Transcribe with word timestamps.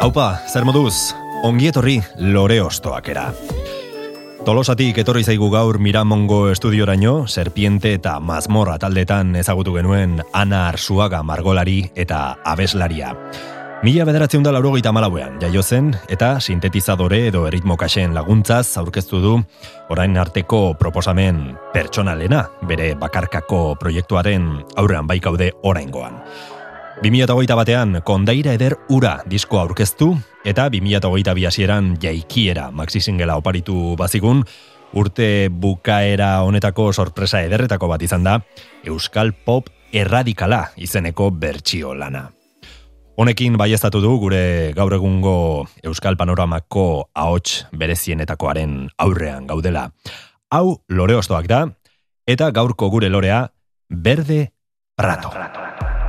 Haupa, 0.00 0.40
zer 0.48 0.64
moduz, 0.64 1.12
ongi 1.44 1.66
etorri 1.68 1.98
lore 2.32 2.56
ostoak 2.64 3.10
era. 3.12 3.26
Tolosatik 4.46 4.96
etorri 5.02 5.26
zaigu 5.28 5.50
gaur 5.52 5.76
Miramongo 5.76 6.46
estudioraino, 6.48 7.26
serpiente 7.28 7.92
eta 7.98 8.14
mazmorra 8.24 8.78
taldetan 8.80 9.34
ezagutu 9.36 9.74
genuen 9.76 10.22
Ana 10.32 10.62
Arsuaga 10.70 11.20
margolari 11.20 11.82
eta 11.92 12.38
abeslaria. 12.48 13.12
Mila 13.84 14.06
bederatzen 14.08 14.42
da 14.44 14.54
laurogeita 14.56 14.88
malauean, 14.92 15.36
jaio 15.40 15.60
zen, 15.60 15.92
eta 16.08 16.30
sintetizadore 16.40 17.26
edo 17.28 17.46
erritmo 17.48 17.76
kaxen 17.80 18.16
laguntzaz 18.16 18.78
aurkeztu 18.80 19.20
du 19.20 19.34
orain 19.92 20.16
arteko 20.16 20.62
proposamen 20.80 21.58
pertsonalena, 21.74 22.46
bere 22.68 22.94
bakarkako 22.96 23.76
proiektuaren 23.80 24.48
aurrean 24.80 25.08
baikaude 25.08 25.52
oraingoan. 25.60 26.16
2008 27.00 27.56
batean, 27.56 28.02
kondaira 28.04 28.52
eder 28.52 28.74
ura 28.92 29.22
disko 29.24 29.56
aurkeztu, 29.56 30.10
eta 30.44 30.66
2008 30.68 31.32
biasieran 31.32 31.94
jaikiera 32.02 32.66
maxi 32.76 33.00
singela 33.00 33.38
oparitu 33.40 33.94
bazigun, 33.96 34.42
urte 34.92 35.48
bukaera 35.48 36.42
honetako 36.44 36.90
sorpresa 36.92 37.40
ederretako 37.40 37.88
bat 37.88 38.04
izan 38.04 38.26
da, 38.28 38.34
Euskal 38.84 39.32
Pop 39.32 39.70
erradikala 39.96 40.66
izeneko 40.76 41.30
bertsio 41.32 41.94
lana. 41.96 42.26
Honekin 43.16 43.56
baiestatu 43.56 44.02
du 44.04 44.12
gure 44.20 44.72
gaur 44.76 44.92
egungo 44.92 45.66
Euskal 45.82 46.18
Panoramako 46.20 47.08
ahots 47.14 47.64
berezienetakoaren 47.72 48.90
aurrean 48.98 49.48
gaudela. 49.48 49.88
Hau 50.50 50.82
lore 50.88 51.16
da, 51.48 51.66
eta 52.26 52.50
gaurko 52.50 52.90
gure 52.90 53.08
lorea, 53.08 53.48
Berde 53.88 54.52
Prato. 54.96 55.30
Prato. 55.30 55.99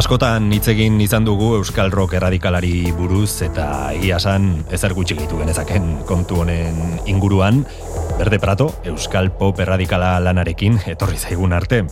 Askotan 0.00 0.46
hitz 0.54 0.64
egin 0.72 0.94
izan 1.04 1.26
dugu 1.26 1.50
Euskal 1.58 1.90
Rock 1.92 2.14
erradikalari 2.16 2.88
buruz 2.96 3.42
eta 3.44 3.64
egia 3.92 4.16
san 4.16 4.62
ezer 4.72 4.94
gutxi 4.96 5.16
gehitu 5.18 5.36
genezaken 5.42 5.90
kontu 6.08 6.38
honen 6.40 6.78
inguruan 7.10 7.58
Berde 8.16 8.38
Prato 8.40 8.70
Euskal 8.88 9.28
Pop 9.36 9.60
erradikala 9.60 10.14
lanarekin 10.24 10.78
etorri 10.88 11.20
zaigun 11.20 11.52
arte. 11.52 11.82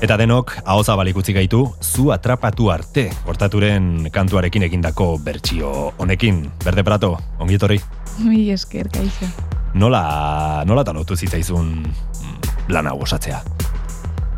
Eta 0.00 0.16
denok 0.16 0.54
ahoza 0.64 0.96
balikutzi 0.96 1.34
gaitu 1.36 1.66
zu 1.82 2.08
atrapatu 2.16 2.70
arte 2.72 3.10
kortaturen 3.26 4.08
kantuarekin 4.14 4.64
egindako 4.70 5.18
bertsio 5.20 5.92
honekin. 5.98 6.46
Berde 6.64 6.86
Prato, 6.86 7.12
ongi 7.38 7.60
etorri. 7.60 7.80
Mi 8.24 8.46
esker, 8.56 8.88
kaixo. 8.88 9.28
Nola, 9.74 10.64
nola 10.64 10.86
talotu 10.86 11.16
zitzaizun 11.18 11.76
lan 12.72 12.88
hau 12.88 13.02
osatzea? 13.04 13.44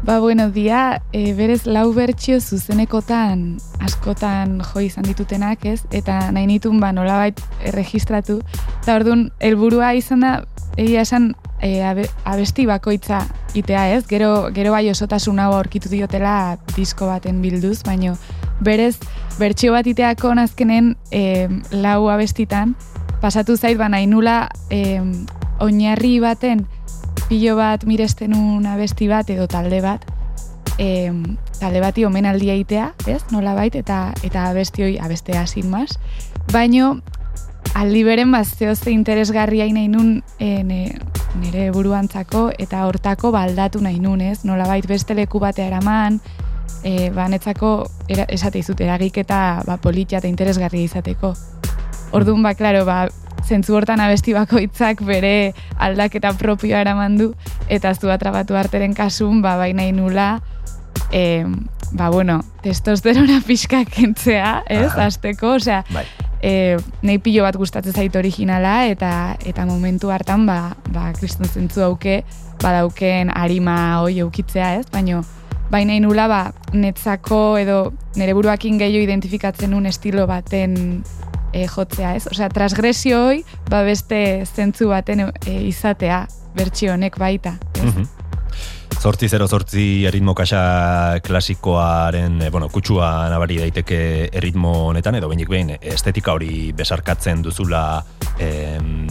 Ba, 0.06 0.20
bueno, 0.20 0.52
dia, 0.52 1.02
e, 1.10 1.34
berez 1.34 1.66
lau 1.66 1.90
bertxio 1.90 2.38
zuzenekotan 2.38 3.56
askotan 3.82 4.60
jo 4.62 4.84
izan 4.84 5.02
ditutenak, 5.02 5.64
ez? 5.66 5.80
Eta 5.90 6.30
nahi 6.30 6.46
nitun, 6.46 6.78
ba, 6.78 6.92
nolabait 6.94 7.40
erregistratu. 7.66 8.36
Eta 8.84 8.94
orduan, 8.94 9.32
helburua 9.42 9.88
izan 9.98 10.22
da, 10.22 10.30
egia 10.78 11.02
esan, 11.02 11.32
e, 11.58 11.82
abesti 11.82 12.68
bakoitza 12.70 13.24
itea, 13.58 13.88
ez? 13.96 14.04
Gero, 14.06 14.30
gero 14.54 14.76
bai 14.76 14.84
osotasun 14.92 15.42
hau 15.42 15.50
aurkitu 15.56 15.90
diotela 15.90 16.54
disko 16.76 17.10
baten 17.10 17.42
bilduz, 17.42 17.80
baino 17.82 18.14
berez, 18.62 19.00
bertxio 19.40 19.74
bat 19.74 19.90
iteako 19.90 20.36
nazkenen 20.38 20.94
e, 21.10 21.48
lau 21.74 22.06
abestitan, 22.14 22.78
pasatu 23.18 23.58
zait, 23.58 23.74
ba, 23.74 23.90
nahi 23.90 24.06
nula 24.06 24.44
e, 24.70 25.02
oinarri 25.58 26.20
baten 26.22 26.62
pilo 27.28 27.56
bat 27.56 27.84
miresten 27.84 28.34
abesti 28.66 29.08
bat 29.08 29.30
edo 29.30 29.46
talde 29.50 29.80
bat, 29.82 30.04
e, 30.78 31.10
talde 31.60 31.80
bati 31.80 32.04
omenaldia 32.04 32.54
itea, 32.54 32.92
ez, 33.06 33.22
nola 33.32 33.54
bait, 33.54 33.74
eta, 33.74 34.12
eta 34.22 34.48
abesti 34.50 34.86
hoi 34.86 34.96
abestea 35.02 35.46
sin 35.46 35.70
mas. 35.70 35.98
Baino, 36.52 37.00
aldi 37.74 38.04
beren 38.06 38.32
bat 38.32 38.46
zehoze 38.46 38.92
interesgarria 38.92 39.66
nahi 39.72 39.88
nun 39.88 40.22
e, 40.38 40.62
nire 41.36 41.70
buruantzako 41.74 42.50
eta 42.58 42.86
hortako 42.86 43.32
baldatu 43.34 43.82
nahi 43.82 44.00
nun, 44.00 44.20
ez, 44.20 44.44
nola 44.44 44.66
bait 44.68 44.86
beste 44.86 45.14
leku 45.14 45.40
batea 45.42 45.66
eraman, 45.66 46.20
e, 46.82 47.10
ba, 47.10 47.28
netzako 47.28 47.86
era, 48.08 48.26
esate 48.28 48.62
izut 48.62 48.80
eragik 48.80 49.18
eta 49.24 49.62
ba, 49.66 49.76
politia 49.82 50.22
eta 50.22 50.30
interesgarria 50.30 50.86
izateko. 50.86 51.34
Orduan, 52.14 52.42
ba, 52.46 52.54
klaro, 52.54 52.84
ba, 52.86 53.06
zentzu 53.46 53.76
hortan 53.78 54.00
abesti 54.02 54.34
bakoitzak 54.36 55.02
bere 55.06 55.54
aldaketa 55.78 56.32
propioa 56.38 56.82
eraman 56.84 57.16
du 57.18 57.32
eta 57.68 57.94
zu 57.94 58.10
atrabatu 58.10 58.56
arteren 58.58 58.94
kasun 58.94 59.42
ba 59.42 59.56
baina 59.56 59.86
inula 59.86 60.40
e, 61.12 61.44
ba 61.92 62.10
bueno 62.10 62.40
testosterona 62.62 63.40
pixka 63.46 63.84
kentzea 63.84 64.62
ez 64.68 64.90
Aha. 64.90 65.06
azteko 65.06 65.54
osea 65.56 65.84
bai. 65.92 66.04
e, 66.42 66.76
nahi 67.02 67.18
pilo 67.18 67.46
bat 67.46 67.56
gustatzen 67.56 67.92
zait 67.94 68.16
originala 68.16 68.86
eta 68.90 69.36
eta 69.44 69.66
momentu 69.66 70.10
hartan 70.10 70.46
ba, 70.46 70.74
ba 70.90 71.12
kriston 71.12 71.46
zentzu 71.46 71.82
hauke 71.86 72.22
badauken 72.62 73.30
arima 73.34 74.00
hoi 74.02 74.18
eukitzea 74.24 74.74
ez 74.80 74.86
baino 74.92 75.22
baina 75.70 75.94
inula 75.94 76.28
ba 76.28 76.40
netzako 76.72 77.58
edo 77.58 77.92
nere 78.16 78.34
buruakin 78.34 78.78
gehiago 78.78 79.04
identifikatzen 79.04 79.74
un 79.74 79.86
estilo 79.86 80.26
baten 80.26 81.02
e, 81.56 81.66
jotzea, 81.70 82.14
ez? 82.18 82.26
Osea, 82.30 82.50
transgresio 82.52 83.22
hoi, 83.30 83.40
ba 83.70 83.82
beste 83.86 84.20
zentzu 84.46 84.90
baten 84.92 85.26
e, 85.26 85.56
izatea, 85.70 86.26
bertsio 86.56 86.94
honek 86.94 87.18
baita, 87.22 87.56
ez? 87.74 87.90
Mm 87.90 88.12
Zortzi 88.96 89.28
zero 89.28 89.44
zortzi 89.46 90.06
erritmo 90.08 90.32
kaxa 90.34 91.20
klasikoaren, 91.22 92.40
e, 92.42 92.48
bueno, 92.50 92.70
kutsua 92.72 93.28
nabari 93.30 93.58
daiteke 93.60 93.98
erritmo 94.32 94.72
honetan, 94.88 95.18
edo 95.18 95.28
behinik 95.28 95.50
behin 95.52 95.74
estetika 95.76 96.32
hori 96.32 96.72
besarkatzen 96.74 97.44
duzula 97.44 97.82
e, 98.40 98.48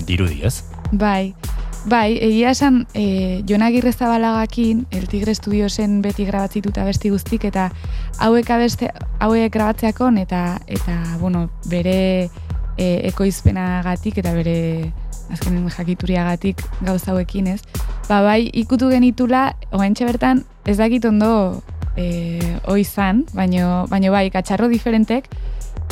dirudi, 0.10 0.42
ez? 0.50 0.66
Bai, 0.92 1.36
Bai, 1.86 2.18
egia 2.18 2.50
esan, 2.50 2.88
e, 2.98 3.44
Jon 3.48 3.62
Agirre 3.62 3.92
Zabalagakin, 3.94 4.88
El 4.90 5.08
Tigre 5.08 5.36
Studiosen 5.36 6.00
beti 6.02 6.26
grabatzituta 6.26 6.82
besti 6.84 7.12
guztik, 7.14 7.44
eta 7.46 7.68
hauek, 8.26 8.50
abeste, 8.50 8.90
hauek 9.22 9.54
grabatzeakon, 9.54 10.18
eta, 10.18 10.58
eta 10.66 10.96
bueno, 11.22 11.44
bere 11.70 12.32
e, 12.74 12.88
ekoizpena 13.12 13.84
gatik, 13.86 14.18
eta 14.18 14.34
bere 14.34 14.56
azkenen 15.30 15.70
jakituriagatik 15.70 16.66
gauza 16.82 17.14
hauekin 17.14 17.54
ez. 17.54 17.62
Ba, 18.10 18.24
bai, 18.26 18.50
ikutu 18.50 18.90
genitula, 18.90 19.52
oaintxe 19.70 20.10
bertan, 20.10 20.42
ez 20.66 20.80
dakit 20.82 21.06
ondo 21.06 21.62
e, 21.94 22.42
oizan, 22.66 23.28
baino, 23.38 23.86
baino 23.94 24.10
bai, 24.10 24.32
katxarro 24.34 24.74
diferentek, 24.74 25.30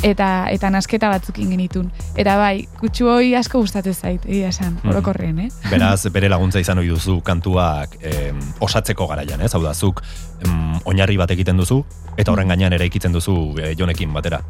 eta 0.04 0.48
eta 0.52 0.70
nasketa 0.74 1.10
batzukin 1.14 1.50
genitun. 1.54 1.90
Eta 2.20 2.36
bai, 2.40 2.66
kutsu 2.80 3.08
hoi 3.12 3.34
asko 3.40 3.62
gustatzen 3.64 3.94
zait, 3.94 4.26
egia 4.26 4.50
esan, 4.50 4.76
mm. 4.76 4.90
orokorren, 4.92 5.40
eh? 5.46 5.50
Beraz, 5.74 6.06
bere 6.14 6.30
laguntza 6.32 6.62
izan 6.64 6.82
ohi 6.82 6.92
duzu 6.92 7.20
kantuak 7.26 7.98
em, 8.02 8.40
osatzeko 8.64 9.08
garaian, 9.08 9.42
ez? 9.42 9.54
Hau 9.54 9.64
da, 9.64 9.74
zuk 9.74 10.04
em, 10.46 10.74
oinarri 10.90 11.18
bat 11.20 11.32
egiten 11.32 11.60
duzu, 11.60 11.84
eta 12.18 12.32
horren 12.32 12.48
mm. 12.48 12.56
gainean 12.56 12.78
ere 12.80 12.90
ikitzen 12.90 13.16
duzu 13.16 13.38
e, 13.62 13.74
jonekin 13.80 14.14
batera. 14.14 14.42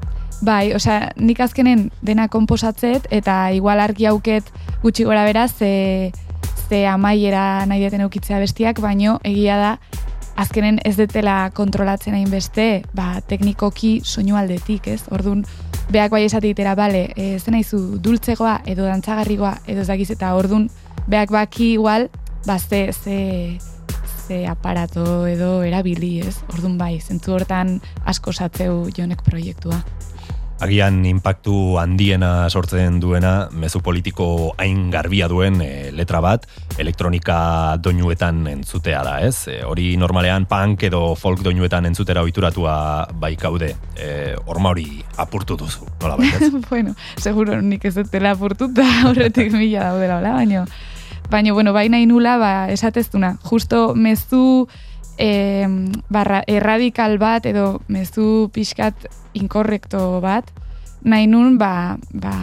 Bai, 0.44 0.74
osea, 0.76 1.14
nik 1.16 1.40
azkenen 1.40 1.88
dena 2.04 2.28
komposatzet, 2.28 3.08
eta 3.12 3.52
igual 3.56 3.80
argi 3.80 4.10
hauket 4.10 4.50
gutxi 4.84 5.06
gora 5.08 5.24
beraz, 5.28 5.52
ze, 5.56 6.12
ze 6.68 6.86
amaiera 6.88 7.66
nahi 7.70 7.86
deten 7.86 8.04
eukitzea 8.08 8.42
bestiak, 8.44 8.82
baino 8.84 9.20
egia 9.24 9.60
da, 9.62 9.78
azkenen 10.36 10.80
ez 10.86 10.96
detela 10.98 11.50
kontrolatzen 11.54 12.16
hain 12.18 12.30
beste, 12.32 12.84
ba, 12.96 13.22
teknikoki 13.28 14.00
soinu 14.04 14.38
aldetik, 14.40 14.88
ez? 14.88 15.02
Orduan, 15.14 15.44
beak 15.94 16.14
bai 16.14 16.24
esatitera, 16.26 16.76
bale, 16.80 17.10
e, 17.16 17.38
zen 17.40 17.58
aizu 17.60 18.00
dultzegoa 18.04 18.60
edo 18.70 18.88
dantzagarrigoa 18.90 19.58
edo 19.68 19.86
zagiz 19.86 20.10
eta 20.16 20.34
orduan, 20.36 20.70
beak 21.08 21.34
baki 21.34 21.74
igual, 21.78 22.10
ba, 22.48 22.58
ze, 22.60 22.86
ze, 22.94 23.20
ze 24.28 24.46
aparato 24.48 25.26
edo 25.28 25.62
erabili, 25.64 26.20
ez? 26.22 26.40
Orduan 26.54 26.78
bai, 26.78 26.96
zentzu 27.02 27.36
hortan 27.36 27.80
asko 28.06 28.34
satzeu 28.34 28.90
jonek 28.96 29.24
proiektua 29.24 29.84
agian 30.64 31.02
inpaktu 31.06 31.76
handiena 31.82 32.48
sortzen 32.50 33.00
duena 33.04 33.50
mezu 33.52 33.82
politiko 33.84 34.54
hain 34.58 34.88
garbia 34.94 35.28
duen 35.28 35.60
e, 35.62 35.92
letra 35.92 36.22
bat 36.24 36.46
elektronika 36.80 37.76
doinuetan 37.84 38.46
entzutea 38.48 39.02
da, 39.04 39.18
ez? 39.28 39.50
E, 39.52 39.60
hori 39.68 39.94
normalean 40.00 40.48
punk 40.48 40.86
edo 40.88 41.02
folk 41.20 41.44
doinuetan 41.44 41.90
entzutera 41.90 42.24
ohituratua 42.24 42.76
bai 43.20 43.34
kaude. 43.40 43.74
E, 44.00 44.08
horma 44.48 44.72
hori 44.72 44.88
apurtu 45.20 45.58
duzu, 45.60 45.88
nola 46.02 46.16
bai, 46.22 46.32
bueno, 46.72 46.96
seguro 47.18 47.60
nik 47.62 47.84
ez 47.86 47.96
dutela 48.00 48.32
apurtu 48.38 48.70
da 48.72 48.88
horretik 49.10 49.52
mila 49.60 49.90
daudela, 49.92 50.22
hola, 50.22 50.34
baino 50.40 50.64
baino, 51.30 51.54
bueno, 51.58 51.74
baina 51.74 52.00
inula, 52.00 52.38
ba, 52.38 52.54
esateztuna, 52.72 53.36
justo 53.44 53.96
mezu 53.96 54.70
e, 55.18 55.68
barra, 56.14 56.44
erradikal 56.48 57.18
bat 57.20 57.48
edo 57.50 57.82
mezu 57.92 58.50
pixkat 58.54 59.08
inkorrekto 59.34 60.22
bat, 60.24 60.50
nahi 61.04 61.28
nun, 61.28 61.58
ba, 61.58 61.98
ba, 62.14 62.34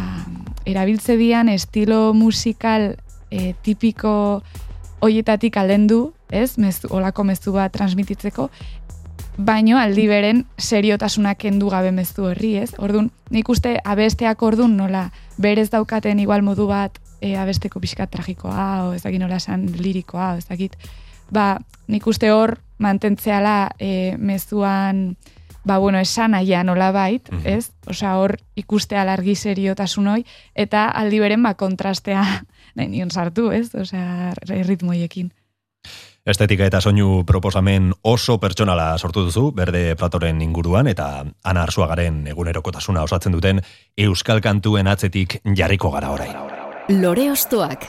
erabiltze 0.68 1.16
dian 1.16 1.48
estilo 1.48 2.12
musikal 2.14 2.94
e, 3.30 3.54
tipiko 3.62 4.42
hoietatik 5.00 5.56
aldendu, 5.56 6.12
ez, 6.30 6.58
mezu, 6.58 6.90
olako 6.92 7.24
mezu 7.24 7.54
bat 7.56 7.72
transmititzeko, 7.72 8.50
baino 9.40 9.78
aldi 9.80 10.04
beren 10.10 10.44
seriotasunak 10.60 11.38
kendu 11.40 11.70
gabe 11.72 11.92
mezu 11.96 12.26
horri, 12.28 12.56
ez? 12.60 12.74
Ordun, 12.78 13.10
nik 13.32 13.48
uste 13.48 13.78
abesteak 13.84 14.42
ordun 14.42 14.76
nola 14.76 15.08
berez 15.40 15.70
daukaten 15.72 16.20
igual 16.20 16.44
modu 16.44 16.66
bat 16.68 16.98
e, 17.20 17.36
abesteko 17.40 17.80
pixka 17.80 18.06
tragikoa, 18.10 18.88
o 18.88 18.92
ez 18.94 19.02
dakit 19.04 19.22
nola 19.22 19.40
esan 19.40 19.66
lirikoa, 19.78 20.34
o 20.34 20.42
ez 20.42 20.46
dakit, 20.48 20.76
ba, 21.32 21.54
nik 21.88 22.06
uste 22.06 22.30
hor 22.34 22.58
mantentzeala 22.80 23.70
e, 23.78 24.16
mezuan 24.18 25.14
ba, 25.64 25.78
bueno, 25.78 25.98
esan 25.98 26.34
aia 26.34 26.62
nola 26.64 26.90
bait, 26.92 27.28
mm 27.30 27.40
ez? 27.44 27.70
Osa, 27.86 28.16
hor 28.18 28.36
ikuste 28.56 28.96
alargi 28.96 29.34
seriotasun 29.34 30.08
hoi, 30.08 30.24
eta 30.54 30.88
aldi 30.88 31.20
beren, 31.20 31.42
ba, 31.42 31.54
kontrastea 31.54 32.22
nahi 32.76 32.88
nion 32.88 33.10
sartu, 33.10 33.50
ez? 33.50 33.74
Osa, 33.74 34.32
ritmoiekin. 34.46 35.32
Estetika 36.30 36.66
eta 36.68 36.82
soinu 36.84 37.24
proposamen 37.26 37.94
oso 38.04 38.36
pertsonala 38.38 38.92
sortu 38.98 39.24
duzu, 39.24 39.46
berde 39.56 39.96
platoren 39.96 40.42
inguruan, 40.44 40.86
eta 40.86 41.24
ana 41.24 41.62
arzuagaren 41.64 42.26
egunerokotasuna 42.34 43.02
osatzen 43.08 43.32
duten 43.32 43.62
euskal 43.96 44.44
kantuen 44.44 44.86
atzetik 44.86 45.40
jarriko 45.56 45.90
gara 45.96 46.12
orain. 46.12 46.36
Lore 47.00 47.30
ostoak. 47.32 47.88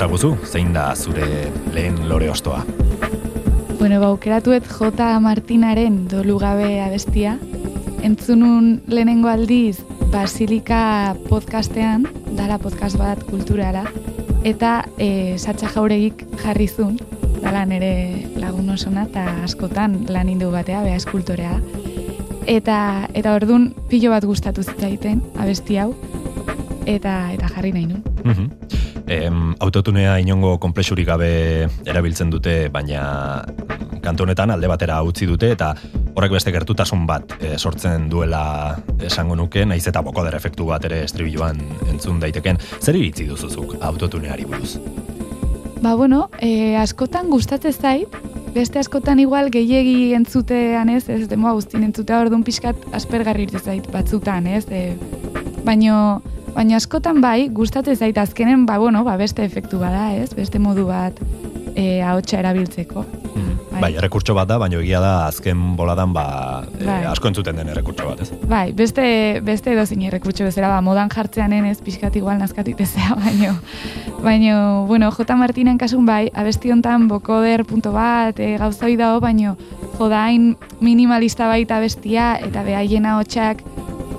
Ezaguzu, 0.00 0.30
zein 0.48 0.70
da 0.72 0.94
zure 0.96 1.50
lehen 1.74 1.98
lore 2.08 2.30
ostoa? 2.32 2.62
Bueno, 3.76 3.98
baukeratuet 4.00 4.64
J. 4.64 5.08
Martinaren 5.20 6.06
dolu 6.08 6.38
gabe 6.40 6.80
abestia. 6.80 7.34
Entzunun 8.00 8.78
lehenengo 8.88 9.28
aldiz 9.28 9.82
Basilika 10.08 11.12
podcastean, 11.28 12.08
dala 12.32 12.56
podcast 12.58 12.96
bat 12.96 13.20
kulturala, 13.28 13.84
eta 14.40 14.86
e, 14.96 15.36
satxa 15.36 15.68
jauregik 15.76 16.24
jarrizun, 16.46 16.96
dala 17.42 17.66
nere 17.68 18.24
lagun 18.40 18.72
osona, 18.72 19.04
eta 19.04 19.26
askotan 19.44 20.06
lan 20.08 20.32
indu 20.32 20.48
batea, 20.48 20.80
beha 20.86 20.96
eskultorea. 20.96 21.60
Eta, 22.48 22.80
eta 23.12 23.36
ordun 23.36 23.74
pilo 23.92 24.16
bat 24.16 24.24
gustatu 24.24 24.64
zitzaiten 24.64 25.20
abesti 25.36 25.76
hau, 25.76 25.92
eta 26.88 27.26
eta 27.36 27.52
jarri 27.52 27.76
nahi 27.76 27.90
nun. 27.92 28.04
Mm 28.24 28.79
autotunea 29.58 30.18
inongo 30.22 30.56
komplexurik 30.62 31.08
gabe 31.08 31.30
erabiltzen 31.88 32.30
dute, 32.30 32.68
baina 32.70 33.42
kantu 34.04 34.24
honetan 34.24 34.52
alde 34.54 34.68
batera 34.70 35.00
utzi 35.02 35.26
dute 35.26 35.50
eta 35.50 35.72
horrek 36.14 36.34
beste 36.36 36.52
gertutasun 36.54 37.06
bat 37.08 37.34
e, 37.40 37.56
sortzen 37.58 38.08
duela 38.10 38.76
esango 39.06 39.36
nuke, 39.38 39.64
naiz 39.66 39.82
eta 39.88 40.02
bokoder 40.04 40.34
efektu 40.38 40.66
bat 40.70 40.84
ere 40.88 41.02
estribiluan 41.06 41.60
entzun 41.90 42.20
daiteken. 42.22 42.60
Zer 42.80 42.98
iritzi 42.98 43.26
duzuzuk 43.28 43.76
autotuneari 43.80 44.46
buruz? 44.48 44.76
Ba, 45.80 45.94
bueno, 45.96 46.28
e, 46.40 46.76
askotan 46.76 47.30
gustatzen 47.32 47.72
zait, 47.72 48.16
beste 48.54 48.78
askotan 48.78 49.20
igual 49.22 49.48
gehiegi 49.54 50.12
entzutean 50.14 50.90
ez, 50.92 51.06
ez 51.08 51.24
demo 51.30 51.54
guztien 51.56 51.86
entzutea 51.86 52.20
orduan 52.20 52.44
pixkat 52.44 52.90
aspergarri 52.96 53.48
zait 53.56 53.86
batzutan, 53.92 54.46
ez, 54.46 54.66
e, 54.68 54.96
baino, 55.64 56.20
baino 56.54 56.76
askotan 56.76 57.20
bai, 57.20 57.48
gustatzen 57.48 57.96
zait 57.96 58.18
azkenen, 58.18 58.66
ba, 58.66 58.78
bueno, 58.78 59.04
ba, 59.04 59.16
beste 59.20 59.44
efektu 59.44 59.78
bada, 59.80 60.10
ez, 60.16 60.32
beste 60.34 60.58
modu 60.58 60.86
bat 60.88 61.18
e, 61.74 62.00
ahotsa 62.02 62.40
erabiltzeko. 62.40 63.04
Bai, 63.80 63.94
errekurtso 63.96 64.34
bat 64.36 64.48
da, 64.50 64.58
baina 64.60 64.76
egia 64.80 64.98
da 65.00 65.12
azken 65.28 65.60
boladan 65.78 66.12
ba, 66.12 66.24
e, 66.74 66.84
Bai. 66.84 66.98
asko 67.08 67.30
entzuten 67.30 67.56
den 67.56 67.70
errekurtso 67.72 68.08
bat, 68.10 68.20
ez? 68.24 68.48
Bai, 68.50 68.72
beste, 68.76 69.04
beste 69.46 69.72
edo 69.72 69.86
zin 69.86 70.02
errekurtso 70.08 70.44
bezala, 70.44 70.68
ba, 70.74 70.80
modan 70.84 71.08
jartzeanen 71.12 71.68
ez 71.70 71.78
pixkat 71.86 72.18
igual 72.20 72.40
nazkatitezea, 72.42 73.16
baino, 73.24 73.54
baino, 74.24 74.56
bueno, 74.90 75.10
J. 75.14 75.38
Martinen 75.40 75.78
kasun 75.80 76.04
bai, 76.08 76.26
abesti 76.34 76.74
hontan 76.74 77.06
bokoder 77.08 77.64
punto 77.64 77.94
bat, 77.96 78.40
e, 78.42 78.56
gauza 78.60 78.84
hori 78.84 78.98
dago, 79.00 79.22
baino, 79.24 79.56
jodain 79.96 80.56
minimalista 80.80 81.48
baita 81.48 81.80
bestia, 81.80 82.34
eta 82.42 82.66
behaien 82.66 83.06
ahotsak 83.06 83.62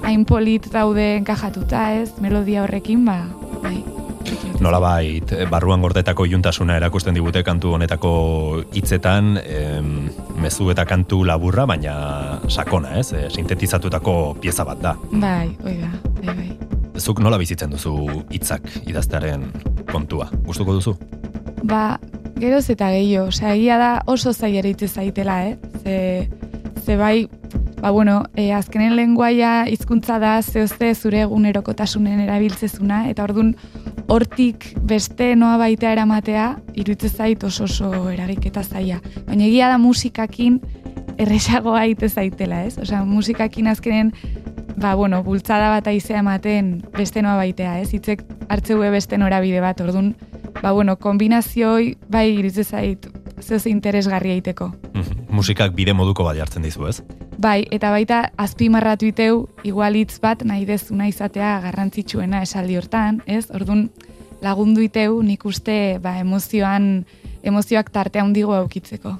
hain 0.03 0.25
polit 0.25 0.67
daude 0.74 1.15
enkajatuta, 1.17 1.93
ez, 2.01 2.12
melodia 2.22 2.63
horrekin, 2.63 3.05
ba, 3.05 3.25
bai. 3.63 3.79
Nolabait, 4.62 5.31
eh, 5.34 5.46
barruan 5.50 5.81
gordetako 5.81 6.27
iuntasuna 6.29 6.75
erakusten 6.77 7.15
digute 7.17 7.41
kantu 7.43 7.74
honetako 7.74 8.12
hitzetan, 8.77 9.39
em, 9.41 10.10
mezu 10.38 10.70
eta 10.72 10.86
kantu 10.86 11.24
laburra, 11.25 11.65
baina 11.65 12.39
sakona, 12.48 13.00
ez? 13.00 13.12
E, 13.13 13.29
sintetizatutako 13.29 14.36
pieza 14.41 14.63
bat 14.63 14.81
da. 14.81 14.96
Bai, 15.12 15.50
oi 15.65 15.77
da, 15.81 15.89
bai, 16.22 16.36
bai. 16.36 16.50
Zuk 17.01 17.20
nola 17.20 17.39
bizitzen 17.41 17.72
duzu 17.74 17.96
hitzak 18.29 18.70
idaztearen 18.86 19.48
kontua? 19.91 20.29
Gustuko 20.46 20.77
duzu? 20.77 20.96
Ba, 21.63 22.00
geroz 22.38 22.67
eta 22.70 22.91
gehiago, 22.93 23.29
osea, 23.34 23.55
egia 23.55 23.77
da 23.81 23.91
oso 24.05 24.34
zaila 24.34 24.62
eritze 24.62 24.88
zaitela, 24.88 25.46
eh? 25.48 25.58
Ze, 25.81 26.29
ze 26.86 26.98
bai, 26.98 27.27
ba, 27.82 27.90
bueno, 27.90 28.24
e, 28.36 28.52
azkenen 28.54 28.96
lenguaia 28.96 29.66
hizkuntza 29.68 30.20
da 30.22 30.36
zehozte 30.42 30.94
zure 30.96 31.24
egunerokotasunen 31.26 32.20
erabiltzezuna, 32.28 33.08
eta 33.10 33.26
ordun 33.26 33.56
hortik 34.12 34.68
beste 34.88 35.34
noa 35.36 35.58
baita 35.58 35.92
eramatea, 35.92 36.46
iruditze 36.76 37.10
zait 37.10 37.44
oso 37.44 37.66
oso 37.66 37.90
eragiketa 38.12 38.64
zaila. 38.64 39.00
Baina 39.26 39.48
egia 39.48 39.72
da 39.72 39.80
musikakin 39.82 40.60
erresagoa 41.18 41.82
aite 41.88 42.10
zaitela, 42.10 42.64
ez? 42.66 42.78
Osea, 42.82 43.04
musikakin 43.06 43.68
azkenen 43.68 44.12
ba, 44.78 44.94
bueno, 44.96 45.24
bultzada 45.24 45.70
bat 45.74 45.88
aizea 45.90 46.22
ematen 46.22 46.78
beste 46.98 47.22
noa 47.26 47.38
baitea, 47.40 47.80
ez? 47.82 47.90
Hitzek 47.94 48.24
hartzeue 48.50 48.92
beste 48.94 49.18
norabide 49.18 49.62
bat, 49.62 49.82
ordun 49.82 50.14
ba, 50.62 50.72
bueno, 50.72 50.98
kombinazioi 51.02 51.96
bai 52.10 52.28
iritze 52.38 52.64
zait 52.64 53.10
zehoz 53.41 53.65
interesgarria 53.67 54.36
iteko. 54.36 54.71
Mhm. 54.93 55.27
Musikak 55.29 55.74
bide 55.75 55.93
moduko 55.93 56.24
bat 56.24 56.38
jartzen 56.38 56.63
dizu, 56.63 56.88
ez? 56.88 57.01
Bai, 57.38 57.65
eta 57.71 57.89
baita 57.91 58.31
azpimarratu 58.38 59.07
iteu 59.07 59.48
igual 59.63 59.95
hitz 59.95 60.19
bat 60.21 60.43
nahi 60.43 60.65
dezuna 60.65 61.07
izatea 61.07 61.60
garrantzitsuena 61.62 62.41
esaldi 62.41 62.77
hortan, 62.77 63.21
ez? 63.25 63.50
Ordun 63.50 63.89
lagundu 64.41 64.81
iteu 64.81 65.21
nik 65.24 65.45
uste 65.45 66.00
ba, 66.01 66.17
emozioan 66.19 67.05
emozioak 67.43 67.89
tarte 67.89 68.19
handigo 68.19 68.53
aukitzeko. 68.53 69.15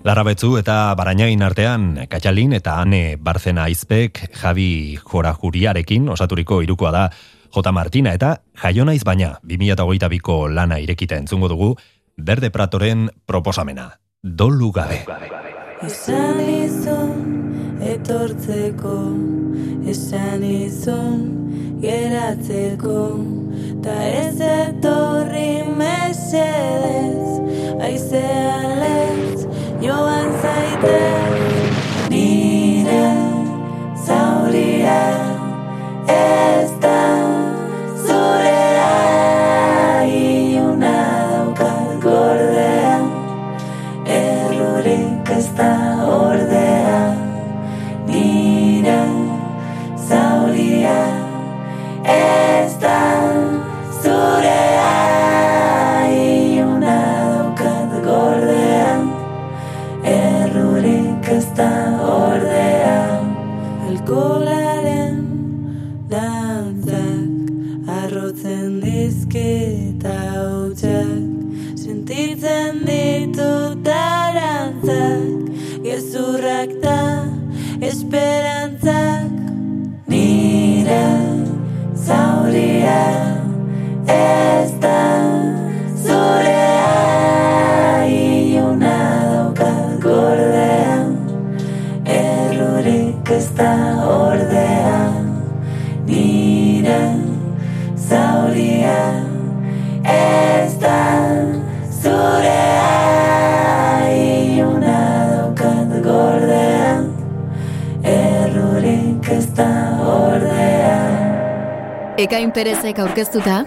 Larrabetzu 0.00 0.54
eta 0.56 0.94
Barainain 0.96 1.42
artean 1.44 2.06
Katxalin 2.08 2.54
eta 2.56 2.78
Ane 2.80 3.18
Barzena 3.20 3.66
Aizpek 3.68 4.22
Javi 4.40 4.96
Jorajuriarekin 4.96 6.08
osaturiko 6.08 6.62
irukoa 6.64 6.92
da 6.94 7.02
J. 7.52 7.72
Martina 7.72 8.14
eta 8.16 8.38
Jaiona 8.62 8.94
baina 9.04 9.34
2008ko 9.44 10.48
lana 10.54 10.78
irekita 10.78 11.16
entzungo 11.16 11.48
dugu 11.48 11.74
Berde 12.20 12.50
Pratoren 12.50 13.08
proposamena. 13.26 14.00
Dolu 14.22 14.70
gabe. 14.72 15.00
Esan 15.80 16.40
izun 16.44 17.80
etortzeko, 17.80 18.96
esan 19.88 20.44
izun 20.44 21.22
geratzeko, 21.80 22.98
ta 23.84 23.96
ez 24.04 24.36
etorri 24.44 25.64
mesedez, 25.80 27.40
aizea 27.88 28.58
lez, 28.82 29.46
joan 29.80 30.28
zaitez, 30.42 31.72
nire 32.12 33.06
zauria 34.04 35.00
ez 36.18 36.68
da 36.84 37.00
zurea, 38.04 38.69
ordea. 46.08 47.00
Nire 48.06 49.00
zauria 50.08 51.00
ez 52.04 52.78
da 52.80 53.19
zauria 82.50 83.02
ez 84.06 84.70
da 84.82 85.02
zurea 86.02 86.90
iluna 88.06 88.96
daukat 89.30 90.02
gordean 90.02 91.14
errurik 92.04 93.30
ez 93.38 93.46
da 93.54 93.99
Ekain 112.20 112.50
Perezek 112.52 112.98
aurkeztuta, 113.00 113.62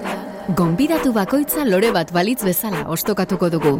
gonbidatu 0.53 1.09
bakoitza 1.15 1.63
lore 1.65 1.87
bat 1.89 2.11
balitz 2.13 2.43
bezala 2.45 2.83
ostokatuko 2.93 3.47
dugu. 3.49 3.71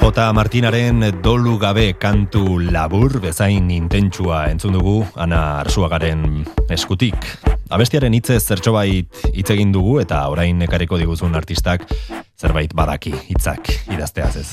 J. 0.00 0.24
Martinaren 0.32 1.04
dolu 1.20 1.58
gabe 1.60 1.90
kantu 2.00 2.56
labur 2.72 3.18
bezain 3.20 3.68
intentsua 3.76 4.46
entzun 4.48 4.72
dugu 4.78 4.96
Ana 5.20 5.60
Arsuagaren 5.60 6.46
eskutik. 6.72 7.28
Abestiaren 7.68 8.16
hitzez 8.16 8.40
zertxobait 8.40 9.24
hitz 9.28 9.50
egin 9.52 9.76
dugu 9.76 9.98
eta 10.00 10.24
orain 10.32 10.64
ekarriko 10.64 10.96
diguzun 10.96 11.36
artistak 11.36 11.84
zerbait 12.40 12.72
badaki 12.72 13.12
hitzak 13.28 13.68
idazteaz 13.92 14.36
ez. 14.40 14.48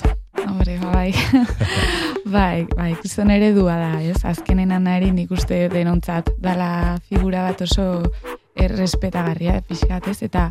Hombre, 0.47 0.77
ba, 0.79 0.91
bai. 0.91 1.13
bai, 2.37 2.67
bai, 2.75 2.95
gizon 3.01 3.31
eredua 3.31 3.75
da, 3.79 3.91
ez? 4.01 4.19
Azkenen 4.25 4.71
anari 4.75 5.11
nik 5.15 5.31
uste 5.31 5.67
denontzat 5.71 6.31
dala 6.41 6.97
figura 7.09 7.43
bat 7.49 7.61
oso 7.65 8.03
errespetagarria, 8.59 9.59
pixkat, 9.67 10.09
ez? 10.11 10.21
Eta, 10.27 10.49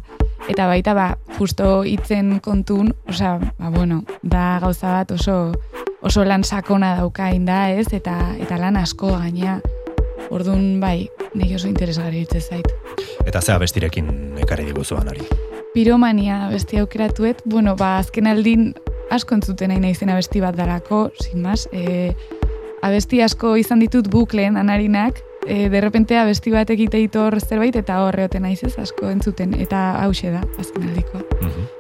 eta 0.48 0.68
baita, 0.70 0.94
ba, 0.94 1.08
justo 1.38 1.82
hitzen 1.84 2.38
kontun, 2.44 2.92
osea, 3.08 3.36
ba, 3.58 3.72
bueno, 3.74 4.02
da 4.22 4.58
gauza 4.62 5.00
bat 5.00 5.16
oso, 5.16 5.38
oso 6.02 6.24
lan 6.24 6.44
sakona 6.44 6.94
daukain 7.00 7.44
da, 7.48 7.68
ez? 7.70 7.88
Eta, 7.92 8.16
eta 8.38 8.60
lan 8.60 8.80
asko 8.80 9.16
gaina, 9.16 9.58
Orduan, 10.28 10.76
bai, 10.80 11.08
nire 11.32 11.56
oso 11.56 11.70
interesgarri 11.70 12.24
hitz 12.24 12.42
zait. 12.50 12.66
Eta 13.24 13.40
zea 13.40 13.56
bestirekin 13.60 14.36
ekarri 14.42 14.66
diguzu 14.68 14.98
anari. 15.00 15.24
Piromania 15.72 16.48
besti 16.52 16.80
aukeratuet, 16.82 17.40
bueno, 17.48 17.76
ba, 17.76 17.96
azken 18.02 18.28
aldin 18.28 18.72
asko 19.10 19.38
entzuten 19.38 19.72
nahi 19.72 19.80
naizen 19.80 20.10
abesti 20.12 20.42
bat 20.44 20.56
dalako, 20.56 21.08
sin 21.22 21.42
mas, 21.42 21.68
e, 21.72 22.12
abesti 22.82 23.22
asko 23.22 23.56
izan 23.56 23.80
ditut 23.82 24.10
bukleen 24.10 24.56
anarinak, 24.56 25.22
e, 25.46 25.68
derrepente 25.72 26.18
abesti 26.18 26.52
bat 26.52 26.70
egite 26.70 27.00
ditor 27.00 27.38
zerbait 27.40 27.76
eta 27.76 28.02
horre 28.04 28.28
oten 28.28 28.44
naiz 28.44 28.60
ez 28.64 28.74
asko 28.78 29.10
entzuten, 29.10 29.54
eta 29.60 29.90
hause 30.02 30.32
da, 30.34 30.44
azken 30.58 30.88
aldiko. 30.90 31.24
Mhm. 31.40 31.74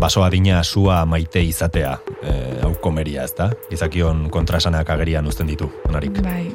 baso 0.00 0.24
adina 0.24 0.62
sua 0.64 1.06
maite 1.06 1.40
izatea, 1.40 1.94
e, 2.20 2.32
hau 2.62 2.74
komeria 2.82 3.22
ez 3.24 3.32
da? 3.38 3.46
Izakion 3.72 4.28
kontrasanak 4.28 4.90
agerian 4.90 5.26
uzten 5.26 5.46
ditu, 5.46 5.70
onarik. 5.88 6.18
Bai, 6.20 6.50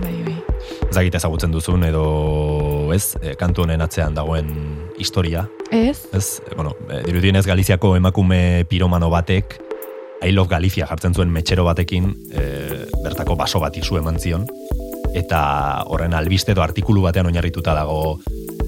bai, 0.00 0.14
bai. 0.24 0.34
Ezagite 0.90 1.20
ezagutzen 1.20 1.52
duzun 1.52 1.84
edo 1.86 2.90
ez, 2.92 3.14
e, 3.22 3.36
kantu 3.38 3.62
honen 3.62 3.84
atzean 3.84 4.16
dagoen 4.16 4.50
historia, 4.98 5.44
Ez? 5.70 6.08
ez? 6.12 6.42
Bueno, 6.56 6.74
e, 6.90 7.02
dirudienez 7.06 7.46
Galiziako 7.46 7.94
emakume 7.96 8.64
piromano 8.68 9.10
batek, 9.10 9.60
I 10.22 10.32
love 10.32 10.50
Galizia 10.50 10.86
jartzen 10.86 11.14
zuen 11.14 11.30
metxero 11.32 11.64
batekin, 11.64 12.10
e, 12.32 12.86
bertako 13.04 13.36
baso 13.36 13.60
bat 13.62 13.76
izu 13.78 13.96
eman 14.00 14.18
zion, 14.20 14.44
eta 15.16 15.40
horren 15.86 16.14
albiste 16.14 16.52
edo 16.52 16.62
artikulu 16.62 17.02
batean 17.06 17.26
oinarrituta 17.30 17.74
dago 17.74 18.18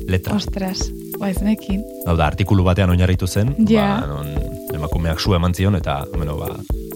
letra. 0.08 0.36
Ostras, 0.38 0.88
ba 1.18 1.28
ez 1.30 1.42
nekin. 1.42 1.82
Hau 2.06 2.16
da, 2.16 2.26
artikulu 2.26 2.64
batean 2.64 2.90
oinarritu 2.90 3.26
zen, 3.26 3.54
Ja. 3.68 4.00
ba, 4.00 4.06
non 4.06 4.72
emakumeak 4.74 5.20
su 5.20 5.34
eman 5.34 5.54
zion, 5.54 5.76
eta, 5.76 6.04
bueno, 6.16 6.38
ba, 6.38 6.54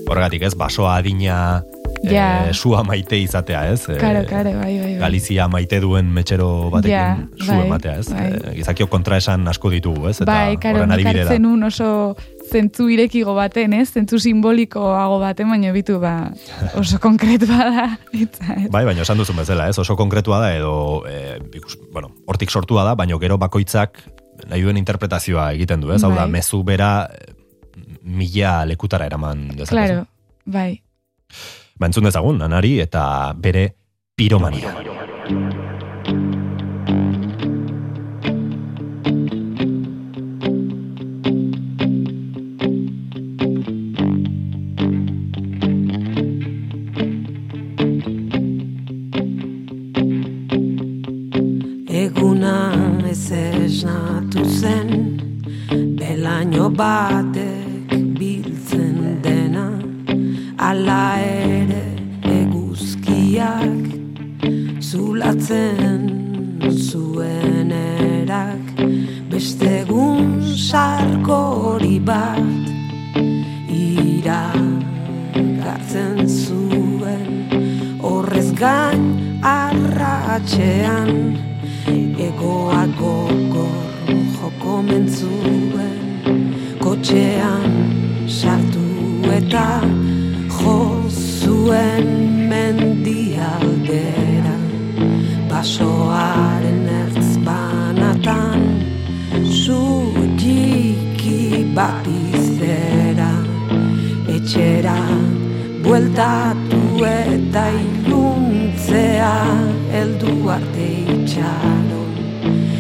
horregatik 0.09 0.43
ez, 0.49 0.55
basoa 0.55 0.97
adina 0.97 1.63
Ja. 2.13 2.49
e, 2.51 2.55
sua 2.55 2.83
maite 2.87 3.19
izatea, 3.19 3.65
ez? 3.73 3.87
Karo, 3.87 4.23
karo, 4.29 4.53
bai, 4.59 4.79
bai, 4.79 4.93
bai. 4.93 4.95
Galizia 5.01 5.49
maite 5.49 5.81
duen 5.83 6.09
metxero 6.15 6.71
batekin 6.71 6.93
Ja, 6.93 7.19
su 7.39 7.51
bai, 7.51 7.67
ematea, 7.67 7.99
ez? 7.99 8.09
bai. 8.13 8.29
E, 8.33 8.55
gizakio 8.61 8.87
kontraesan 8.93 9.47
asko 9.49 9.71
ditugu, 9.75 10.09
ez? 10.11 10.21
Eta 10.21 10.31
bai, 10.33 10.57
karo, 10.63 10.85
hartzen 10.87 11.47
un 11.47 11.63
oso 11.67 12.17
zentzu 12.51 12.89
irekigo 12.93 13.35
baten, 13.35 13.73
ez? 13.75 13.89
Zentzu 13.93 14.21
simbolikoago 14.23 15.19
baten, 15.23 15.51
baina 15.51 15.73
bitu, 15.75 15.99
ba, 16.03 16.31
oso 16.79 17.01
konkretua 17.03 17.71
da. 17.75 17.87
Bai, 18.75 18.85
baina 18.87 19.03
esan 19.03 19.19
duzun 19.19 19.37
bezala, 19.41 19.69
ez? 19.69 19.79
Oso 19.83 19.97
konkretua 19.99 20.39
da 20.45 20.53
edo 20.55 21.03
e, 21.09 21.39
ikus, 21.59 21.79
bueno, 21.93 22.13
hortik 22.27 22.51
sortua 22.55 22.85
da, 22.87 22.95
baina 22.95 23.19
gero 23.19 23.39
bakoitzak 23.39 23.99
nahi 24.47 24.63
duen 24.63 24.77
interpretazioa 24.77 25.51
egiten 25.57 25.81
du, 25.81 25.91
ez? 25.95 26.03
Hau 26.05 26.13
da, 26.13 26.25
Bai. 26.27 26.31
mezu 26.39 26.63
bera 26.67 27.09
e, 27.11 27.33
mila 28.07 28.61
lekutara 28.69 29.07
eraman 29.09 29.49
dezakezu. 29.57 29.73
Claro, 29.75 30.05
bai. 30.45 30.83
Ba, 31.77 31.91
entzun 31.91 32.07
dezagun, 32.09 32.41
anari 32.41 32.79
eta 32.81 33.35
bere 33.37 33.67
piromania. 34.17 34.73
Eguna 51.93 52.57
ez 53.11 53.21
esnatu 53.37 54.49
zen 54.49 54.89
Belaino 56.01 56.71
batek 56.73 57.36
gain 78.57 79.41
arratxean 79.43 81.11
Egoak 82.27 82.91
gogor 82.99 83.87
joko 84.37 84.75
mentzuen. 84.89 86.01
Kotxean 86.81 87.67
sartu 88.39 88.87
eta 89.39 89.67
jo 90.57 90.77
zuen 91.11 92.09
mendialdera. 92.51 94.57
Basoaren 95.51 96.89
ertz 97.03 97.31
banatan 97.49 98.61
Zutiki 99.61 101.43
bat 101.77 102.09
izera 102.33 103.33
Etxera 104.37 104.99
bueltatu 105.85 106.83
eta 107.13 107.65
iluntzea 109.27 109.75
Eldu 109.93 110.49
arte 110.49 110.87
itxaron 111.15 112.13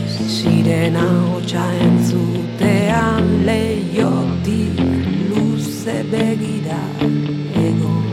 Sirena 0.08 1.06
hotxa 1.32 1.64
entzutean 1.86 3.44
Leiotik 3.46 4.78
luze 5.30 5.96
begira 6.10 6.82
egon 7.66 8.04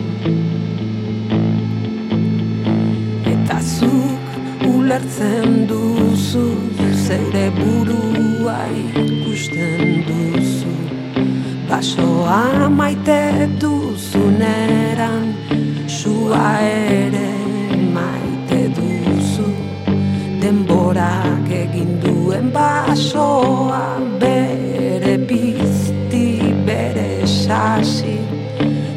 Eta 3.33 3.59
zuk 3.61 4.27
ulertzen 4.75 5.67
duzu 5.67 6.47
Zeure 7.03 7.49
burua 7.57 8.59
ikusten 8.71 10.05
duzu. 10.07 10.75
Basoa 11.69 12.69
maite 12.69 13.49
duzuneran 13.59 15.33
Sua 15.87 16.45
ere 16.61 17.12
basoa 22.93 23.97
Bere 24.19 25.17
pizti, 25.25 26.53
bere 26.65 27.25
sasi. 27.25 28.19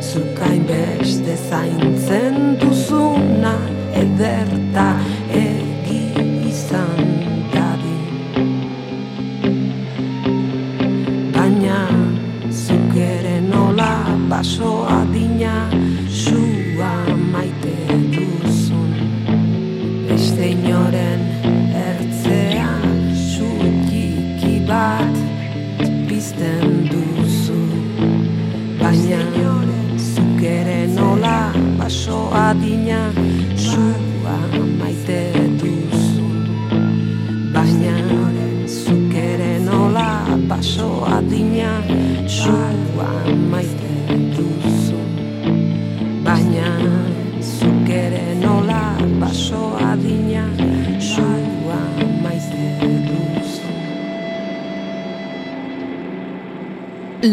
Zukain 0.01 0.67
beste 0.69 1.37
zaintzen 1.49 2.59
duzuna 2.61 3.57
Ederta 3.95 4.66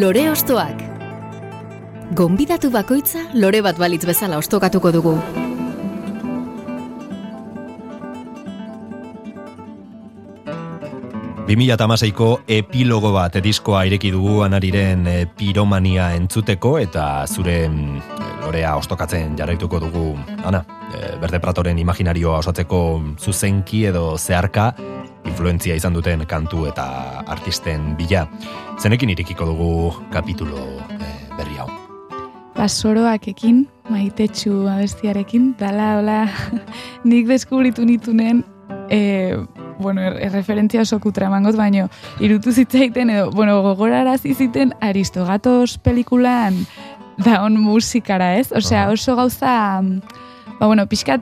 Lore 0.04 0.26
Ostoak. 0.28 0.82
Gonbidatu 2.12 2.68
bakoitza 2.74 3.22
lore 3.40 3.62
bat 3.64 3.78
balitz 3.80 4.02
bezala 4.04 4.36
ostokatuko 4.36 4.90
dugu. 4.92 5.14
Bi 11.48 11.56
mila 11.56 11.78
ko 12.18 12.42
epilogo 12.48 13.14
bat 13.14 13.38
diskoa 13.40 13.86
ireki 13.86 14.12
dugu 14.12 14.42
anariren 14.44 15.08
e, 15.08 15.26
piromania 15.26 16.12
entzuteko 16.16 16.80
eta 16.80 17.26
zure 17.26 17.70
mm, 17.70 18.02
lorea 18.44 18.76
ostokatzen 18.76 19.38
jarraituko 19.38 19.80
dugu 19.80 20.18
ana, 20.44 20.66
e, 20.92 21.16
berde 21.22 21.40
pratoren 21.40 21.80
imaginarioa 21.80 22.40
osatzeko 22.40 23.02
zuzenki 23.24 23.86
edo 23.86 24.18
zeharka 24.18 24.74
influentzia 25.26 25.76
izan 25.76 25.96
duten 25.96 26.26
kantu 26.30 26.68
eta 26.70 26.86
artisten 27.28 27.94
bila. 28.00 28.26
Zenekin 28.82 29.14
irekiko 29.14 29.48
dugu 29.50 29.72
kapitulo 30.14 30.64
e, 30.98 31.12
berri 31.38 31.60
hau. 31.60 31.70
Basoroakekin, 32.54 33.64
maitetxu 33.90 34.68
abestiarekin, 34.70 35.54
dala, 35.60 35.98
hola, 36.00 36.20
nik 37.10 37.28
deskubritu 37.28 37.86
nitunen, 37.86 38.44
e, 38.94 39.34
bueno, 39.80 40.02
er, 40.02 40.20
erreferentzia 40.30 40.84
oso 40.86 41.00
kutra 41.02 41.28
emangot, 41.32 41.58
baino, 41.58 41.88
irutu 42.22 42.54
zitzaiten, 42.54 43.10
edo, 43.10 43.32
bueno, 43.34 43.62
gogorarazi 43.66 44.36
ziten 44.38 44.76
Aristogatos 44.82 45.80
pelikulan 45.82 46.62
daon 47.26 47.58
musikara, 47.62 48.36
ez? 48.38 48.52
Osea, 48.54 48.88
oso 48.94 49.16
gauza, 49.18 49.82
ba, 50.60 50.68
bueno, 50.68 50.86
pixkat, 50.88 51.22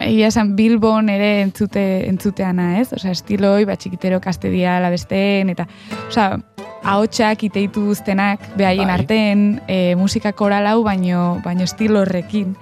egia 0.00 0.28
esan 0.28 0.54
Bilbon 0.56 1.08
ere 1.12 1.42
entzute, 1.42 2.08
entzuteana, 2.08 2.78
ez? 2.80 2.92
Osea, 2.92 3.12
estiloi, 3.14 3.64
ba, 3.68 3.76
txikitero 3.76 4.20
kastedia 4.20 4.78
labesteen, 4.82 5.52
eta, 5.52 5.66
osea, 6.08 6.38
ahotsak 6.82 7.44
iteitu 7.46 7.84
duztenak, 7.86 8.42
behaien 8.58 8.88
Bai. 8.88 8.98
artean, 8.98 9.44
e, 9.68 9.94
musika 9.96 10.32
koralau, 10.32 10.82
baino, 10.82 11.40
baino 11.44 11.64
estilo 11.64 12.02
horrekin. 12.02 12.56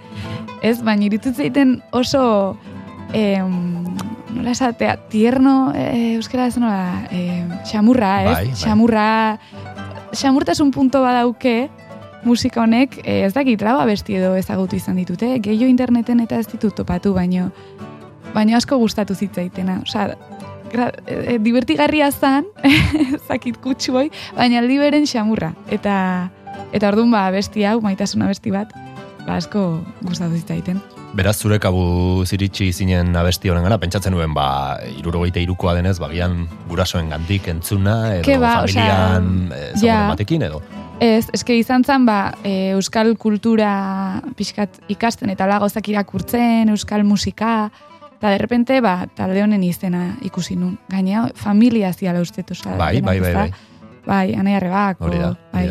Ez, 0.62 0.80
baina 0.85 1.06
iritut 1.09 1.37
zeiten 1.37 1.78
oso, 1.96 2.59
em, 3.16 3.85
nola 4.35 4.52
esatea, 4.52 4.96
tierno, 5.09 5.72
e, 5.74 6.16
euskara 6.18 6.46
ez 6.46 6.59
nola, 6.61 7.06
e, 7.11 7.44
xamurra, 7.64 8.12
ez? 8.24 8.30
Bai, 8.35 8.46
bai. 8.46 8.56
Xamurra, 8.61 9.09
xamurtasun 10.12 10.70
punto 10.70 11.00
badauke, 11.02 11.70
musika 12.24 12.62
honek, 12.62 12.98
e, 13.04 13.22
ez 13.26 13.33
dakit, 13.35 13.62
lau 13.62 13.78
abesti 13.80 14.18
edo 14.18 14.35
ezagutu 14.38 14.76
izan 14.76 14.98
ditute, 15.00 15.33
gehiago 15.42 15.70
interneten 15.70 16.20
eta 16.20 16.40
ez 16.40 16.46
ditut 16.50 16.74
topatu, 16.76 17.14
baino, 17.16 17.50
baino 18.35 18.56
asko 18.56 18.78
gustatu 18.80 19.14
zitzaitena. 19.14 19.80
Osea, 19.87 20.14
gra, 20.72 20.90
e, 21.06 21.35
e, 21.35 21.38
divertigarria 21.42 22.11
zan, 22.12 22.46
zakit 23.28 23.61
kutsu 23.62 23.96
hoi, 23.96 24.06
baina 24.37 24.61
aldi 24.62 24.78
beren 24.80 25.09
xamurra. 25.09 25.52
Eta, 25.70 25.96
eta 26.72 26.92
orduan 26.92 27.12
ba, 27.14 27.26
abesti 27.30 27.66
hau, 27.68 27.80
maitasun 27.85 28.26
abesti 28.26 28.54
bat, 28.54 28.72
ba, 29.26 29.37
asko 29.37 29.83
gustatu 30.06 30.38
zitzaiten. 30.38 30.80
Beraz, 31.11 31.40
zure 31.42 31.56
kabu 31.59 32.22
ziritsi 32.22 32.68
zinen 32.70 33.16
abesti 33.18 33.50
honen 33.50 33.64
gara, 33.66 33.80
pentsatzen 33.83 34.14
nuen, 34.14 34.30
ba, 34.37 34.78
irurogeita 35.00 35.42
irukoa 35.42 35.74
denez, 35.80 35.96
bagian 35.98 36.44
gurasoen 36.70 37.11
gandik 37.11 37.48
entzuna, 37.50 37.96
edo 38.20 38.28
Ke 38.28 38.38
ba, 38.38 38.61
familian 38.61 39.50
osea, 39.50 39.72
ezagunen 39.72 40.46
ja. 40.46 40.52
edo. 40.52 40.62
Ez, 41.00 41.30
eske 41.32 41.54
izan 41.56 41.80
zen, 41.80 42.04
ba, 42.04 42.34
e, 42.44 42.72
euskal 42.74 43.14
kultura 43.16 43.70
pixkat 44.36 44.82
ikasten 44.92 45.32
eta 45.32 45.46
hola 45.46 45.56
gauzak 45.62 45.88
irakurtzen, 45.88 46.68
euskal 46.74 47.06
musika, 47.08 47.70
eta 48.18 48.34
derrepente, 48.34 48.82
ba, 48.84 49.06
talde 49.16 49.40
honen 49.40 49.64
izena 49.64 50.10
ikusi 50.28 50.58
nun. 50.60 50.76
Gaina, 50.92 51.30
familia 51.40 51.94
ziala 51.96 52.20
uste, 52.20 52.44
osea, 52.44 52.76
Bai, 52.76 53.00
bai, 53.00 53.16
bai, 53.20 53.32
bai. 53.34 53.52
Bai, 54.04 54.26
anai 54.36 54.58
arrebako, 54.58 55.08
da, 55.14 55.32
bai, 55.54 55.70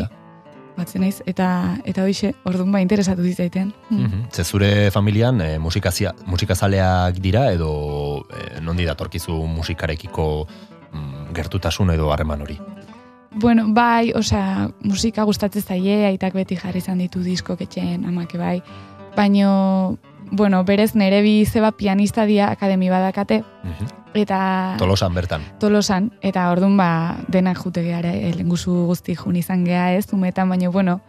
batzen 0.80 1.04
naiz, 1.04 1.20
eta, 1.30 1.76
eta 1.86 2.08
hoxe, 2.08 2.32
orduan 2.50 2.74
ba, 2.74 2.82
interesatu 2.82 3.22
zitzaiten. 3.22 3.70
Mm. 3.90 4.02
Mhm. 4.02 4.26
Ze 4.32 4.44
zure 4.44 4.90
familian 4.90 5.40
e, 5.40 5.58
musikazia, 5.58 6.14
musikazaleak 6.26 7.22
dira 7.22 7.52
edo 7.52 8.26
e, 8.34 8.60
nondi 8.60 8.84
datorkizu 8.88 9.44
musikarekiko 9.46 10.26
mm, 10.90 11.32
gertutasun 11.38 11.94
edo 11.94 12.10
harreman 12.10 12.42
hori. 12.42 12.58
Bueno, 13.32 13.64
bai, 13.68 14.12
osea, 14.14 14.70
musika 14.82 15.22
gustatzen 15.22 15.62
zaie, 15.62 16.06
aitak 16.08 16.34
beti 16.34 16.56
jarri 16.58 16.78
izan 16.82 16.98
ditu 16.98 17.20
diskok 17.22 17.60
etxeen, 17.62 18.04
amake 18.04 18.38
bai. 18.38 18.56
Baino, 19.16 19.98
bueno, 20.32 20.64
berez 20.64 20.94
nere 20.98 21.22
bi 21.22 21.44
zeba 21.46 21.70
pianista 21.72 22.24
dia 22.26 22.50
akademi 22.50 22.88
badakate, 22.90 23.44
Mhm. 23.64 23.86
eta 24.14 24.74
Tolosan 24.78 25.14
bertan. 25.14 25.42
tolosan, 25.60 26.10
eta 26.22 26.50
orduan 26.50 26.76
ba, 26.76 27.16
denak 27.28 27.58
jute 27.58 27.82
geara, 27.82 28.12
eh, 28.14 28.34
lenguzu 28.34 28.86
guzti 28.86 29.14
jun 29.14 29.36
izan 29.36 29.64
gea 29.64 29.94
ez, 29.94 30.12
umetan, 30.12 30.48
baino, 30.48 30.72
bueno, 30.72 31.00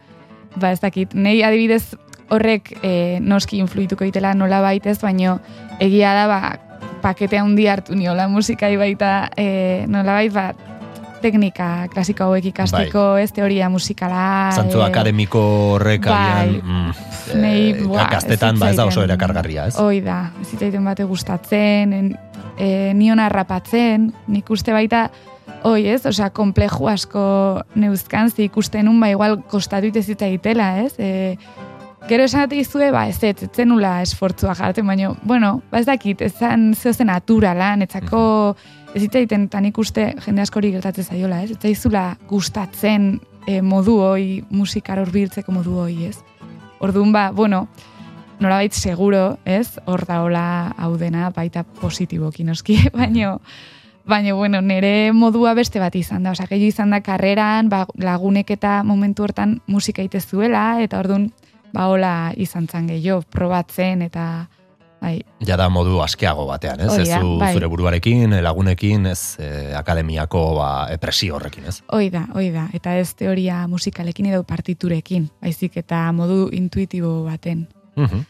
ba 0.56 0.70
ez 0.70 0.80
dakit, 0.80 1.14
nei 1.14 1.42
adibidez 1.42 1.96
horrek 2.30 2.78
eh, 2.82 3.18
noski 3.20 3.58
influituko 3.58 4.04
itela 4.04 4.32
nola 4.34 4.60
baitez, 4.60 5.00
baino 5.02 5.40
egia 5.80 6.14
da, 6.14 6.26
ba, 6.28 6.58
pakete 7.02 7.38
handi 7.38 7.66
hartu 7.66 7.94
niola 7.96 8.28
musikai 8.28 8.76
baita, 8.76 9.28
eh, 9.36 9.84
nola 9.88 10.12
bait, 10.14 10.32
ba, 10.32 10.54
teknika 11.22 11.68
klasiko 11.92 12.28
hauek 12.28 12.50
ikasteko, 12.52 13.04
ez 13.22 13.30
teoria 13.34 13.70
musikala. 13.72 14.50
Zantzu 14.56 14.82
eh, 14.82 14.86
akademiko 14.86 15.42
horrek 15.76 16.06
bai. 16.10 16.60
mm, 16.60 16.92
Nei, 17.40 17.70
eh, 17.70 17.82
buah, 17.82 18.10
gaztetan 18.12 18.58
ba 18.60 18.72
ez 18.72 18.76
da 18.78 18.86
oso 18.90 19.04
erakargarria, 19.04 19.70
ez? 19.70 19.76
Hoi 19.80 20.02
da, 20.04 20.24
ez 20.42 20.72
bate 20.82 21.04
gustatzen, 21.08 21.92
en, 21.92 22.14
e, 22.58 22.92
nion 22.94 23.20
harrapatzen, 23.22 24.10
nik 24.28 24.50
uste 24.50 24.74
baita, 24.74 25.06
hoi 25.66 25.86
ez, 25.88 26.02
osea, 26.06 26.30
kompleju 26.34 26.88
asko 26.90 27.24
neuzkan, 27.74 28.30
ze 28.30 28.44
ikusten 28.44 28.88
un, 28.88 29.00
ba, 29.00 29.10
igual 29.12 29.40
kostatu 29.48 29.90
ite 29.90 30.02
zitzaitela, 30.02 30.72
ez? 30.82 30.94
E, 30.98 31.36
gero 32.08 32.24
esan 32.24 32.52
izue, 32.52 32.90
ba, 32.90 33.06
ez 33.08 33.22
ez, 33.22 33.48
zenula 33.54 34.00
esfortzua 34.02 34.54
jartzen, 34.54 34.86
baina, 34.86 35.12
bueno, 35.22 35.62
ba 35.70 35.78
ez 35.80 35.86
dakit, 35.86 36.22
ez 36.22 36.32
zan 36.34 36.74
zehozen 36.74 37.06
naturala, 37.06 37.74
netzako, 37.76 38.56
ez 38.94 39.02
zitzaiten, 39.02 39.46
eta 39.48 39.60
nik 39.60 39.78
uste 39.78 40.12
jende 40.24 40.42
askori 40.42 40.72
gertatzen 40.72 41.04
zaiola, 41.04 41.42
ez? 41.42 41.52
Ez 41.52 41.60
zaizula 41.60 42.16
gustatzen 42.28 43.20
e, 43.46 43.60
modu 43.62 43.98
hoi, 44.02 44.42
musikar 44.50 45.00
horbiltzeko 45.02 45.52
modu 45.52 45.78
hoi, 45.84 46.08
ez? 46.10 46.18
Orduan 46.82 47.12
ba, 47.12 47.30
bueno, 47.30 47.68
nolabait 48.40 48.72
seguro, 48.72 49.38
ez? 49.44 49.78
Hor 49.86 50.04
daola 50.08 50.74
hau 50.76 50.96
dena 50.98 51.30
baita 51.30 51.62
positiboki 51.62 52.44
noski, 52.44 52.78
baino 52.98 53.38
baina 54.04 54.34
bueno, 54.34 54.60
nire 54.60 55.12
modua 55.14 55.54
beste 55.54 55.78
bat 55.78 55.94
izan 55.94 56.24
da, 56.26 56.32
osea, 56.34 56.48
gehiago 56.50 56.72
izan 56.72 56.90
da 56.90 56.98
karreran, 57.06 57.68
ba, 57.70 57.84
lagunek 57.94 58.50
eta 58.50 58.80
momentu 58.82 59.22
hortan 59.22 59.60
musika 59.70 60.02
ite 60.02 60.20
zuela 60.20 60.82
eta 60.82 60.98
orduan 60.98 61.30
ba 61.72 61.88
hola 61.88 62.32
izan 62.36 62.68
zan 62.68 62.86
gehiago, 62.86 63.22
probatzen 63.30 64.02
eta 64.02 64.48
bai, 65.02 65.22
Ja 65.46 65.56
da 65.58 65.68
modu 65.68 66.00
askeago 66.04 66.46
batean, 66.46 66.80
ez? 66.80 66.90
Hori 66.92 67.08
Ez 67.10 67.18
bai. 67.40 67.52
zure 67.54 67.66
buruarekin, 67.66 68.36
lagunekin, 68.44 69.06
ez 69.06 69.36
eh, 69.42 69.72
akademiako 69.76 70.42
ba, 70.60 70.68
e, 70.92 70.98
presio 70.98 71.36
horrekin, 71.36 71.64
ez? 71.66 71.80
hoi 71.88 72.10
da, 72.10 72.26
hoi 72.34 72.50
da, 72.54 72.68
eta 72.72 72.94
ez 72.96 73.14
teoria 73.18 73.66
musikalekin 73.68 74.26
edo 74.26 74.44
partiturekin, 74.44 75.28
baizik 75.42 75.76
eta 75.76 76.10
modu 76.12 76.48
intuitibo 76.52 77.24
baten. 77.24 77.66
Mhm. 77.96 78.22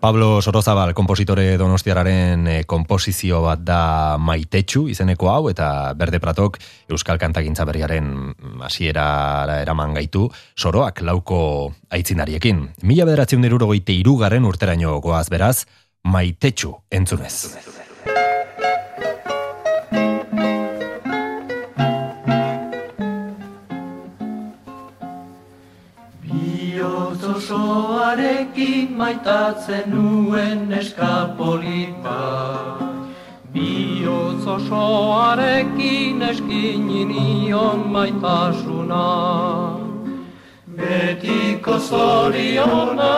Pablo 0.00 0.42
Sorozabal, 0.42 0.92
kompositore 0.94 1.56
donostiararen 1.60 2.46
eh, 2.48 2.64
komposizio 2.68 3.40
bat 3.44 3.62
da 3.64 3.80
maitetxu 4.18 4.86
izeneko 4.92 5.30
hau, 5.32 5.48
eta 5.50 5.92
Berde 5.98 6.20
Pratok 6.22 6.58
Euskal 6.92 7.20
Kantagintza 7.20 7.66
berriaren 7.68 8.10
mm, 8.32 8.60
hasierara 8.66 9.60
eraman 9.62 9.94
gaitu, 9.96 10.26
soroak 10.56 11.02
lauko 11.06 11.40
aitzinariekin. 11.90 12.66
Mila 12.82 13.08
bederatzen 13.08 13.44
dirurogeite 13.44 13.96
irugarren 13.96 14.48
urteraino 14.48 14.98
goaz 15.04 15.28
beraz, 15.32 15.64
maitetxu 16.06 16.76
entzunez. 16.90 17.36
Bihotz 17.46 17.75
osoarekin 27.50 28.92
maitatzen 28.92 29.90
nuen 29.90 30.72
eskapolit 30.72 32.02
bat. 32.02 32.82
Bihotz 33.52 34.46
osoarekin 34.46 36.22
eskini 36.22 37.04
nion 37.04 37.86
maitasuna. 37.88 39.06
Betiko 40.76 41.78
zoriona, 41.78 43.14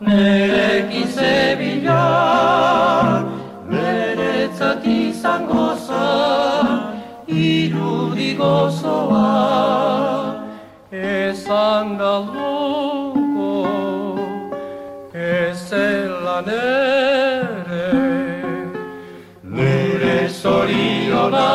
nerekin 0.00 1.08
zebila, 1.08 2.04
beretzat 3.70 4.86
izango 4.86 5.76
zan, 5.86 6.68
irudi 7.26 8.34
gozoa. 8.34 9.26
Esan 10.92 11.98
galduko 11.98 12.89
ez 15.72 15.76
zela 15.76 16.40
nere. 16.46 17.92
Nure 19.42 20.28
zoriona 20.28 21.50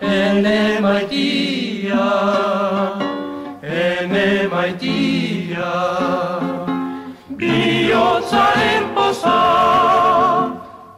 ene 0.00 0.80
maitia 0.80 2.06
ene 3.62 4.48
maitia. 4.52 5.72
Biotzaren 7.38 8.84
poza 8.94 9.40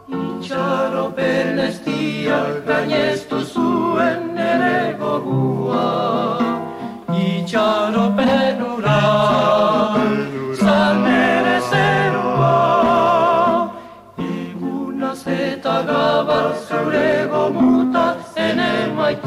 Itxaropen 0.09 1.59
estiak 1.59 2.65
gainestu 2.67 3.41
zuen 3.53 4.35
nere 4.35 4.97
gogua. 5.01 5.87
Itxaropen 7.27 8.68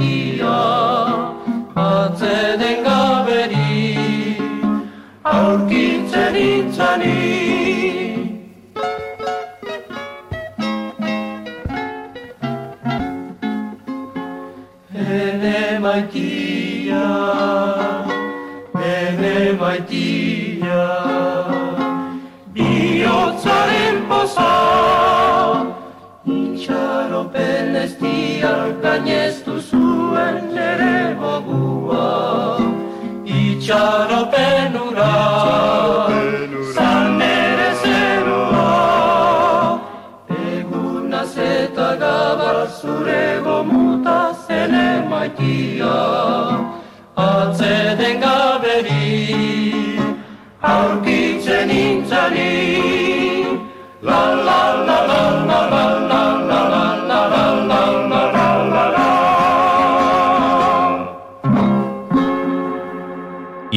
maitia 0.01 1.35
Atzeden 1.75 2.83
gaberi 2.83 3.97
Aurkitzen 5.23 6.35
intzani 6.35 7.19
Ene 14.93 15.79
maitia, 15.79 16.30
orain 28.91 29.07
ez 29.07 29.43
duzuen 29.45 30.37
nere 30.55 31.15
modua 31.19 32.59
Itxaropen 33.25 34.73
ura 34.85 35.13
Zan 36.73 37.17
nere 37.19 37.69
zerua 37.83 38.65
Egunaz 40.29 41.37
eta 41.37 41.89
gabar 42.03 42.67
zure 42.81 43.39
gomuta 43.45 44.19
zene 44.47 45.07
maitia 45.09 45.95
Atzeden 47.15 48.19
gaberi 48.19 49.07
Aurkitzen 50.61 51.69
intzari 51.69 52.51
La 54.01 54.30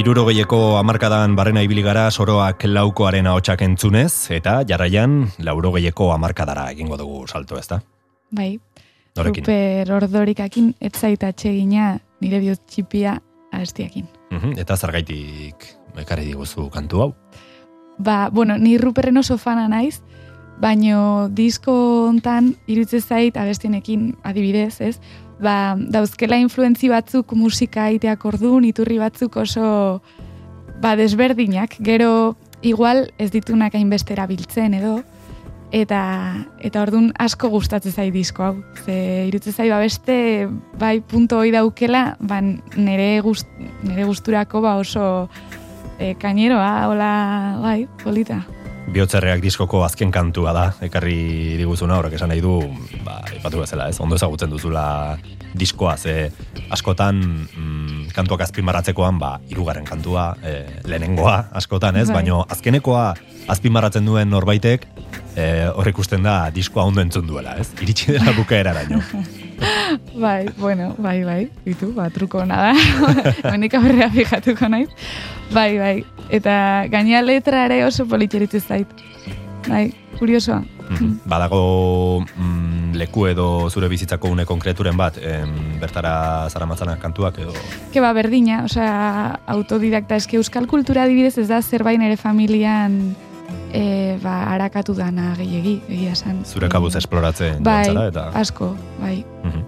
Irurogeieko 0.04 0.76
hamarkadan 0.76 1.32
barrena 1.32 1.62
ibili 1.64 1.80
gara 1.80 2.10
soroak 2.12 2.66
laukoaren 2.68 3.24
ahotsak 3.24 3.62
entzunez, 3.64 4.28
eta 4.36 4.58
jarraian 4.68 5.30
laurogeieko 5.40 6.10
hamarkadara 6.12 6.66
egingo 6.74 6.98
dugu 7.00 7.22
salto 7.24 7.56
ezta? 7.56 7.78
Bai, 8.28 8.58
Norekin? 9.16 9.46
Ruper 9.46 9.92
ordorikakin 9.96 10.74
etzait 10.84 11.24
atsegina 11.24 11.94
nire 12.20 12.42
bihotz 12.42 12.60
txipia 12.68 13.14
abestiakin. 13.48 14.04
Mhm, 14.28 14.58
Eta 14.60 14.76
zergaitik 14.76 15.64
ekarri 15.96 16.28
diguzu 16.28 16.68
kantu 16.68 17.00
hau. 17.00 17.10
Ba, 17.96 18.28
bueno, 18.28 18.58
ni 18.58 18.76
Ruperren 18.76 19.16
oso 19.16 19.38
fana 19.38 19.70
naiz, 19.72 20.02
baino 20.60 21.28
disko 21.30 21.74
hontan 22.08 22.54
irutze 22.70 23.00
zait 23.00 23.36
abestienekin 23.36 24.14
adibidez, 24.22 24.80
ez? 24.80 24.98
Ba, 25.42 25.74
dauzkela 25.76 26.38
influentzi 26.38 26.88
batzuk 26.88 27.34
musika 27.36 27.88
egiteak 27.90 28.24
ordun, 28.24 28.64
iturri 28.64 29.00
batzuk 29.02 29.36
oso 29.42 30.00
ba, 30.80 30.94
desberdinak, 30.96 31.76
gero 31.82 32.36
igual 32.62 33.08
ez 33.18 33.30
ditunak 33.34 33.74
hainbeste 33.74 34.14
erabiltzen 34.14 34.78
edo, 34.78 35.00
eta 35.74 36.00
eta 36.62 36.82
ordun 36.84 37.10
asko 37.18 37.50
gustatzen 37.50 37.92
zait 37.92 38.14
disko 38.14 38.46
hau. 38.46 38.54
Ze 38.86 39.26
irutze 39.28 39.52
zait 39.52 39.72
ba 39.72 39.80
beste 39.82 40.48
bai 40.78 41.00
punto 41.00 41.42
hoi 41.42 41.50
daukela, 41.50 42.16
ba 42.20 42.40
nere 42.40 43.20
gust, 43.26 43.48
nere 43.82 44.06
gusturako 44.06 44.62
ba 44.62 44.76
oso 44.78 45.28
e, 45.98 46.14
kaineroa, 46.14 46.86
hola, 46.88 47.14
bai, 47.62 47.80
polita. 48.02 48.44
Biotzerreak 48.92 49.40
diskoko 49.42 49.80
azken 49.84 50.10
kantua 50.12 50.52
da, 50.54 50.64
ekarri 50.84 51.56
diguzuna, 51.58 51.96
horrek 51.98 52.16
esan 52.18 52.30
nahi 52.30 52.42
du, 52.44 52.58
ba, 53.06 53.20
ipatu 53.32 53.62
bezala, 53.62 53.88
ez? 53.88 53.98
Ondo 54.02 54.18
ezagutzen 54.18 54.52
duzula 54.52 54.84
diskoa, 55.54 55.96
ze 55.96 56.30
askotan 56.74 57.22
mm, 57.22 58.10
kantuak 58.14 58.44
azpimarratzekoan, 58.46 59.18
ba, 59.18 59.38
irugarren 59.50 59.86
kantua, 59.88 60.34
e, 60.42 60.56
lehenengoa 60.90 61.38
askotan, 61.62 61.96
ez? 62.02 62.08
Bai. 62.10 62.20
Baino 62.20 62.42
azkenekoa 62.50 63.06
azpimarratzen 63.54 64.04
duen 64.06 64.30
norbaitek, 64.30 64.86
e, 65.34 65.48
hor 65.72 65.94
ikusten 65.94 66.26
da 66.26 66.42
diskoa 66.54 66.84
ondo 66.90 67.02
entzun 67.04 67.26
duela, 67.30 67.56
ez? 67.58 67.70
Iritsi 67.80 68.18
dela 68.18 68.36
bukaeraraino. 68.36 69.02
Bai, 70.24 70.48
bueno, 70.58 70.94
bai, 70.98 71.22
bai, 71.24 71.50
ditu, 71.64 71.92
ba, 71.94 72.08
truko 72.10 72.42
ona 72.44 72.60
da. 72.68 72.72
Hemendik 73.44 73.74
aurrera 73.78 74.10
fijatuko 74.10 74.68
naiz. 74.68 74.88
Bai, 75.52 75.78
bai, 75.78 75.96
eta 76.28 76.86
gainea 76.90 77.22
letra 77.22 77.64
ere 77.68 77.84
oso 77.86 78.06
politxeritze 78.08 78.60
zait. 78.60 79.04
Bai, 79.68 79.88
kuriosoa. 80.18 80.62
Mhm. 80.84 81.12
Badago 81.24 82.24
mm, 82.36 82.92
leku 83.00 83.26
edo 83.26 83.70
zure 83.70 83.88
bizitzako 83.88 84.28
une 84.28 84.44
konkreturen 84.44 84.96
bat, 84.96 85.16
em, 85.16 85.78
bertara 85.80 86.48
zaramatzanak 86.50 87.00
kantuak 87.00 87.38
edo... 87.40 87.54
Ke 87.92 88.02
ba, 88.04 88.12
berdina, 88.12 88.64
osea, 88.68 89.38
autodidakta, 89.56 90.20
eske 90.20 90.36
euskal 90.36 90.68
kultura 90.68 91.06
adibidez 91.08 91.38
ez 91.40 91.48
da 91.48 91.62
zerbait 91.62 91.98
nere 92.00 92.20
familian 92.20 93.14
e, 93.72 94.18
ba, 94.22 94.54
harakatu 94.54 94.94
dana 94.94 95.32
gehiegi, 95.38 95.80
egia 95.88 96.14
esan. 96.14 96.42
Zure 96.44 96.68
kabuz 96.72 96.94
esploratzen 97.00 97.62
Bai, 97.64 97.84
joan 97.86 97.96
zara, 97.96 98.08
eta... 98.12 98.26
asko, 98.40 98.74
bai. 99.00 99.18
Mhm. 99.44 99.64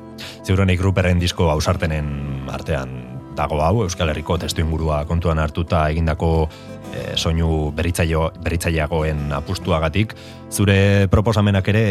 Ziurrenik 0.47 0.81
Ruperren 0.81 1.19
disko 1.19 1.51
ausartenen 1.51 2.49
artean 2.53 2.95
dago 3.37 3.61
hau, 3.63 3.83
Euskal 3.85 4.09
Herriko 4.09 4.39
testu 4.41 4.63
ingurua 4.65 5.05
kontuan 5.05 5.39
hartuta 5.39 5.85
egindako 5.93 6.49
e, 6.95 7.17
soinu 7.17 7.71
beritzaio, 7.77 8.31
beritzaileagoen 8.43 9.33
apustuagatik, 9.37 10.15
zure 10.51 10.79
proposamenak 11.13 11.69
ere 11.75 11.85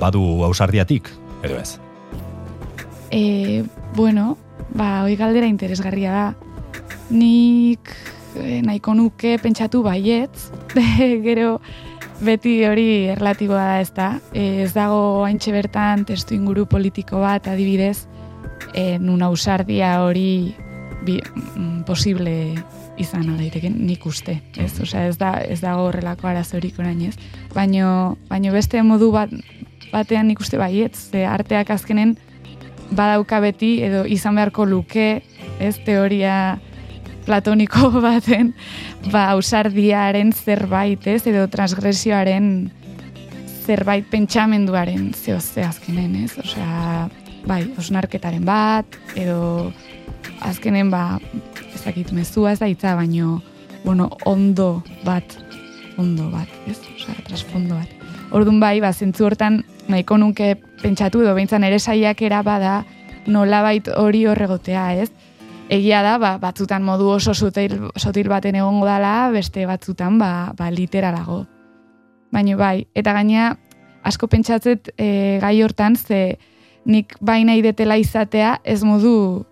badu 0.00 0.42
ausardiatik, 0.44 1.10
edo 1.46 1.60
ez? 1.60 1.78
E, 3.10 3.64
bueno, 3.96 4.36
ba, 4.74 5.04
hoi 5.04 5.16
galdera 5.16 5.48
interesgarria 5.48 6.12
da. 6.12 6.26
Nik 7.08 7.94
nahiko 8.36 8.94
nuke 8.94 9.36
pentsatu 9.42 9.82
baietz, 9.82 10.50
gero 11.26 11.58
beti 12.24 12.64
hori 12.66 13.08
erlatiboa 13.14 13.64
da 13.64 13.80
ez 13.80 13.90
da. 13.94 14.08
E, 14.32 14.64
ez 14.64 14.72
dago 14.74 15.24
haintxe 15.24 15.52
bertan 15.54 16.04
testu 16.08 16.34
inguru 16.36 16.66
politiko 16.66 17.22
bat 17.22 17.48
adibidez, 17.48 18.06
e, 18.74 18.98
nun 18.98 19.22
ausardia 19.22 19.98
hori 20.04 20.54
bi, 21.06 21.18
mm, 21.20 21.84
posible 21.86 22.34
izan 22.98 23.28
daiteke 23.38 23.70
nik 23.70 24.06
uste, 24.06 24.40
ez? 24.58 24.72
Osea, 24.82 25.06
ez 25.08 25.18
da 25.18 25.36
ez 25.40 25.60
dago 25.62 25.86
horrelako 25.88 26.28
arazorik 26.28 26.78
orain, 26.82 27.00
ez? 27.08 27.14
Baino 27.54 28.16
baino 28.28 28.52
beste 28.52 28.82
modu 28.82 29.12
bat 29.14 29.32
batean 29.92 30.28
nik 30.28 30.40
uste 30.42 30.58
baietz, 30.60 31.10
ze 31.12 31.24
arteak 31.26 31.70
azkenen 31.70 32.16
badauka 32.90 33.40
beti 33.40 33.78
edo 33.84 34.04
izan 34.08 34.34
beharko 34.34 34.66
luke, 34.66 35.22
ez 35.60 35.76
teoria 35.84 36.58
platoniko 37.28 37.90
baten, 38.04 38.54
ba 39.12 39.28
ausardiaren 39.34 40.32
zerbait, 40.32 41.04
ez, 41.06 41.22
edo 41.28 41.46
transgresioaren 41.52 42.70
zerbait 43.68 44.06
pentsamenduaren 44.08 45.10
zeo 45.12 45.40
ze 45.40 45.64
azkenen, 45.66 46.16
ez? 46.24 46.32
Osea, 46.40 47.08
bai, 47.48 47.62
osnarketaren 47.78 48.44
bat, 48.48 48.96
edo 49.16 49.70
azkenen 50.40 50.90
ba, 50.90 51.18
ez 51.74 51.82
dakit 51.84 52.14
mezua 52.16 52.54
ez 52.54 52.62
da 52.62 52.70
hitza, 52.70 52.94
baino, 52.96 53.42
bueno, 53.84 54.08
ondo 54.24 54.82
bat, 55.04 55.36
ondo 56.00 56.30
bat, 56.32 56.48
ez? 56.66 56.78
Osea, 56.96 57.18
trasfondo 57.28 57.76
bat. 57.76 57.92
Orduan 58.32 58.60
bai, 58.60 58.78
ba, 58.80 58.92
zentzu 58.92 59.28
hortan 59.28 59.62
nahiko 59.88 60.16
nuke 60.20 60.54
pentsatu 60.82 61.22
edo 61.24 61.34
behintzan 61.36 61.64
ere 61.64 61.78
saiakera 61.80 62.42
bada 62.44 62.82
nolabait 63.28 63.88
hori 63.96 64.24
horregotea, 64.28 64.92
ez? 65.04 65.10
Egia 65.68 66.00
da, 66.00 66.16
ba, 66.16 66.36
batzutan 66.40 66.80
modu 66.84 67.10
oso 67.12 67.34
sotil, 67.36 67.90
sotil 68.00 68.28
baten 68.32 68.56
egongo 68.56 68.86
dala, 68.88 69.28
beste 69.34 69.66
batzutan 69.68 70.16
ba, 70.18 70.54
ba 70.56 70.70
literalago. 70.72 71.42
Baina 72.32 72.56
bai, 72.56 72.86
eta 72.96 73.12
gaina 73.12 73.50
asko 74.08 74.28
pentsatzet 74.32 74.92
e, 74.96 75.36
gai 75.42 75.58
hortan, 75.62 75.96
ze 75.96 76.38
nik 76.88 77.18
bai 77.20 77.42
nahi 77.44 77.60
detela 77.62 77.98
izatea 78.00 78.56
ez 78.64 78.80
modu 78.82 79.44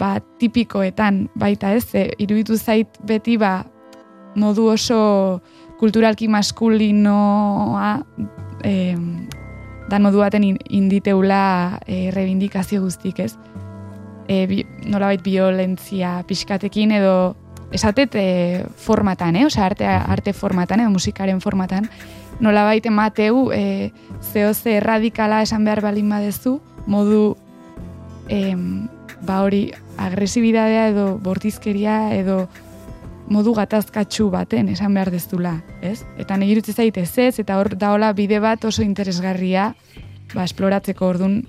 ba, 0.00 0.16
tipikoetan 0.40 1.26
baita 1.36 1.74
ez, 1.76 1.84
ze 1.92 2.08
iruditu 2.16 2.56
zait 2.56 2.96
beti 3.04 3.36
ba, 3.36 3.66
modu 4.40 4.70
oso 4.72 5.42
kulturalki 5.80 6.28
maskulinoa 6.28 7.98
e, 8.64 8.96
dan 9.92 10.02
modu 10.08 10.24
baten 10.24 10.44
in- 10.44 10.62
inditeula 10.70 11.80
e, 11.84 12.08
rebindikazio 12.16 12.80
guztik 12.80 13.20
ez. 13.20 13.34
E, 14.30 14.44
bi, 14.46 14.62
nolabait 14.86 15.22
violentzia 15.26 16.20
pixkatekin 16.28 16.92
edo 17.00 17.14
esatet 17.74 18.14
e, 18.14 18.26
formatan, 18.78 19.36
eh? 19.36 19.46
Osea, 19.48 19.66
arte, 19.66 19.86
arte 19.86 20.34
formatan 20.34 20.84
edo 20.84 20.92
musikaren 20.94 21.40
formatan, 21.42 21.88
nolabait 22.38 22.86
emateu 22.86 23.50
e, 23.54 23.90
zeo 24.32 24.54
ze 24.54 24.76
erradikala 24.78 25.42
esan 25.42 25.66
behar 25.66 25.82
balin 25.82 26.08
badezu, 26.08 26.60
modu 26.86 27.36
em, 28.28 28.88
ba 29.26 29.42
hori 29.42 29.70
agresibidadea 29.98 30.88
edo 30.94 31.18
bortizkeria 31.18 32.14
edo 32.16 32.46
modu 33.30 33.54
gatazkatsu 33.54 34.30
baten 34.30 34.70
esan 34.72 34.94
behar 34.94 35.12
dezula, 35.14 35.60
ez? 35.82 36.02
Eta 36.18 36.36
nahi 36.36 36.50
irutzen 36.54 36.74
zait 36.74 36.96
ez 36.98 37.12
ez, 37.18 37.38
eta 37.38 37.58
hor 37.60 37.76
daola 37.78 38.12
bide 38.12 38.40
bat 38.42 38.64
oso 38.64 38.82
interesgarria 38.82 39.74
ba, 40.34 40.44
esploratzeko 40.44 41.06
ordun 41.06 41.42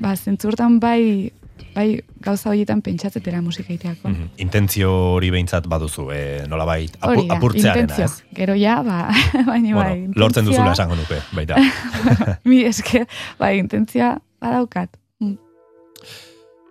ba, 0.00 0.16
zentzurtan 0.16 0.80
bai 0.82 1.30
bai 1.74 2.02
gauza 2.20 2.50
horietan 2.50 2.82
pentsatzetera 2.82 3.40
musika 3.42 3.72
iteako. 3.72 4.08
Mhm. 4.08 4.28
Intentzio 4.38 4.92
hori 5.14 5.30
behintzat 5.30 5.66
baduzu, 5.68 6.10
e, 6.12 6.46
nolabait 6.48 6.96
apu, 7.00 7.50
intentzio. 7.54 8.04
ez? 8.04 8.22
Gero 8.34 8.54
ja, 8.54 8.82
ba, 8.82 9.10
baina 9.46 9.74
Bueno, 9.74 9.78
bai. 9.80 10.08
lortzen 10.14 10.44
intentzioa- 10.44 10.64
duzula 10.66 10.72
esango 10.72 10.96
nuke, 10.96 11.20
baita. 11.32 11.56
Mi 12.44 12.62
eske, 12.64 13.06
bai, 13.38 13.58
intentzia 13.58 14.18
badaukat. 14.40 14.96
Mm. 15.20 15.36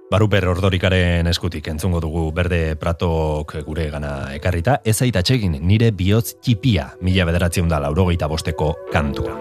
Baruper 0.09 0.47
ordorikaren 0.49 1.27
eskutik 1.29 1.67
entzungo 1.69 1.99
dugu 2.01 2.31
berde 2.33 2.75
pratok 2.81 3.53
gure 3.67 3.89
gana 3.93 4.33
ekarrita, 4.33 4.79
ez 4.83 4.99
aita 5.05 5.21
txegin 5.21 5.59
nire 5.61 5.91
bihotz 5.91 6.33
txipia 6.41 6.89
mila 7.05 7.25
bederatzen 7.29 7.69
da 7.69 7.77
laurogeita 7.79 8.25
bosteko 8.27 8.75
kantua. 8.91 9.37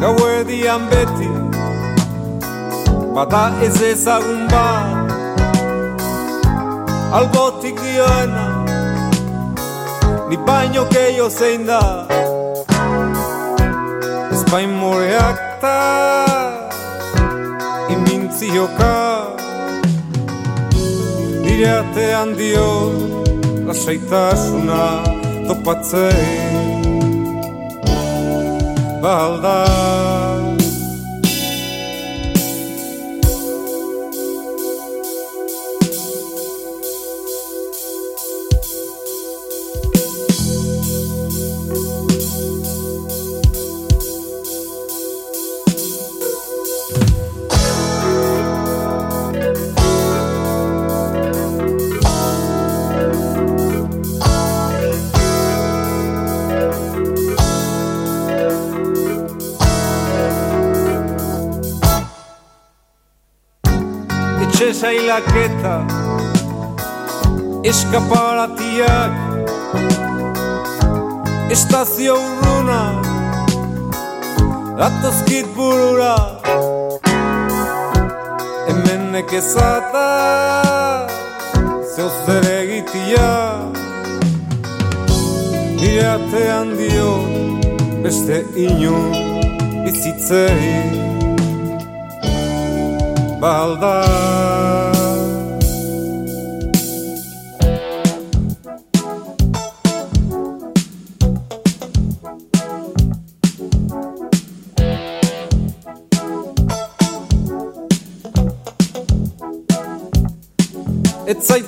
Gauedian 0.00 0.82
beti 0.90 1.30
Bata 3.14 3.52
ez 3.62 3.82
ezagun 3.82 4.46
bat 4.52 5.10
Albotik 7.12 7.80
dioena 7.82 8.46
Ni 10.28 10.36
baino 10.46 10.84
keio 10.94 11.30
zein 11.30 11.66
da 11.66 12.06
Espain 14.30 14.70
moreak 14.70 15.38
ta 15.60 15.78
Imintzioka 17.90 18.94
Nire 18.94 19.13
atean 21.62 22.34
dio 22.38 22.70
Lasaitasuna 23.66 24.82
topatzen 25.46 26.18
balda 29.02 29.58
Etxe 65.14 65.22
zailaketa 65.22 65.86
Eskaparatiak 67.62 69.12
Estazio 71.50 72.14
urruna 72.14 72.82
Atozkit 74.78 75.46
burura 75.56 76.16
Hemen 78.66 79.12
nekezata 79.12 80.08
Zeu 81.94 82.10
zer 82.26 82.44
egitia 82.50 83.30
Nire 85.78 86.06
atean 86.16 86.76
dio 86.78 87.14
Beste 88.02 88.44
inun 88.56 89.14
bizitzei 89.84 91.04
balda 93.40 94.93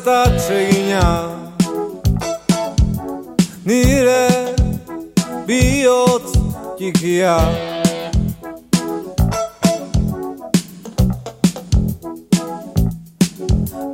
Ez 0.06 0.12
zaita 0.12 0.22
atsegina 0.22 1.06
Nire 3.64 4.54
bihotz 5.46 6.30
txikia. 6.78 7.36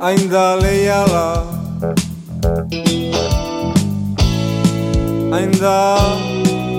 Ainda 0.01 0.55
leiala. 0.61 1.27
Ainda 5.33 5.77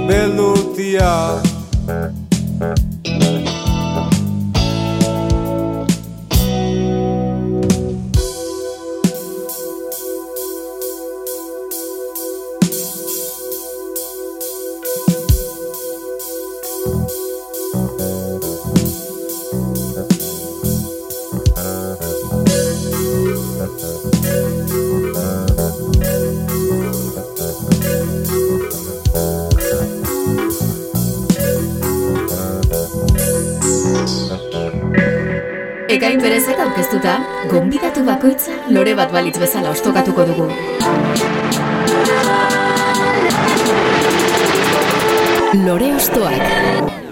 beldurtia. 0.07 1.11
Ekain 1.11 1.44
bakoitza 38.05 38.53
lore 38.77 38.95
bat 38.99 39.13
balitz 39.13 39.39
bezala 39.43 39.71
ostokatuko 39.77 40.27
dugu. 40.31 40.49
Lore 45.65 45.95
ostoak. 45.95 47.04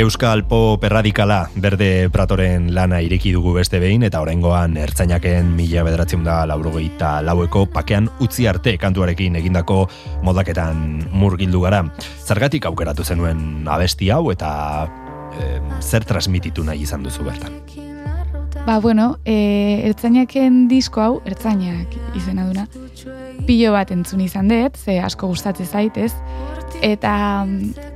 Euskal 0.00 0.46
Pop 0.48 0.80
erradikala 0.86 1.50
berde 1.60 2.08
pratoren 2.08 2.70
lana 2.72 3.02
ireki 3.04 3.34
dugu 3.34 3.50
beste 3.58 3.76
behin 3.82 4.06
eta 4.06 4.22
oraingoan 4.24 4.78
ertzainaken 4.80 5.50
mila 5.58 5.82
bederatzen 5.84 6.24
da 6.24 6.38
laurogeita 6.48 7.10
laueko 7.26 7.66
pakean 7.74 8.08
utzi 8.24 8.48
arte 8.48 8.78
kantuarekin 8.80 9.36
egindako 9.42 9.82
modaketan 10.24 10.80
murgildu 11.12 11.60
gara. 11.66 11.82
Zergatik 12.24 12.70
aukeratu 12.70 13.04
zenuen 13.04 13.68
abesti 13.68 14.08
hau 14.08 14.22
eta 14.32 14.54
eh, 15.36 15.60
zer 15.84 16.08
transmititu 16.08 16.64
nahi 16.64 16.88
izan 16.88 17.04
duzu 17.04 17.28
bertan? 17.28 17.60
Ba, 18.66 18.78
bueno, 18.78 19.18
e, 19.24 19.80
ertzainaken 19.88 20.66
disko 20.68 21.00
hau, 21.00 21.14
ertzainak 21.26 21.94
izena 22.16 22.44
duna, 22.46 22.66
pilo 23.48 23.72
bat 23.72 23.90
entzun 23.90 24.20
izan 24.20 24.50
dut, 24.52 24.76
ze 24.76 24.98
asko 25.00 25.30
gustatzen 25.30 25.66
zait, 25.66 25.96
ez? 25.96 26.12
Eta, 26.84 27.14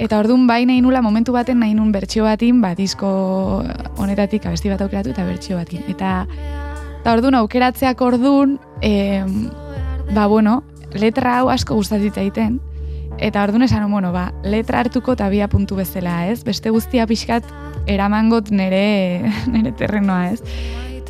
eta 0.00 0.18
orduan 0.18 0.46
bai 0.48 0.64
nahi 0.68 0.80
nula 0.84 1.02
momentu 1.04 1.32
baten 1.36 1.60
nahi 1.60 1.76
nun 1.76 1.92
bertsio 1.92 2.24
batin, 2.24 2.60
ba, 2.64 2.74
disko 2.74 3.08
honetatik 4.00 4.46
abesti 4.48 4.72
bat 4.72 4.82
aukeratu 4.84 5.12
eta 5.12 5.24
bertsio 5.28 5.60
batin. 5.60 5.84
Eta, 5.92 6.24
eta 7.00 7.12
orduan 7.12 7.38
aukeratzeak 7.42 8.00
orduan, 8.00 8.58
e, 8.80 9.22
ba, 10.14 10.26
bueno, 10.26 10.62
letra 10.96 11.40
hau 11.40 11.50
asko 11.52 11.76
gustatzen 11.76 12.12
zaiten, 12.12 12.60
Eta 13.18 13.44
orduan 13.44 13.62
esan, 13.62 13.90
bueno, 13.92 14.10
ba, 14.12 14.32
letra 14.42 14.80
hartuko 14.82 15.14
eta 15.14 15.28
bia 15.30 15.46
puntu 15.48 15.76
bezala, 15.78 16.26
ez? 16.26 16.42
Beste 16.44 16.70
guztia 16.74 17.06
pixkat 17.06 17.46
eramangot 17.86 18.50
nere, 18.54 18.84
nere 19.54 19.72
terrenoa, 19.76 20.32
ez? 20.32 20.42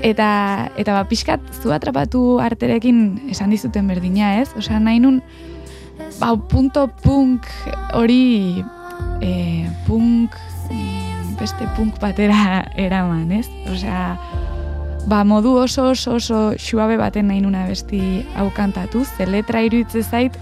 Eta, 0.04 0.28
eta 0.76 0.96
ba, 0.96 1.04
pixkat 1.08 1.42
zu 1.62 1.72
atrapatu 1.72 2.38
arterekin 2.42 3.30
esan 3.32 3.54
dizuten 3.54 3.86
berdina, 3.88 4.34
ez? 4.42 4.50
Osea, 4.58 4.80
nahi 4.82 5.00
nun, 5.00 5.20
ba, 6.18 6.34
punto 6.50 6.88
punk 7.04 7.46
hori, 7.94 8.64
e, 9.22 9.32
punk, 9.86 10.34
beste 11.38 11.68
punk 11.76 12.00
batera 12.02 12.64
eraman, 12.80 13.30
ez? 13.32 13.46
Osea, 13.70 14.16
ba, 15.06 15.22
modu 15.24 15.54
oso 15.62 15.90
oso 15.92 16.18
oso 16.18 16.40
xuabe 16.58 16.98
baten 17.00 17.28
nahi 17.30 17.40
nuna 17.44 17.66
besti 17.68 18.24
hau 18.36 18.50
kantatu, 18.54 19.04
ze 19.04 19.26
letra 19.26 19.62
iruditzen 19.62 20.02
zait, 20.02 20.38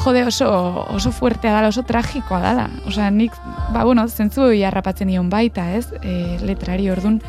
jode 0.00 0.24
oso, 0.26 0.48
oso 0.90 1.12
fuertea 1.12 1.52
dala, 1.52 1.68
oso 1.68 1.84
tragikoa 1.86 2.40
dala. 2.40 2.68
Osea, 2.86 3.10
nik, 3.10 3.36
ba, 3.74 3.84
bueno, 3.84 4.08
zentzu 4.08 4.48
harrapatzen 4.66 5.08
nion 5.08 5.28
baita, 5.30 5.70
ez, 5.76 5.86
e, 6.02 6.38
letrari 6.42 6.90
ordun 6.90 7.20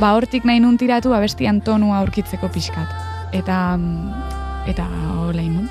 ba, 0.00 0.14
hortik 0.16 0.46
nahi 0.48 0.60
nun 0.62 0.78
tiratu, 0.80 1.12
abestian 1.14 1.60
tonua 1.64 2.00
aurkitzeko 2.00 2.48
pixkat. 2.52 2.96
Eta, 3.36 3.58
eta 4.70 4.86
hola 5.20 5.44
inun. 5.44 5.68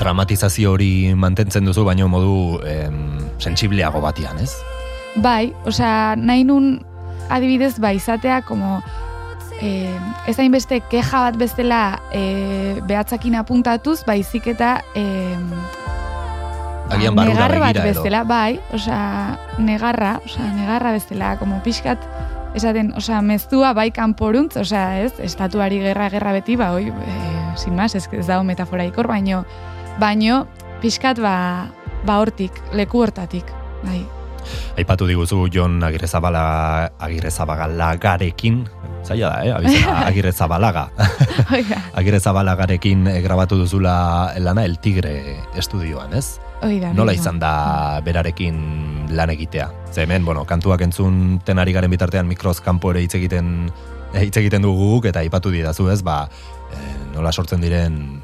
Dramatizazio 0.00 0.72
hori 0.74 1.14
mantentzen 1.14 1.66
duzu, 1.68 1.84
baino 1.86 2.08
modu 2.10 2.34
em, 2.66 2.98
sentsibleago 3.38 4.02
batian, 4.02 4.40
ez? 4.42 4.50
Bai, 5.22 5.52
osea, 5.68 6.16
nahi 6.18 6.42
nun 6.48 6.74
adibidez, 7.32 7.76
ba, 7.80 7.94
izatea, 7.94 8.42
como, 8.48 8.80
eh, 9.62 9.98
ez 10.26 10.38
hainbeste 10.38 10.80
keja 10.90 11.26
bat 11.28 11.38
bezala 11.38 11.80
eh, 12.12 12.80
behatzakin 12.86 13.38
apuntatuz, 13.40 14.02
baizik 14.06 14.48
eta 14.54 14.78
eh, 14.94 15.38
Agian 16.92 17.16
negar 17.16 17.54
bat 17.62 17.78
bezala, 17.80 18.22
bai, 18.28 18.58
osea, 18.76 19.38
negarra, 19.58 20.18
osea, 20.24 20.50
negarra 20.52 20.92
bezala, 20.92 21.34
como 21.40 21.62
pixkat, 21.64 22.02
esaten, 22.54 22.92
osea, 22.98 23.22
mezua 23.24 23.72
bai 23.76 23.88
kanporuntz, 23.94 24.58
osea, 24.60 25.00
ez, 25.06 25.14
estatuari 25.24 25.80
gerra 25.80 26.10
gerra 26.12 26.34
beti, 26.36 26.58
ba, 26.60 26.72
oi, 26.76 26.90
e, 26.92 27.14
sin 27.56 27.74
más, 27.78 27.94
ez, 27.96 28.04
ez 28.12 28.26
dago 28.28 28.44
metafora 28.44 28.84
ikor, 28.84 29.08
baino, 29.08 29.44
baino, 29.98 30.44
pixkat, 30.84 31.22
ba, 31.24 31.70
ba 32.04 32.20
hortik, 32.20 32.60
leku 32.76 33.00
hortatik, 33.06 33.48
bai. 33.86 34.04
Aipatu 34.76 35.08
diguzu 35.08 35.46
Jon 35.48 35.80
Agirrezabala 35.86 36.90
Agirrezabalagarekin, 37.00 38.66
zaila 39.04 39.28
da, 39.28 39.44
eh? 39.44 39.52
Abizena, 39.52 40.06
Agirrezabalaga. 40.10 40.88
Oiga, 41.56 41.82
Agirrezabalagarekin 41.94 43.06
eh, 43.12 43.20
grabatu 43.22 43.58
duzula 43.60 44.32
lana 44.38 44.64
El 44.64 44.78
Tigre 44.78 45.38
estudioan, 45.56 46.14
ez? 46.14 46.40
oida. 46.64 46.92
Nola 46.96 47.12
izan 47.12 47.38
da 47.42 48.00
berarekin 48.04 48.56
lan 49.14 49.30
egitea? 49.34 49.68
Ze 49.92 50.04
hemen, 50.04 50.24
bueno, 50.24 50.44
kantuak 50.48 50.80
entzun 50.86 51.40
tenari 51.44 51.74
garen 51.76 51.92
bitartean 51.92 52.28
mikroz 52.28 52.60
kanpo 52.64 52.94
ere 52.94 53.04
hitz 53.04 53.14
egiten 53.18 53.68
eh, 54.14 54.24
hitz 54.24 54.36
egiten 54.40 54.64
dugu 54.64 55.02
eta 55.04 55.20
aipatu 55.20 55.52
didazu, 55.52 55.90
ez? 55.92 56.00
Ba, 56.02 56.24
eh, 56.72 56.94
nola 57.14 57.32
sortzen 57.32 57.60
diren 57.60 58.23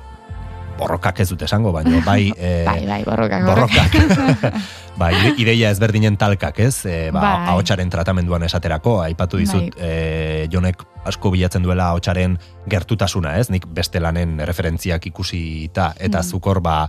borrokak 0.80 1.20
ez 1.20 1.28
dut 1.30 1.42
esango, 1.46 1.70
baina 1.76 2.00
bai, 2.08 2.32
eh, 2.36 2.64
Bai, 2.66 2.86
bai, 2.88 3.02
borrokak. 3.04 3.44
borrokak. 3.46 4.48
ba, 5.00 5.10
ide- 5.12 5.34
ideia 5.44 5.70
ezberdinen 5.70 6.16
talkak, 6.20 6.58
ez? 6.64 6.84
E, 6.88 7.10
ba, 7.12 7.20
Bai. 7.20 7.48
ahotsaren 7.54 7.90
tratamenduan 7.92 8.42
esaterako, 8.48 8.98
aipatu 9.04 9.38
dizut, 9.40 9.76
e, 9.78 10.48
jonek 10.52 10.82
asko 11.08 11.30
bilatzen 11.32 11.62
duela 11.64 11.90
ahotsaren 11.92 12.38
gertutasuna, 12.68 13.36
ez? 13.38 13.48
Nik 13.52 13.66
beste 13.72 14.00
lanen 14.00 14.38
referentziak 14.44 15.06
ikusita 15.12 15.92
eta 15.98 16.18
Mm. 16.24 16.28
zukor 16.32 16.60
ba, 16.60 16.88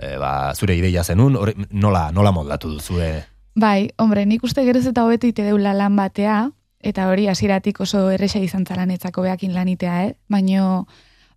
e, 0.00 0.16
ba, 0.18 0.54
zure 0.54 0.74
ideia 0.76 1.04
zenun, 1.04 1.36
hori, 1.36 1.54
nola, 1.70 2.10
nola 2.12 2.32
moldatu 2.32 2.70
duzu, 2.78 3.00
e? 3.00 3.12
Bai, 3.54 3.90
hombre, 4.02 4.24
nik 4.26 4.42
uste 4.42 4.64
geroz 4.66 4.86
eta 4.90 5.04
hobeto 5.04 5.28
ite 5.30 5.44
deula 5.46 5.72
lan 5.74 5.94
batea, 5.96 6.50
eta 6.84 7.06
hori 7.08 7.28
hasieratik 7.30 7.78
oso 7.80 8.10
erresa 8.10 8.40
izan 8.42 8.66
zala 8.66 8.84
netzako 8.84 9.22
beakin 9.22 9.54
lanitea, 9.54 10.02
eh? 10.08 10.14
Baino, 10.28 10.86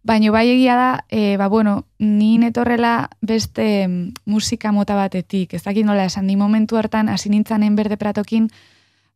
baino 0.04 0.32
bai 0.32 0.48
egia 0.50 0.76
da, 0.76 1.06
e, 1.10 1.38
ba, 1.38 1.48
bueno, 1.48 1.86
ni 2.00 2.38
netorrela 2.38 3.10
beste 3.22 3.88
mm, 3.88 4.14
musika 4.26 4.72
mota 4.72 4.96
batetik, 4.96 5.54
ez 5.54 5.64
dakit 5.64 5.86
nola 5.86 6.06
esan, 6.06 6.28
ni 6.28 6.36
momentu 6.36 6.78
hartan 6.78 7.10
hasi 7.10 7.30
nintzanen 7.30 7.76
berde 7.76 7.98
pratokin, 7.98 8.48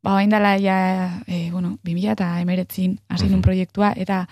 ba, 0.03 0.17
hain 0.17 0.29
dela, 0.33 0.57
ja, 0.59 1.21
e, 1.27 1.49
bueno, 1.51 1.77
2000 1.83 2.11
eta 2.17 2.31
emeretzin 2.41 2.97
hasi 3.09 3.29
nun 3.29 3.41
proiektua, 3.41 3.93
eta, 3.95 4.25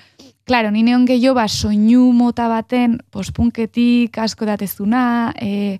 klaro, 0.45 0.71
ni 0.71 0.83
neon 0.83 1.05
gehiago, 1.07 1.37
ba, 1.37 1.47
soinu 1.47 2.11
mota 2.13 2.49
baten, 2.49 2.99
pospunketik 3.11 4.17
asko 4.17 4.49
datezuna, 4.49 5.31
e, 5.39 5.79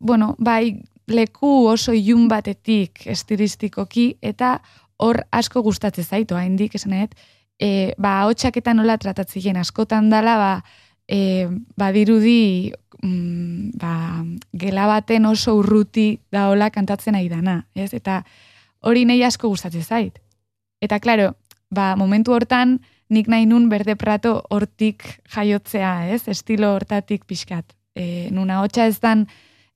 bueno, 0.00 0.34
bai, 0.38 0.80
leku 1.06 1.66
oso 1.68 1.92
ilun 1.92 2.26
batetik 2.28 3.06
estilistikoki, 3.06 4.16
eta 4.22 4.58
hor 4.96 5.20
asko 5.32 5.62
gustatzen 5.62 6.04
zaitu, 6.04 6.36
haindik, 6.38 6.74
esan 6.74 6.94
nahi 6.94 7.08
dut, 7.08 7.18
e, 7.58 7.94
ba, 7.98 8.24
hotxak 8.28 8.58
eta 8.60 8.74
nola 8.74 8.96
tratatzien 8.98 9.56
askotan 9.56 10.10
dala, 10.10 10.36
ba, 10.38 10.52
e, 11.08 11.48
badirudi, 11.76 12.72
mm, 13.02 13.76
ba, 13.80 14.24
gela 14.52 14.86
baten 14.90 15.26
oso 15.26 15.56
urruti 15.60 16.18
daola 16.32 16.70
kantatzen 16.70 17.14
ari 17.14 17.28
dana, 17.28 17.64
ez? 17.74 17.92
Eta 17.94 18.22
hori 18.80 19.04
nahi 19.04 19.22
asko 19.24 19.48
gustatzen 19.48 19.84
zait. 19.84 20.18
Eta, 20.80 21.00
klaro, 21.00 21.34
ba, 21.70 21.94
momentu 21.96 22.34
hortan, 22.34 22.80
nik 23.10 23.28
nahi 23.28 23.46
nun 23.46 23.68
berde 23.68 23.96
prato 23.96 24.42
hortik 24.50 25.04
jaiotzea, 25.34 26.10
ez? 26.14 26.24
Estilo 26.28 26.74
hortatik 26.74 27.24
pixkat. 27.28 27.76
E, 27.94 28.28
nuna 28.34 28.62
hotxa 28.64 28.88
ez 28.90 28.98
dan, 29.00 29.26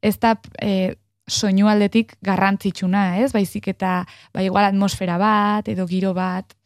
ez 0.03 0.17
da 0.19 0.35
e, 0.63 0.97
soinu 1.29 1.69
aldetik 1.69 2.17
garrantzitsuna, 2.25 3.19
ez? 3.23 3.33
Baizik 3.37 3.69
eta, 3.75 4.03
ba, 4.35 4.43
igual 4.43 4.69
atmosfera 4.71 5.19
bat, 5.21 5.69
edo 5.69 5.87
giro 5.87 6.15
bat. 6.17 6.58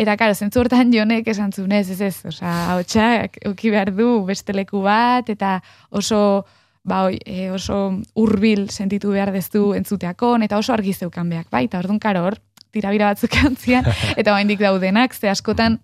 Eta, 0.00 0.16
karo, 0.16 0.34
zentzu 0.34 0.62
hortan 0.62 0.92
jonek 0.96 1.28
esan 1.28 1.52
zuen, 1.52 1.72
ez, 1.76 1.90
ez, 1.92 2.00
ez, 2.00 2.16
osea, 2.28 2.76
hotxak 2.78 3.38
uki 3.50 3.72
behar 3.74 3.92
du 3.94 4.22
beste 4.28 4.54
leku 4.56 4.80
bat, 4.84 5.28
eta 5.28 5.58
oso, 5.90 6.44
ba, 6.88 7.04
oi, 7.10 7.18
e, 7.26 7.50
oso 7.52 7.98
hurbil 8.16 8.68
sentitu 8.70 9.12
behar 9.12 9.32
dezu 9.34 9.72
entzuteakon, 9.76 10.46
eta 10.48 10.58
oso 10.58 10.72
argi 10.72 10.94
zeukan 10.94 11.28
beak, 11.28 11.50
bai, 11.52 11.66
eta 11.68 11.82
orduan, 11.82 12.00
karo, 12.00 12.24
hor, 12.28 12.38
tirabira 12.72 13.12
batzuk 13.12 13.36
antzian, 13.46 13.84
eta 14.16 14.32
oraindik 14.32 14.62
daudenak, 14.64 15.14
ze 15.14 15.28
askotan, 15.28 15.78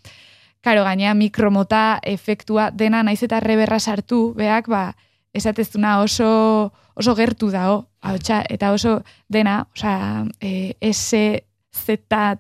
karo, 0.65 0.87
gainea 0.89 1.13
mikromota 1.15 2.01
efektua 2.03 2.71
dena 2.73 3.05
naiz 3.05 3.21
eta 3.23 3.43
reberra 3.45 3.79
sartu, 3.79 4.33
beak, 4.39 4.73
ba, 4.73 4.95
esateztuna 5.37 5.99
oso, 6.01 6.73
oso 6.97 7.15
gertu 7.15 7.53
dao, 7.53 7.83
ahotsa, 8.01 8.41
eta 8.49 8.73
oso 8.73 9.03
dena, 9.29 9.61
osea, 9.77 10.25
e, 10.41 10.75
S, 10.81 11.45
Z, 11.79 11.99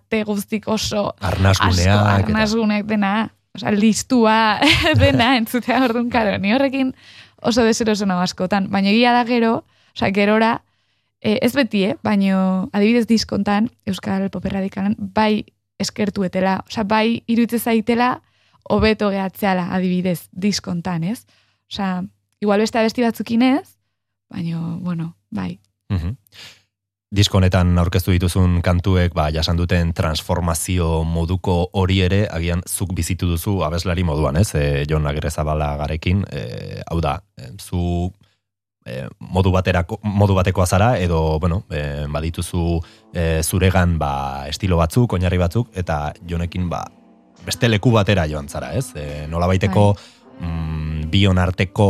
T 0.09 0.23
guztik 0.25 0.69
oso 0.69 1.15
Arnasguneak. 1.21 1.79
asko, 1.79 1.91
eta- 1.91 2.15
arnasgunek 2.25 2.87
dena, 2.87 3.31
osea, 3.55 3.71
listua 3.73 4.59
dena 5.03 5.37
entzutea 5.37 5.83
orduan, 5.85 6.11
karo, 6.11 6.37
ni 6.39 6.53
horrekin 6.55 6.95
oso 7.43 7.63
deseroso 7.65 8.07
nago 8.07 8.21
askotan, 8.21 8.69
baina 8.71 8.91
egia 8.91 9.13
da 9.13 9.25
gero, 9.25 9.65
osea, 9.95 10.11
gerora, 10.15 10.63
e, 11.21 11.39
ez 11.43 11.53
beti, 11.55 11.85
eh? 11.85 11.97
baino 12.03 12.69
adibidez 12.73 13.07
diskontan, 13.07 13.71
Euskal 13.87 14.29
Pop 14.31 14.45
Radikalan, 14.45 14.97
bai 14.99 15.45
eskertuetela, 15.79 16.65
osea, 16.69 16.85
bai 16.85 17.23
iruditzen 17.27 17.61
zaitela, 17.61 18.21
hobeto 18.69 19.09
gehatzeala 19.11 19.69
adibidez 19.75 20.29
diskontan, 20.33 21.05
ez? 21.05 21.25
Osea, 21.71 22.03
igual 22.41 22.61
beste 22.61 22.79
abesti 22.79 23.03
batzukin 23.03 23.43
ez, 23.43 23.77
baino, 24.31 24.79
bueno, 24.83 25.15
bai. 25.31 25.59
Mhm. 25.89 26.17
Disko 27.09 27.39
honetan 27.39 27.71
aurkeztu 27.81 28.13
dituzun 28.13 28.59
kantuek 28.61 29.15
ba, 29.17 29.31
jasan 29.33 29.57
duten 29.57 29.95
transformazio 29.97 31.07
moduko 31.09 31.71
hori 31.81 32.03
ere 32.05 32.27
agian 32.29 32.61
zuk 32.69 32.93
bizitu 32.93 33.31
duzu 33.31 33.63
abeslari 33.65 34.05
moduan, 34.05 34.37
ez? 34.37 34.51
E, 34.53 34.85
Jon 34.91 35.09
Agirrezabala 35.09 35.71
garekin, 35.81 36.21
e, 36.29 36.83
hau 36.85 36.99
da, 37.01 37.15
e, 37.41 37.49
zu 37.57 38.11
e, 38.85 39.07
modu 39.21 39.55
baterako 39.55 40.03
modu 40.05 40.37
batekoa 40.37 40.67
zara 40.67 40.91
edo 41.01 41.39
bueno, 41.41 41.63
e, 41.73 42.05
badituzu 42.13 42.77
e, 43.15 43.41
zuregan 43.43 43.97
ba, 43.97 44.45
estilo 44.53 44.77
batzuk, 44.77 45.17
oinarri 45.17 45.41
batzuk 45.41 45.73
eta 45.81 46.13
jonekin 46.29 46.69
ba, 46.69 46.83
beste 47.49 47.73
leku 47.73 47.95
batera 47.97 48.29
joan 48.29 48.53
zara, 48.53 48.75
ez? 48.77 48.93
E, 49.01 49.25
nolabaiteko 49.33 49.89
mm, 50.45 51.09
bion 51.09 51.41
arteko 51.41 51.89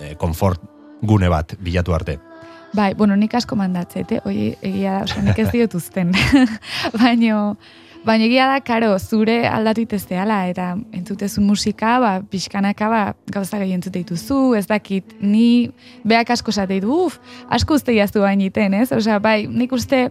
e, 0.00 0.14
konfort 0.16 0.64
gune 1.04 1.28
bat 1.28 1.58
bilatu 1.60 1.92
arte. 1.92 2.29
Bai, 2.72 2.94
bueno, 2.94 3.16
nik 3.18 3.34
asko 3.34 3.56
mandatzete, 3.58 4.20
oi, 4.28 4.54
egia 4.62 5.00
da, 5.00 5.06
osea, 5.08 5.24
nik 5.26 5.38
ez 5.42 5.48
diot 5.50 5.74
uzten. 5.74 6.12
Baino, 7.00 7.56
baina 8.06 8.28
egia 8.28 8.46
da, 8.46 8.60
karo, 8.62 8.92
zure 8.98 9.40
aldatu 9.50 9.82
itezteala, 9.82 10.44
eta 10.52 10.68
entzutezun 10.94 11.48
musika, 11.48 11.96
ba, 12.02 12.12
pixkanaka, 12.30 12.92
ba, 12.92 13.02
gauza 13.34 13.58
gehi 13.58 13.74
entzute 13.74 14.04
dituzu, 14.04 14.54
ez 14.54 14.68
dakit, 14.70 15.16
ni 15.18 15.72
beak 16.06 16.30
asko 16.30 16.54
esate 16.54 16.78
ditu, 16.78 17.08
uf, 17.08 17.18
asko 17.50 17.74
uste 17.80 17.96
jaztu 17.98 18.22
bainiten, 18.22 18.78
ez? 18.78 18.92
Osea, 18.94 19.18
bai, 19.18 19.48
nik 19.50 19.74
uste, 19.74 20.06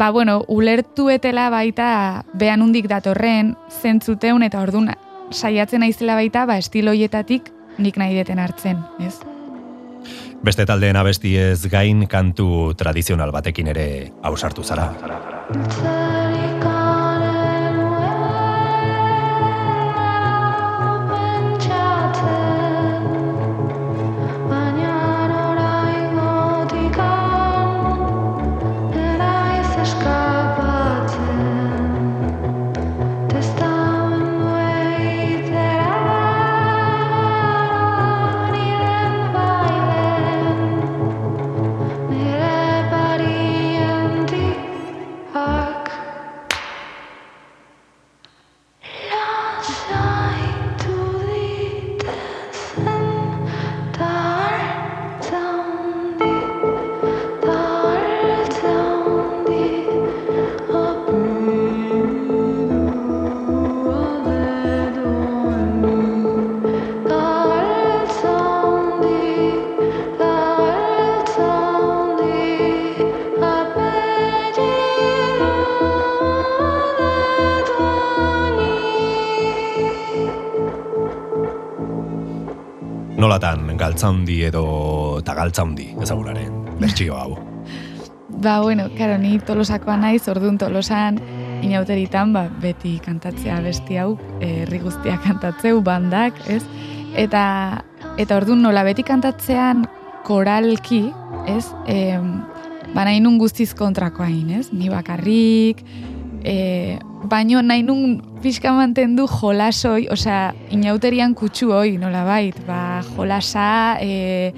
ba, 0.00 0.08
bueno, 0.16 0.40
ulertuetela 0.48 1.50
baita 1.52 2.24
behan 2.32 2.64
undik 2.64 2.88
datorren 2.88 3.52
zentzuteun, 3.82 4.48
eta 4.48 4.64
ordun 4.64 4.94
saiatzen 5.28 5.84
naizela 5.84 6.16
baita, 6.16 6.48
ba, 6.48 6.56
estiloietatik 6.56 7.52
nik 7.76 8.00
nahi 8.00 8.16
deten 8.16 8.40
hartzen, 8.40 8.80
ez? 9.04 9.18
Beste 10.46 10.62
taldeen 10.62 10.94
abestiez 10.94 11.66
gain 11.72 12.04
kantu 12.06 12.76
tradizional 12.78 13.32
batekin 13.34 13.72
ere 13.72 13.86
ausartu 14.30 14.62
zara. 14.62 14.92
Nolatan 83.16 83.70
galtza 83.80 84.10
handi 84.10 84.42
edo 84.44 84.62
eta 85.22 85.32
galtza 85.34 85.62
handi 85.64 85.86
ezaguraren 86.04 86.52
bertsio 86.80 87.16
hau. 87.16 87.36
Ba, 88.42 88.58
bueno, 88.60 88.90
karo, 88.98 89.16
ni 89.16 89.38
tolosakoa 89.40 89.96
naiz, 89.96 90.26
orduan 90.28 90.58
tolosan 90.60 91.16
inauteritan, 91.64 92.34
ba, 92.36 92.44
beti 92.60 92.98
kantatzea 93.00 93.62
besti 93.64 93.96
hau, 94.02 94.18
herri 94.44 94.82
guztia 94.82 95.16
kantatzeu, 95.24 95.80
bandak, 95.80 96.36
ez? 96.52 96.60
Eta, 97.16 97.46
eta 98.20 98.36
orduan 98.36 98.60
nola 98.66 98.84
beti 98.84 99.06
kantatzean 99.06 99.86
koralki, 100.28 101.06
ez? 101.48 101.64
E, 101.88 102.18
ba, 102.92 103.06
nahi 103.06 103.24
nun 103.24 103.40
guztiz 103.40 103.72
kontrakoa 103.78 104.28
ez? 104.58 104.68
Ni 104.72 104.92
bakarrik, 104.92 105.80
e, 106.46 106.98
baino 107.26 107.60
nahi 107.62 107.82
nun 107.82 108.20
pixka 108.42 108.72
mantendu 108.72 109.26
jolasoi, 109.26 110.06
osea, 110.14 110.54
inauterian 110.70 111.34
kutsu 111.34 111.72
hoi, 111.74 111.96
nola 111.98 112.22
bait, 112.24 112.56
ba, 112.68 113.02
jolasa, 113.16 113.98
e, 114.00 114.54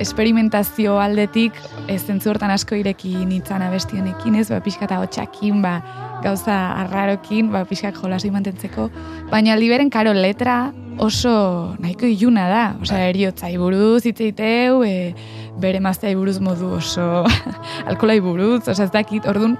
esperimentazio 0.00 0.96
aldetik 0.98 1.56
ez 1.92 2.00
zentzu 2.08 2.30
hortan 2.32 2.50
asko 2.54 2.74
ireki 2.78 3.12
nintzen 3.28 3.62
abesti 3.62 4.00
honekin, 4.00 4.38
ez, 4.40 4.48
ba, 4.50 4.58
pixka 4.64 4.88
eta 4.88 4.98
hotxakin, 5.02 5.60
ba, 5.62 5.78
gauza 6.24 6.56
arrarokin, 6.82 7.52
ba, 7.54 7.62
pixkak 7.68 8.00
jolasi 8.00 8.32
mantentzeko, 8.34 8.88
baina 9.30 9.56
liberen, 9.60 9.92
karo, 9.92 10.16
letra 10.16 10.72
oso 11.00 11.76
nahiko 11.80 12.08
iluna 12.10 12.48
da, 12.50 12.64
osea, 12.82 13.06
eriotzai 13.12 13.54
buruz, 13.60 14.02
itzeiteu, 14.08 14.82
e, 14.82 15.14
bere 15.60 15.78
mazteai 15.84 16.16
buruz 16.16 16.40
modu 16.42 16.74
oso 16.80 17.06
alkolai 17.90 18.18
buruz, 18.24 18.64
osea, 18.66 18.88
ez 18.88 18.94
dakit, 18.96 19.28
orduan, 19.30 19.54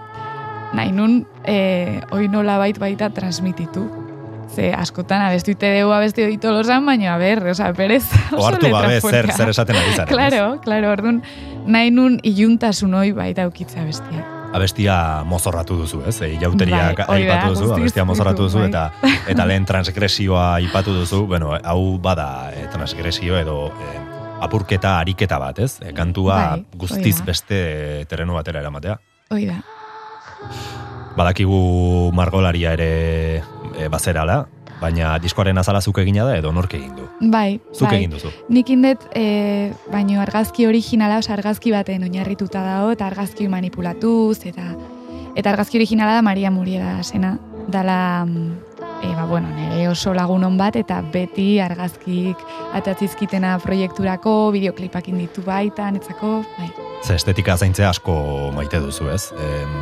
nahi 0.73 0.93
nun, 0.95 1.25
e, 1.45 2.01
oi 2.15 2.29
nola 2.29 2.59
bait 2.59 2.79
baita 2.79 3.11
transmititu. 3.15 3.89
Ze 4.51 4.73
askotan 4.75 5.23
abestu 5.23 5.53
ite 5.55 5.69
dugu 5.77 5.93
abestu 5.95 6.25
ditu 6.27 6.51
losan, 6.51 6.83
baina, 6.87 7.15
a 7.15 7.19
ber, 7.19 7.45
oza, 7.53 7.71
perez 7.73 8.03
oso 8.33 8.43
Oartu 8.49 8.67
gabe 8.73 8.99
zer, 9.01 9.31
zer 9.31 9.53
esaten 9.53 9.79
ari 9.79 9.95
ez? 9.95 10.09
Claro, 10.11 10.59
claro, 10.65 10.91
orduan, 10.91 11.23
nahi 11.71 11.93
nun 11.95 12.19
iluntasun 12.27 12.95
hoi 12.99 13.13
baita 13.15 13.47
ukitza 13.47 13.85
bestia. 13.87 14.27
Abestia 14.51 15.23
mozorratu 15.23 15.77
duzu, 15.79 16.03
ez? 16.11 16.17
E, 16.27 16.33
jauteriak 16.43 17.05
Bai, 17.05 17.07
hori 17.07 17.29
aipatu 17.31 17.55
duzu, 17.55 17.73
abestia 17.77 18.05
mozorratu 18.05 18.49
duzu, 18.49 18.65
bai. 18.65 18.71
eta 18.73 19.15
eta 19.31 19.47
lehen 19.47 19.69
transgresioa 19.71 20.55
aipatu 20.59 20.97
duzu, 20.99 21.27
bueno, 21.31 21.55
hau 21.55 21.99
bada 22.03 22.51
e, 22.51 22.67
transgresio 22.75 23.39
edo 23.39 23.69
e, 23.71 23.99
apurketa 24.43 24.99
ariketa 24.99 25.39
bat, 25.39 25.63
ez? 25.63 25.77
E, 25.79 25.95
kantua 25.95 26.41
Bai, 26.57 26.65
guztiz 26.75 27.21
hori 27.21 27.31
beste 27.31 27.61
terreno 28.11 28.35
batera 28.35 28.65
eramatea. 28.67 28.99
Hoi 29.31 29.47
da. 29.47 29.63
Badakigu 31.17 32.11
margolaria 32.15 32.73
ere 32.79 33.43
e, 33.77 33.89
bazerala, 33.91 34.45
baina 34.81 35.19
diskoaren 35.21 35.59
azala 35.61 35.81
zuk 35.81 35.99
egina 36.01 36.25
da 36.25 36.37
edo 36.39 36.53
nork 36.53 36.75
egin 36.79 36.95
du. 36.97 37.09
Bai, 37.33 37.61
Zuk 37.75 37.89
bai. 37.89 37.99
egin 37.99 38.15
duzu. 38.15 38.31
Nik 38.49 38.71
indet, 38.73 39.05
e, 39.15 39.73
baino 39.93 40.23
argazki 40.23 40.67
originala, 40.67 41.19
osa 41.21 41.35
argazki 41.37 41.73
baten 41.75 42.07
oinarrituta 42.07 42.63
dago, 42.65 42.95
eta 42.97 43.07
argazki 43.11 43.49
manipulatuz, 43.49 44.47
eta 44.49 44.71
eta 45.37 45.53
argazki 45.53 45.79
originala 45.79 46.17
da 46.17 46.23
Maria 46.23 46.51
Muriera 46.51 47.03
zena. 47.05 47.37
Dala, 47.71 48.27
e, 49.03 49.13
ba, 49.15 49.27
bueno, 49.27 49.51
nire 49.55 49.89
oso 49.89 50.15
lagunon 50.15 50.57
bat, 50.59 50.77
eta 50.77 51.03
beti 51.13 51.61
argazkik 51.61 52.41
atatzizkitena 52.75 53.59
proiekturako, 53.63 54.51
bideoklipak 54.57 55.09
inditu 55.13 55.45
baita, 55.47 55.91
netzako, 55.91 56.41
bai. 56.57 56.71
Ze 57.05 57.15
estetika 57.17 57.57
zaintzea 57.57 57.91
asko 57.91 58.51
maite 58.57 58.81
duzu, 58.81 59.09
ez? 59.13 59.31
Em, 59.33 59.77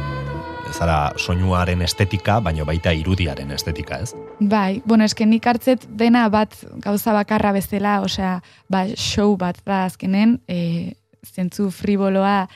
zara 0.72 1.12
soinuaren 1.16 1.82
estetika, 1.82 2.38
baino 2.44 2.64
baita 2.68 2.92
irudiaren 2.96 3.50
estetika, 3.54 4.00
ez? 4.04 4.14
Bai, 4.40 4.82
bueno, 4.86 5.04
eske 5.04 5.26
nik 5.26 5.46
hartzet 5.46 5.86
dena 5.98 6.26
bat 6.32 6.54
gauza 6.84 7.14
bakarra 7.16 7.52
bezala, 7.56 7.98
osea, 8.04 8.38
ba, 8.70 8.84
show 8.96 9.36
bat 9.40 9.60
da 9.66 9.84
azkenen, 9.86 10.38
e, 10.48 10.94
zentzu 11.26 11.70
friboloa 11.74 12.48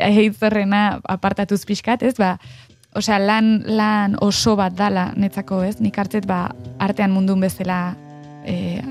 eitzerrena 0.00 1.00
apartatuz 1.08 1.62
pixkat, 1.68 2.02
ez, 2.02 2.16
ba, 2.18 2.36
osea, 2.94 3.18
lan, 3.18 3.56
lan 3.66 4.18
oso 4.22 4.56
bat 4.58 4.74
dala 4.76 5.10
netzako, 5.16 5.62
ez, 5.66 5.78
nik 5.80 5.98
hartzet, 5.98 6.28
ba, 6.30 6.48
artean 6.82 7.14
mundun 7.14 7.42
bezala 7.44 7.80
e, 8.46 8.82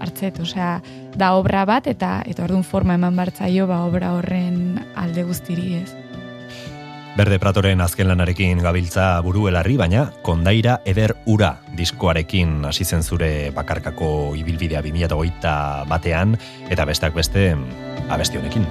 hartzet, 0.00 0.40
osea, 0.44 0.78
da 1.18 1.32
obra 1.38 1.64
bat, 1.68 1.88
eta 1.90 2.18
eta 2.26 2.44
orduan 2.46 2.66
forma 2.66 2.98
eman 2.98 3.16
bartzaio, 3.18 3.66
ba, 3.70 3.82
obra 3.88 4.12
horren 4.18 4.78
alde 4.96 5.26
guztiri, 5.28 5.72
ez. 5.82 6.07
Berde 7.18 7.40
Pratoren 7.42 7.80
azken 7.82 8.06
lanarekin 8.06 8.60
gabiltza 8.62 9.08
buruelarri, 9.26 9.74
baina 9.80 10.04
kondaira 10.22 10.76
eder 10.86 11.16
ura 11.26 11.50
diskoarekin 11.74 12.62
hasi 12.70 12.86
zen 12.86 13.02
zure 13.02 13.50
bakarkako 13.58 14.36
ibilbidea 14.38 14.84
2008 14.86 15.90
batean, 15.90 16.38
eta 16.70 16.86
besteak 16.86 17.18
beste 17.18 17.48
abesti 18.06 18.38
honekin. 18.38 18.68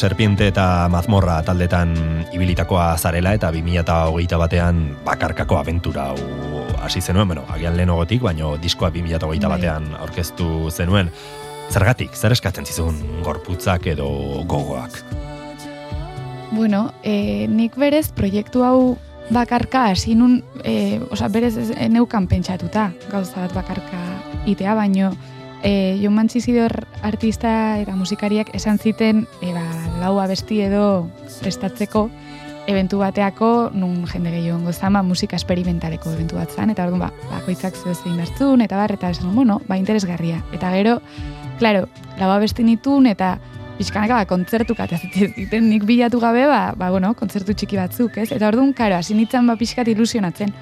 Serpiente 0.00 0.46
eta 0.48 0.88
mazmorra 0.88 1.42
taldetan 1.44 1.90
ibilitakoa 2.32 2.94
zarela 2.96 3.34
eta 3.36 3.50
2008 3.52 4.38
batean 4.40 4.78
bakarkako 5.04 5.58
abentura 5.60 6.06
hau 6.14 6.62
hasi 6.80 7.02
zenuen, 7.04 7.28
bueno, 7.28 7.44
agian 7.52 7.76
lehenagotik, 7.76 8.22
baino 8.24 8.54
diskoa 8.56 8.88
2008 8.88 9.28
Bai. 9.28 9.58
batean 9.58 9.90
aurkeztu 10.00 10.70
zenuen. 10.70 11.10
Zergatik, 11.70 12.16
zer 12.16 12.32
eskatzen 12.32 12.64
zizun 12.64 12.96
gorputzak 13.22 13.90
edo 13.92 14.08
gogoak? 14.48 14.96
Bueno, 16.50 16.94
e, 17.02 17.46
nik 17.52 17.76
berez 17.76 18.08
proiektu 18.16 18.64
hau 18.64 18.96
bakarka 19.30 19.90
hasi 19.92 20.16
nun, 20.16 20.40
e, 20.64 20.98
osea, 21.10 21.28
berez 21.28 21.52
ez, 21.60 21.68
neukan 21.92 22.26
pentsatuta 22.26 22.88
gauza 23.12 23.44
bat 23.44 23.54
bakarka 23.54 24.00
itea, 24.48 24.74
baino 24.74 25.12
e, 25.62 25.98
Jon 26.02 26.14
Mantzizidor 26.14 26.86
artista 27.02 27.78
eta 27.80 27.94
musikariak 27.96 28.54
esan 28.56 28.78
ziten 28.78 29.26
e, 29.40 29.52
lau 30.00 30.16
abesti 30.20 30.62
edo 30.64 31.10
prestatzeko 31.40 32.08
eventu 32.70 33.00
bateako 33.00 33.70
nun 33.74 34.04
jende 34.06 34.30
gehiago 34.34 34.58
ongo 34.58 34.72
zama 34.72 35.02
musika 35.02 35.36
esperimentaleko 35.36 36.12
eventu 36.14 36.36
bat 36.38 36.52
zan, 36.52 36.70
eta 36.70 36.86
orduan 36.86 37.06
ba, 37.06 37.10
bakoitzak 37.30 37.76
zein 37.76 38.20
hartzun, 38.20 38.60
eta 38.64 38.76
bar, 38.76 38.92
eta 38.94 39.10
esan, 39.10 39.34
bueno, 39.34 39.60
ba, 39.68 39.78
interesgarria. 39.80 40.42
Eta 40.52 40.70
gero, 40.76 41.00
claro, 41.58 41.86
lau 42.20 42.30
abesti 42.30 42.64
nitun, 42.64 43.08
eta 43.10 43.38
pixkanaka 43.78 44.20
ba, 44.20 44.26
kontzertuka 44.28 44.86
eta 44.86 45.00
ziten 45.38 45.70
nik 45.70 45.86
bilatu 45.88 46.20
gabe, 46.20 46.46
ba, 46.46 46.74
ba, 46.76 46.90
bueno, 46.90 47.14
kontzertu 47.18 47.56
txiki 47.56 47.80
batzuk, 47.80 48.20
ez? 48.20 48.30
Eta 48.32 48.50
orduan, 48.52 48.74
karo, 48.76 48.98
hasi 49.00 49.16
nintzen 49.18 49.48
ba, 49.48 49.56
pixkat 49.60 49.88
ilusionatzen. 49.88 50.52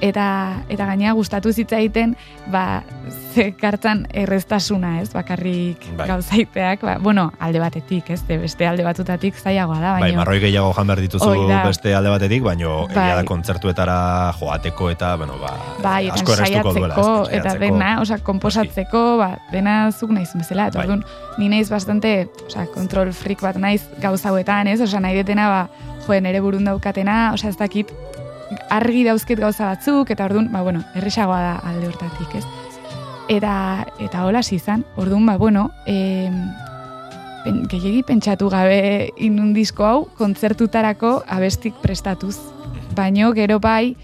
Eta, 0.00 0.64
eta 0.68 0.86
gainera 0.86 1.12
gustatu 1.16 1.52
zitzaiten, 1.52 2.16
ba, 2.52 2.82
ze 3.34 3.52
kartzan 3.56 4.04
erreztasuna, 4.12 5.00
ez? 5.00 5.12
Bakarrik 5.14 5.84
Bai. 5.96 6.06
gauzaiteak, 6.08 6.82
ba, 6.82 6.96
bueno, 7.00 7.32
alde 7.38 7.60
batetik, 7.62 8.10
ez? 8.10 8.20
De 8.28 8.38
beste 8.38 8.66
alde 8.66 8.84
batutatik 8.84 9.34
zailagoa 9.38 9.78
da, 9.80 9.92
Bai, 9.94 10.00
baina... 10.06 10.18
marroi 10.20 10.40
gehiago 10.42 10.72
jan 10.76 10.86
behar 10.90 11.00
dituzu 11.00 11.30
beste 11.64 11.94
alde 11.94 12.10
batetik, 12.12 12.42
baino 12.42 12.84
egia 12.90 13.00
Bai. 13.00 13.16
da 13.20 13.24
kontzertuetara 13.28 13.98
joateko 14.38 14.90
eta, 14.90 15.14
bueno, 15.16 15.38
ba, 15.40 15.54
Bai, 15.82 16.08
asko 16.10 16.36
duela. 16.72 16.94
ez, 16.98 17.38
eta 17.40 17.56
dena, 17.62 18.00
osea, 18.02 18.18
komposatzeko, 18.18 19.04
ba, 19.18 19.30
dena 19.52 19.90
zuk 19.92 20.10
naiz 20.10 20.30
bezala. 20.34 20.68
Eta 20.68 20.78
Bai. 20.78 20.86
orduan, 20.86 21.04
ni 21.38 21.48
naiz 21.48 21.70
bastante, 21.70 22.28
osea, 22.46 22.66
kontrol 22.74 23.12
freak 23.12 23.42
bat 23.42 23.56
naiz 23.56 23.82
gauza 24.02 24.30
ez? 24.38 24.80
Osea, 24.80 25.00
nahi 25.00 25.14
detena, 25.14 25.48
ba, 25.48 25.68
joe, 26.06 26.20
nere 26.20 26.40
burun 26.40 26.64
daukatena, 26.64 27.32
osea, 27.32 27.50
ez 27.50 27.56
dakit, 27.56 27.92
argi 28.70 29.04
dauzket 29.04 29.40
gauza 29.40 29.72
batzuk, 29.72 30.10
eta 30.10 30.26
orduan, 30.28 30.50
ba, 30.52 30.62
bueno, 30.62 30.82
erresagoa 30.94 31.40
da 31.40 31.54
alde 31.70 31.88
hortatik, 31.88 32.38
ez? 32.40 32.44
Eta, 33.32 33.86
eta 34.04 34.24
hola 34.26 34.42
izan, 34.50 34.84
orduan, 34.96 35.26
ba, 35.26 35.36
bueno, 35.38 35.70
e, 35.86 36.30
pen, 37.44 37.62
gehiegi 37.68 38.02
pentsatu 38.02 38.48
gabe 38.52 39.10
inun 39.16 39.52
disko 39.54 39.84
hau, 39.84 40.00
kontzertutarako 40.18 41.22
abestik 41.26 41.74
prestatuz. 41.82 42.36
Baino, 42.94 43.32
gero 43.32 43.60
bai, 43.60 43.96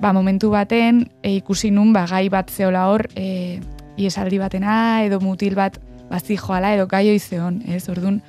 ba, 0.00 0.12
momentu 0.12 0.50
baten 0.50 1.04
e, 1.22 1.36
ikusi 1.38 1.70
nun 1.70 1.92
ba, 1.92 2.06
gai 2.08 2.28
bat 2.32 2.50
zeola 2.50 2.88
hor 2.90 3.06
e, 3.14 3.60
iesaldi 4.00 4.40
batena 4.40 5.04
edo 5.04 5.20
mutil 5.20 5.54
bat 5.54 5.78
bazi 6.10 6.36
joala 6.40 6.74
edo 6.74 6.88
gai 6.90 7.18
zeon, 7.18 7.62
ez? 7.68 7.88
Orduan, 7.88 8.20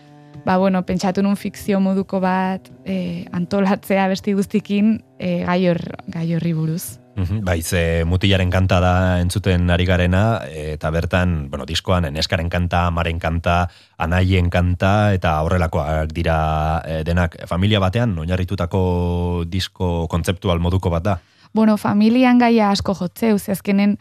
ba, 0.45 0.57
bueno, 0.57 0.83
pentsatu 0.85 1.23
nun 1.23 1.35
fikzio 1.35 1.79
moduko 1.79 2.19
bat 2.19 2.69
e, 2.85 3.25
antolatzea 3.31 4.07
besti 4.11 4.33
guztikin 4.33 4.99
e, 5.21 5.43
gai, 5.45 5.61
hor, 5.69 5.79
gai 6.09 6.25
horri 6.35 6.51
buruz. 6.57 6.97
Mhm, 7.15 7.43
Bai, 7.43 7.61
ze 7.61 8.03
mutilaren 8.07 8.49
kanta 8.49 8.79
da 8.79 8.93
entzuten 9.19 9.69
ari 9.69 9.85
garena, 9.85 10.41
eta 10.47 10.89
bertan, 10.89 11.49
bueno, 11.51 11.65
diskoan, 11.67 12.07
neskaren 12.13 12.49
kanta, 12.49 12.85
amaren 12.87 13.19
kanta, 13.19 13.67
anaien 13.97 14.49
kanta, 14.49 15.13
eta 15.13 15.35
horrelakoak 15.43 16.13
dira 16.15 16.37
eh, 16.85 17.03
denak. 17.03 17.35
Familia 17.47 17.83
batean, 17.83 18.17
oinarritutako 18.17 19.43
disko 19.45 20.07
kontzeptual 20.09 20.63
moduko 20.63 20.89
bat 20.89 21.03
da. 21.03 21.17
Bueno, 21.53 21.75
familian 21.77 22.39
gaia 22.39 22.71
asko 22.71 22.95
jotzeu, 22.95 23.37
ze 23.37 23.51
azkenen, 23.51 23.97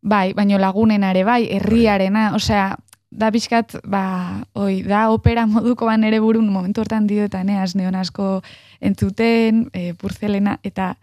bai, 0.00 0.32
baino 0.32 0.58
lagunen 0.58 1.04
are 1.04 1.24
bai, 1.24 1.44
herriarena, 1.52 2.32
osea, 2.34 2.72
da 3.14 3.30
pixkat, 3.30 3.76
ba, 3.86 4.42
oi, 4.58 4.82
da 4.82 5.06
opera 5.14 5.44
moduko 5.46 5.86
ban 5.86 6.02
ere 6.04 6.18
burun 6.20 6.48
momentu 6.50 6.82
hortan 6.82 7.06
dioetan, 7.06 7.48
eh, 7.48 7.60
asko 7.60 8.42
entzuten, 8.84 9.68
e, 9.72 9.92
purzelena, 9.98 10.58
eta 10.62 10.94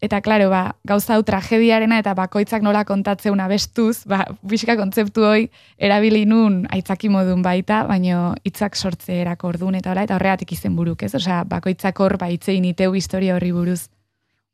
Eta, 0.00 0.20
klaro, 0.22 0.46
ba, 0.50 0.76
gauza 0.86 1.16
hau 1.16 1.24
tragediarena 1.26 1.98
eta 1.98 2.12
bakoitzak 2.14 2.62
nola 2.62 2.84
kontatzeuna 2.86 3.48
bestuz, 3.50 4.04
ba, 4.06 4.20
pixka 4.46 4.76
kontzeptu 4.78 5.24
hoi 5.26 5.48
erabili 5.74 6.22
nun 6.28 6.60
aitzaki 6.70 7.10
modun 7.10 7.42
baita, 7.42 7.80
baino 7.88 8.36
hitzak 8.46 8.78
sortze 8.78 9.16
erako 9.24 9.50
orduan 9.50 9.74
eta 9.74 9.90
hola, 9.90 10.04
eta 10.06 10.14
horregatik 10.14 10.54
izen 10.54 10.76
buruk, 10.78 11.02
ez? 11.02 11.16
Osea, 11.18 11.42
bakoitzak 11.50 11.98
hor 11.98 12.14
ba, 12.20 12.30
itzein 12.30 12.68
iteu 12.70 12.94
historia 12.94 13.34
horri 13.34 13.50
buruz. 13.52 13.88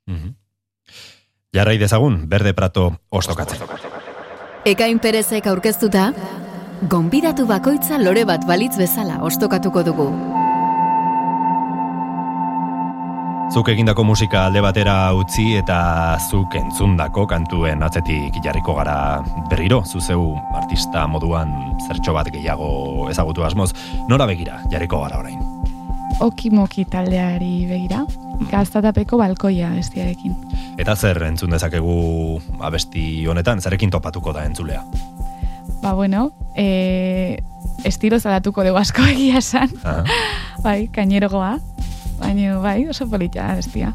Mhm. 0.09 0.33
Jarrai 1.55 1.77
dezagun, 1.79 2.25
berde 2.29 2.55
prato 2.55 2.89
ostokatzen. 3.11 3.61
Ekain 4.65 4.99
Perezek 4.99 5.47
aurkeztuta, 5.47 6.09
gonbidatu 6.89 7.45
bakoitza 7.47 8.01
lore 8.01 8.25
bat 8.25 8.49
balitz 8.49 8.79
bezala 8.81 9.21
ostokatuko 9.23 9.85
dugu. 9.85 10.09
Zuk 13.53 13.69
egindako 13.69 14.07
musika 14.09 14.47
alde 14.49 14.63
batera 14.65 15.13
utzi 15.15 15.45
eta 15.59 16.17
zuk 16.31 16.55
entzundako 16.59 17.27
kantuen 17.29 17.83
atzetik 17.85 18.39
jarriko 18.43 18.75
gara 18.79 18.97
berriro, 19.51 19.83
zuzeu 19.85 20.33
artista 20.57 21.05
moduan 21.11 21.53
zertxo 21.87 22.15
bat 22.17 22.31
gehiago 22.33 23.11
ezagutu 23.13 23.45
asmoz, 23.45 23.71
nora 24.09 24.27
begira 24.31 24.63
jarriko 24.73 25.03
gara 25.05 25.21
orain. 25.21 25.43
Okimoki 26.25 26.87
taldeari 26.89 27.67
begira, 27.69 28.05
gaztatapeko 28.51 29.19
balkoia 29.21 29.75
bestiarekin. 29.77 30.35
Eta 30.81 30.97
zer 30.97 31.21
entzun 31.29 31.53
dezakegu 31.55 32.41
abesti 32.65 33.27
honetan, 33.31 33.61
zerekin 33.61 33.93
topatuko 33.93 34.33
da 34.33 34.47
entzulea? 34.49 34.83
Ba, 35.83 35.93
bueno, 35.93 36.31
e, 36.57 37.39
estilo 37.85 38.19
zalatuko 38.19 38.65
dugu 38.65 38.81
asko 38.81 39.05
egia 39.13 39.39
esan, 39.43 39.71
bai, 40.65 40.89
kainerogoa, 40.95 41.59
baina 42.19 42.59
bai, 42.59 42.89
oso 42.89 43.09
polita 43.11 43.55
bestia. 43.55 43.95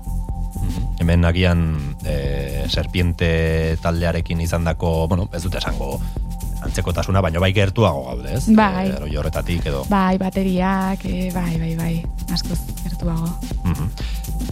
mhm. 0.55 0.87
Hemen 0.99 1.25
agian 1.25 1.95
e, 2.05 2.65
serpiente 2.67 3.77
taldearekin 3.81 4.41
izandako, 4.41 5.07
bueno, 5.07 5.29
ez 5.33 5.43
dut 5.43 5.55
esango 5.55 5.99
antzekotasuna, 6.61 7.21
baino 7.21 7.39
bai 7.39 7.53
gertuago 7.55 8.03
gaude, 8.09 8.33
ez? 8.35 8.45
Bai. 8.55 8.89
E, 8.91 9.17
horretatik 9.17 9.65
edo. 9.65 9.85
Bai, 9.89 10.17
bateriak, 10.17 11.05
e, 11.05 11.29
bai, 11.33 11.57
bai, 11.57 11.75
bai, 11.79 11.93
askoz 12.33 12.59
gertuago. 12.83 13.31
Mhm. 13.63 13.91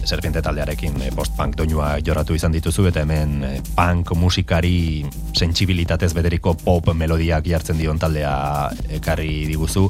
Serpiente 0.08 0.40
taldearekin 0.40 0.94
eh, 1.02 1.10
post-punk 1.12 1.56
doinua 1.58 1.98
joratu 2.04 2.32
izan 2.32 2.52
dituzu 2.54 2.86
eta 2.88 3.02
hemen 3.04 3.42
eh, 3.44 3.58
punk 3.76 4.14
musikari 4.16 5.04
sentsibilitatez 5.36 6.14
bederiko 6.16 6.54
pop 6.56 6.94
melodiak 6.94 7.44
jartzen 7.44 7.76
dion 7.76 7.98
taldea 8.00 8.70
ekarri 9.00 9.44
diguzu. 9.50 9.88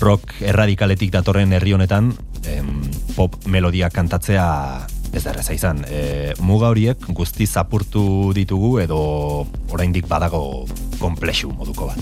Rock 0.00 0.42
erradikaletik 0.44 1.12
datorren 1.14 1.54
herri 1.56 1.72
honetan 1.72 2.12
em, 2.44 2.75
pop 3.16 3.34
melodia 3.48 3.88
kantatzea 3.90 4.46
ez 5.16 5.22
da 5.24 5.32
erreza 5.32 5.54
izan. 5.56 5.80
E, 5.88 6.34
muga 6.44 6.68
horiek 6.72 7.08
guzti 7.16 7.46
zapurtu 7.46 8.32
ditugu 8.36 8.76
edo 8.82 9.00
oraindik 9.72 10.08
badago 10.10 10.66
komplexu 11.00 11.50
moduko 11.56 11.88
bat. 11.90 12.00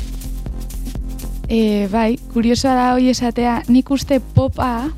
E, 1.49 1.87
bai, 1.93 2.17
kuriosoa 2.33 2.75
da 2.75 2.87
hoi 2.97 3.11
esatea, 3.13 3.61
nik 3.69 3.91
uste 3.95 4.19
popa, 4.35 4.89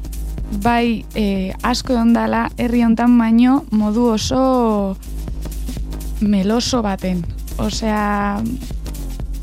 bai, 0.62 1.04
e, 1.18 1.52
asko 1.66 1.96
ondala 1.98 2.46
herri 2.56 2.84
hontan 2.86 3.18
baino 3.18 3.64
modu 3.74 4.12
oso 4.14 4.96
meloso 6.22 6.82
baten. 6.86 7.24
Osea, 7.60 8.40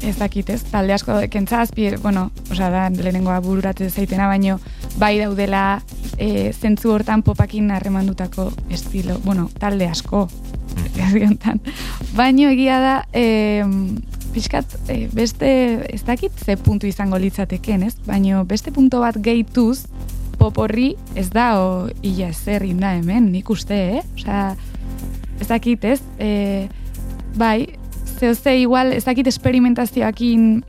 ez 0.06 0.16
dakit 0.18 0.50
ez, 0.54 0.62
talde 0.72 0.96
asko 0.96 1.20
kentza 1.34 1.62
azpi, 1.62 1.92
bueno, 2.02 2.30
osea 2.52 2.70
da, 2.72 2.88
lehenengoa 2.94 3.42
bururatzen 3.44 3.92
zaitena, 3.92 4.30
baino 4.32 4.60
bai 5.00 5.18
daudela 5.20 5.82
e, 6.18 6.52
zentzu 6.54 6.92
hortan 6.94 7.24
popakin 7.24 7.72
harremandutako 7.72 8.52
estilo, 8.70 9.20
bueno, 9.26 9.50
talde 9.60 9.88
asko, 9.88 10.28
hontan. 11.28 11.62
Baino 12.18 12.50
egia 12.50 12.80
da, 12.80 12.96
e, 13.14 13.64
pixkat, 14.34 14.78
e, 14.90 15.08
beste, 15.14 15.50
ez 15.94 16.04
dakit 16.06 16.32
ze 16.46 16.58
puntu 16.58 16.88
izango 16.88 17.18
litzateken, 17.18 17.84
ez? 17.84 17.96
Baino 18.06 18.44
beste 18.46 18.72
punto 18.72 19.02
bat 19.04 19.18
gehituz, 19.22 19.86
pop 20.40 20.58
horri 20.58 20.94
ez 21.16 21.30
da, 21.34 21.54
o, 21.62 21.90
ia 22.02 22.30
ezer 22.30 22.66
da 22.80 22.96
hemen, 22.98 23.32
nik 23.32 23.50
uste, 23.50 23.80
eh? 24.00 24.04
Osea, 24.18 24.56
ez 25.40 25.48
dakit, 25.48 25.84
ez? 25.86 26.02
E, 26.20 26.68
bai, 27.38 27.78
zehozte 28.20 28.56
igual, 28.60 28.94
ez 28.94 29.04
dakit 29.06 29.28
esperimentazioakin 29.28 30.64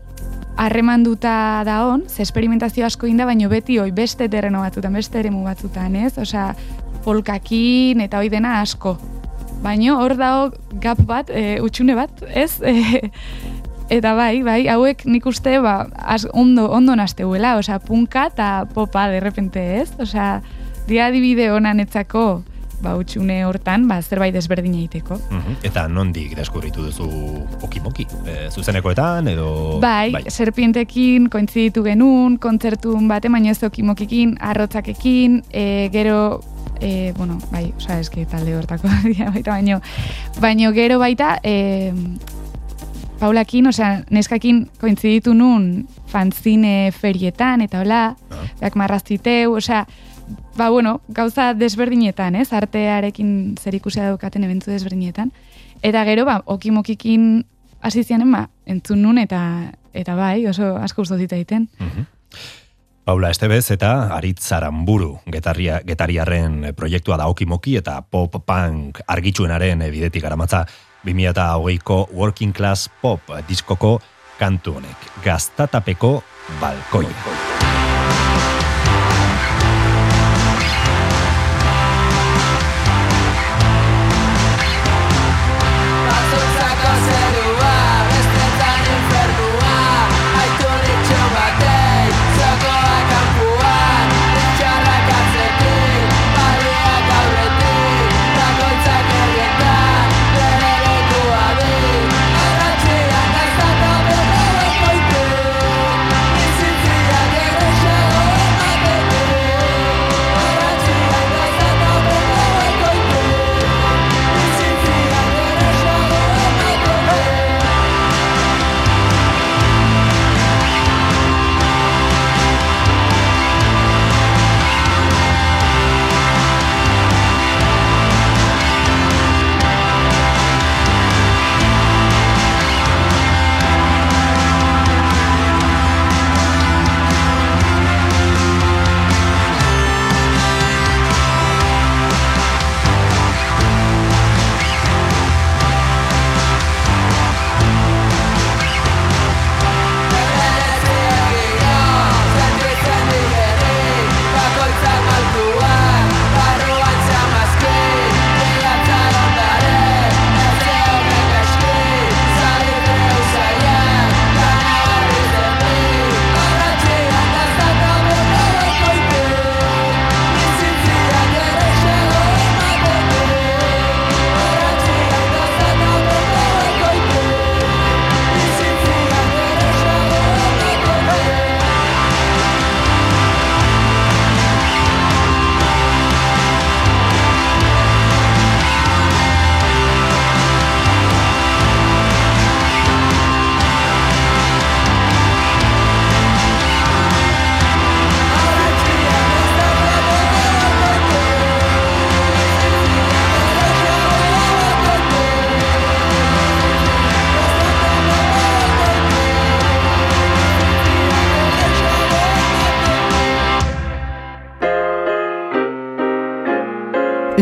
harremanduta 0.56 1.62
da 1.66 1.80
on, 1.86 2.04
ze 2.08 2.22
esperimentazio 2.22 2.86
asko 2.86 3.06
inda, 3.06 3.26
baino 3.26 3.48
beti 3.50 3.78
hoi 3.78 3.90
beste 3.92 4.28
terreno 4.28 4.60
batzutan, 4.62 4.94
beste 4.94 5.18
eremu 5.18 5.44
batzutan, 5.44 5.96
ez? 5.96 6.16
Osea, 6.18 6.52
polkakin 7.04 8.00
eta 8.04 8.22
hoi 8.22 8.30
dena 8.32 8.60
asko. 8.60 8.96
Baino 9.64 9.98
hor 10.02 10.16
dago 10.20 10.52
gap 10.82 11.00
bat, 11.08 11.30
e, 11.30 11.58
utxune 11.64 11.98
bat, 11.98 12.24
ez? 12.30 12.60
E, 12.64 13.10
Eta 13.92 14.14
bai, 14.16 14.38
bai, 14.40 14.62
hauek 14.72 15.02
nik 15.04 15.26
uste 15.28 15.58
ba, 15.60 15.90
az, 16.00 16.24
ondo, 16.32 16.70
ondo 16.72 16.94
nazteuela, 16.96 17.58
osea, 17.60 17.76
punka 17.84 18.30
eta 18.30 18.64
popa 18.72 19.10
derrepente 19.12 19.60
ez, 19.82 19.90
osea, 20.00 20.38
dia 20.88 21.10
adibide 21.10 21.50
honan 21.52 21.82
etzako, 21.84 22.42
ba, 22.84 22.94
utxune 23.00 23.40
hortan, 23.48 23.88
ba, 23.88 24.00
zerbait 24.02 24.34
desberdin 24.34 24.74
egiteko. 24.76 25.18
Mhm. 25.30 25.58
Eta 25.70 25.86
nondik 25.88 26.34
deskubritu 26.36 26.84
duzu 26.86 27.08
okimoki? 27.64 28.06
E, 28.28 28.36
zuzenekoetan 28.50 29.32
edo... 29.32 29.48
Bai, 29.82 30.12
serpientekin 30.28 31.30
kointziditu 31.32 31.84
genuen, 31.86 32.38
kontzertun 32.42 33.08
bate, 33.10 33.32
baina 33.32 33.54
ez 33.54 33.62
okimokikin, 33.64 34.36
arrotzakekin, 34.52 35.40
e, 35.50 35.88
gero, 35.94 36.20
e, 36.80 37.12
bueno, 37.16 37.40
bai, 37.50 37.66
osea, 37.76 37.98
eski 38.04 38.28
talde 38.30 38.56
hortako 38.58 38.92
dira 39.08 39.32
baita, 39.34 39.56
baino, 39.56 39.80
baino 40.40 40.72
gero 40.76 41.00
baita, 41.02 41.38
e, 41.42 41.90
Paulakin, 43.14 43.68
osea, 43.70 44.02
neskakin 44.10 44.64
kointziditu 44.80 45.32
nun 45.38 45.86
fanzine 46.10 46.90
ferietan, 46.92 47.62
eta 47.64 47.80
hola, 47.80 48.00
beak 48.60 48.74
marraztiteu, 48.76 49.54
osea, 49.54 49.84
ba, 50.56 50.70
bueno, 50.70 51.00
gauza 51.08 51.52
desberdinetan, 51.54 52.34
ez, 52.34 52.52
artearekin 52.52 53.56
zer 53.60 53.78
daukaten 53.80 54.44
ebentu 54.44 54.70
desberdinetan. 54.70 55.32
Eta 55.82 56.04
gero, 56.04 56.24
ba, 56.24 56.42
okimokikin 56.46 57.44
hasi 57.80 58.04
zianen, 58.04 58.32
ba, 58.32 58.48
entzun 58.66 59.02
nun, 59.02 59.18
eta, 59.18 59.72
eta 59.92 60.14
bai, 60.14 60.46
oso 60.46 60.76
asko 60.76 61.02
gustu 61.02 61.14
egiten. 61.14 61.68
Paula 63.04 63.28
Estebez 63.28 63.70
eta 63.70 64.14
Aritz 64.16 64.52
Aramburu 64.56 65.18
getarria, 65.28 65.82
getariarren 65.84 66.72
proiektua 66.76 67.18
da 67.20 67.26
okimoki 67.28 67.76
eta 67.76 67.98
pop 68.00 68.38
punk 68.46 69.02
argitsuenaren 69.06 69.84
bidetik 69.92 70.24
aramatza 70.24 70.64
2008ko 71.04 71.98
Working 72.14 72.56
Class 72.56 72.88
Pop 73.02 73.28
diskoko 73.48 73.98
kantu 74.38 74.78
honek. 74.80 75.12
Gaztatapeko 75.24 76.16
balkoia. 76.62 77.63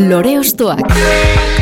Lore 0.09 0.37
Ostoak. 0.39 1.52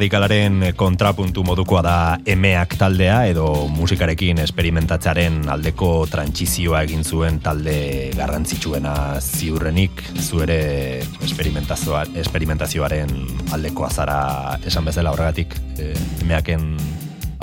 Erradikalaren 0.00 0.72
kontrapuntu 0.80 1.42
modukoa 1.44 1.80
da 1.84 1.94
emeak 2.24 2.72
taldea 2.80 3.18
edo 3.28 3.66
musikarekin 3.68 4.38
esperimentatzaren 4.40 5.42
aldeko 5.52 6.06
trantsizioa 6.08 6.80
egin 6.86 7.04
zuen 7.04 7.36
talde 7.44 7.74
garrantzitsuena 8.16 8.94
ziurrenik 9.20 10.00
zuere 10.16 11.02
esperimentazioa, 11.20 12.06
esperimentazioaren 12.22 13.12
aldekoa 13.52 13.90
zara 13.92 14.20
esan 14.64 14.88
bezala 14.88 15.12
horregatik 15.12 15.52
e, 15.76 15.92
emeaken 16.22 16.64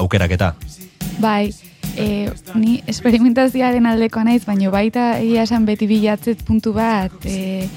aukeraketa. 0.01 0.55
Bai, 1.22 1.53
e, 1.93 2.32
ni 2.55 2.80
esperimentazioaren 2.89 3.86
aldekoa 3.86 4.24
naiz, 4.32 4.41
baina 4.49 4.72
baita 4.74 5.12
egia 5.20 5.45
esan 5.45 5.70
beti 5.70 5.86
bilatzet 5.93 6.41
puntu 6.47 6.74
bat, 6.74 7.14
e, 7.22 7.68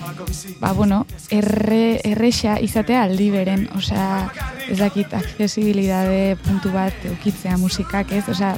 ba, 0.61 0.73
bueno, 0.73 1.05
erre, 1.29 2.01
erresa 2.15 2.57
izatea 2.65 3.05
aldi 3.11 3.29
beren, 3.37 3.69
osea, 3.77 4.50
ez 4.71 4.79
dakit, 4.79 5.13
accesibilidade 5.15 6.37
puntu 6.47 6.71
bat 6.73 6.95
eukitzea 7.05 7.57
musikak, 7.59 8.13
ez? 8.13 8.25
Osea, 8.31 8.55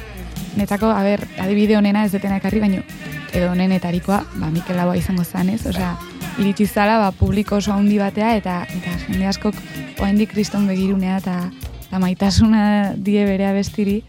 netako, 0.55 0.91
a 0.93 1.01
ber, 1.03 1.25
adibide 1.41 1.77
honena 1.77 2.05
ez 2.05 2.11
detena 2.13 2.37
ekarri, 2.37 2.61
baino, 2.61 2.83
edo 3.33 3.49
honenetarikoa, 3.51 4.19
ba, 4.37 4.51
Mikel 4.53 4.77
Laboa 4.77 4.97
izango 4.99 5.25
zanez, 5.25 5.63
osea, 5.65 5.95
iritsi 6.37 6.67
zala, 6.67 6.99
ba, 7.01 7.11
publiko 7.17 7.57
oso 7.57 7.73
handi 7.73 7.97
batea, 7.97 8.35
eta 8.37 8.61
eta 8.69 8.97
jende 9.07 9.27
askok 9.29 9.57
oraindik 9.99 10.33
kriston 10.33 10.67
begirunea 10.69 11.17
eta, 11.17 11.37
eta 11.87 12.01
maitasuna 12.01 12.93
die 12.95 13.25
bere 13.25 13.49
abestiri, 13.49 14.03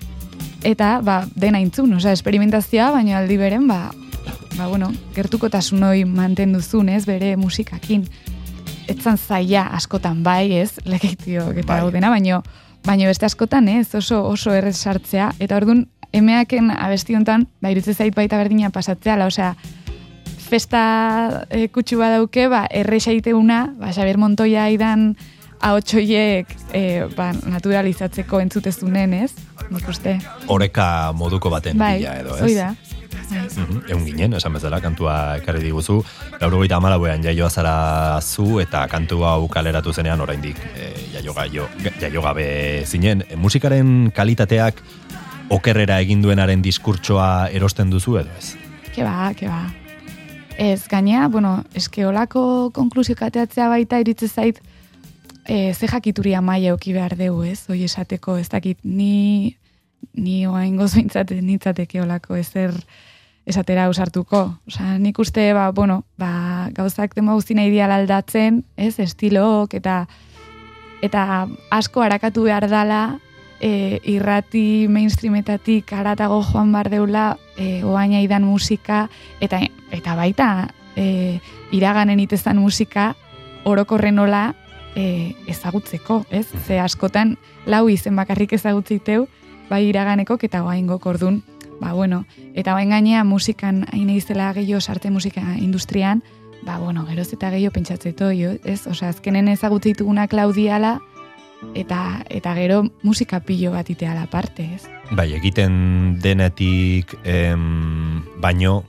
eta 0.64 0.98
ba, 1.04 1.22
dena 1.34 1.60
intzun, 1.64 1.92
osea, 1.96 2.12
esperimentazioa, 2.12 2.90
baina 2.98 3.18
aldi 3.22 3.40
beren, 3.40 3.66
ba, 3.68 3.88
ba, 4.58 4.68
bueno, 4.68 4.92
gertukotasun 5.16 5.82
hori 5.88 6.04
mantenduzun, 6.04 6.92
ez, 6.92 7.04
bere 7.08 7.34
musikakin. 7.40 8.04
Etzan 9.04 9.18
zaila 9.20 9.66
askotan 9.76 10.22
bai, 10.24 10.54
ez, 10.56 10.78
legeitio 10.88 11.50
eta 11.52 11.66
Bai. 11.74 11.80
gaudena, 11.82 12.08
baino, 12.08 12.38
baino 12.86 13.10
beste 13.10 13.26
askotan, 13.28 13.68
ez, 13.68 13.90
oso 13.98 14.22
oso 14.24 14.54
errez 14.56 14.78
sartzea, 14.80 15.26
eta 15.44 15.58
orduan, 15.60 15.82
emeaken 16.16 16.70
abesti 16.72 17.12
hontan, 17.18 17.44
ba, 17.60 17.68
iruditzen 17.68 17.98
zait 18.00 18.16
baita 18.16 18.38
berdina 18.40 18.70
pasatzea, 18.72 19.18
la, 19.20 19.26
osea, 19.28 19.50
festa 20.48 21.44
e, 21.50 21.66
kutsu 21.68 22.00
badauke, 22.00 22.48
ba, 22.48 22.62
erresa 22.72 23.12
iteuna, 23.12 23.66
ba, 23.76 23.92
Xabier 23.92 24.16
Montoya 24.16 24.70
idan 24.72 25.10
ahotsoiek 25.60 26.56
e, 26.72 27.04
ba, 27.12 27.34
naturalizatzeko 27.44 28.40
entzutezunen, 28.40 29.18
ez? 29.20 29.34
Nik 29.68 29.84
uste. 29.92 30.16
Oreka 30.48 31.12
moduko 31.12 31.52
baten 31.52 31.76
Bai, 31.76 31.98
bila 32.00 32.16
edo, 32.24 32.40
ez? 32.40 32.56
da. 32.56 32.72
Mhm, 33.14 33.82
Egun 33.88 34.04
ginen, 34.06 34.34
esan 34.38 34.54
bezala, 34.56 34.80
kantua 34.82 35.36
ekarri 35.38 35.62
diguzu. 35.64 36.00
Laurogeita 36.40 36.78
amalauean 36.80 37.22
jaioa 37.24 37.50
zara 37.50 38.20
zu 38.20 38.60
eta 38.60 38.86
kantu 38.88 39.22
hau 39.24 39.48
kaleratu 39.48 39.92
zenean 39.92 40.20
oraindik 40.20 40.58
e, 40.74 40.90
jaio, 41.14 41.34
gaio, 41.34 41.68
jaio 42.00 42.22
gabe 42.22 42.46
zinen. 42.86 43.24
E, 43.28 43.36
musikaren 43.36 44.10
kalitateak 44.14 44.82
okerrera 45.54 46.00
egin 46.00 46.22
duenaren 46.22 46.62
diskurtsoa 46.64 47.48
erosten 47.52 47.90
duzu 47.90 48.18
edo 48.22 48.30
ez? 48.38 48.54
Ke 48.94 49.04
ba, 49.04 49.32
ke 49.36 49.48
ba. 49.50 49.64
Ez, 50.58 50.86
gainea, 50.88 51.26
bueno, 51.28 51.64
eske 51.74 52.06
olako 52.06 52.70
konklusio 52.74 53.16
kateatzea 53.18 53.68
baita 53.68 53.98
iritze 53.98 54.28
zait 54.28 54.60
e, 55.44 55.74
ze 55.74 55.86
jakituria 55.86 56.40
euki 56.70 56.92
behar 56.92 57.16
dugu, 57.16 57.44
ez? 57.44 57.66
Hoi 57.68 57.84
esateko, 57.84 58.36
ez 58.36 58.48
dakit, 58.48 58.78
ni, 58.84 59.56
ni 60.16 60.46
oain 60.46 60.76
gozointzat 60.76 61.30
nintzateke 61.48 62.02
olako 62.02 62.36
ezer 62.36 62.74
esatera 63.46 63.88
usartuko. 63.90 64.54
Osa, 64.68 64.98
nik 64.98 65.18
uste, 65.18 65.52
ba, 65.52 65.70
bueno, 65.72 66.04
ba, 66.18 66.70
gauzak 66.72 67.14
demo 67.14 67.34
guztina 67.34 67.64
ideal 67.68 67.92
aldatzen, 67.92 68.64
ez, 68.76 68.98
estilok, 69.00 69.74
eta 69.74 70.06
eta 71.04 71.46
asko 71.74 72.00
harakatu 72.00 72.46
behar 72.46 72.64
dala, 72.70 73.18
e, 73.60 74.00
irrati 74.08 74.86
mainstreametatik 74.88 75.92
haratago 75.92 76.40
joan 76.48 76.72
bar 76.72 76.88
deula, 76.88 77.34
e, 77.56 77.82
oaina 77.84 78.22
idan 78.24 78.46
musika, 78.48 79.08
eta, 79.44 79.60
eta 79.92 80.16
baita 80.16 80.48
e, 80.96 81.40
iraganen 81.72 82.20
itezan 82.24 82.56
musika, 82.62 83.12
orokorren 83.64 84.16
nola 84.16 84.54
e, 84.96 85.34
ezagutzeko, 85.50 86.24
ez? 86.30 86.46
Ze 86.66 86.80
askotan 86.80 87.36
lau 87.66 87.88
izen 87.88 88.16
bakarrik 88.16 88.52
ezagutziteu, 88.56 89.28
bai 89.70 89.84
iraganekok 89.88 90.44
eta 90.44 90.62
oaingok 90.64 91.06
ordun. 91.06 91.42
Ba, 91.80 91.92
bueno, 91.92 92.24
eta 92.54 92.72
bain 92.72 92.90
gainea 92.90 93.24
musikan 93.24 93.84
hain 93.92 94.10
izela 94.10 94.52
gehiago 94.54 94.80
sarte 94.80 95.10
musika 95.10 95.42
industrian, 95.58 96.22
ba, 96.62 96.78
bueno, 96.78 97.04
geroz 97.06 97.32
eta 97.32 97.50
gehiago 97.50 97.74
pentsatzeto, 97.74 98.30
ez? 98.30 98.86
Osea, 98.86 99.08
azkenen 99.08 99.48
ezagutze 99.48 99.90
ditugunak 99.90 100.32
laudiala, 100.32 101.00
eta, 101.74 102.22
eta 102.30 102.54
gero 102.54 102.84
musika 103.02 103.40
pilo 103.40 103.72
bat 103.72 103.90
iteala 103.90 104.26
parte, 104.30 104.68
ez? 104.76 104.88
Bai, 105.10 105.32
egiten 105.36 106.18
denetik 106.22 107.16
em, 107.24 108.22
baino 108.40 108.84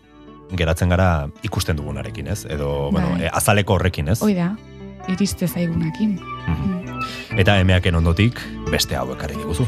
geratzen 0.56 0.90
gara 0.90 1.28
ikusten 1.44 1.78
dugunarekin, 1.78 2.28
ez? 2.28 2.46
Edo, 2.46 2.92
bueno, 2.92 3.16
Bai. 3.16 3.26
e, 3.26 3.30
azaleko 3.34 3.80
horrekin, 3.80 4.10
ez? 4.14 4.22
Hoi 4.22 4.36
da, 4.38 4.54
iriste 5.12 5.48
zaigunakin. 5.48 6.20
Mhm. 6.48 7.40
Eta 7.42 7.60
emeaken 7.60 7.96
ondotik 7.96 8.40
beste 8.72 8.96
hau 8.96 9.10
ekarri 9.14 9.36
diguzu. 9.42 9.68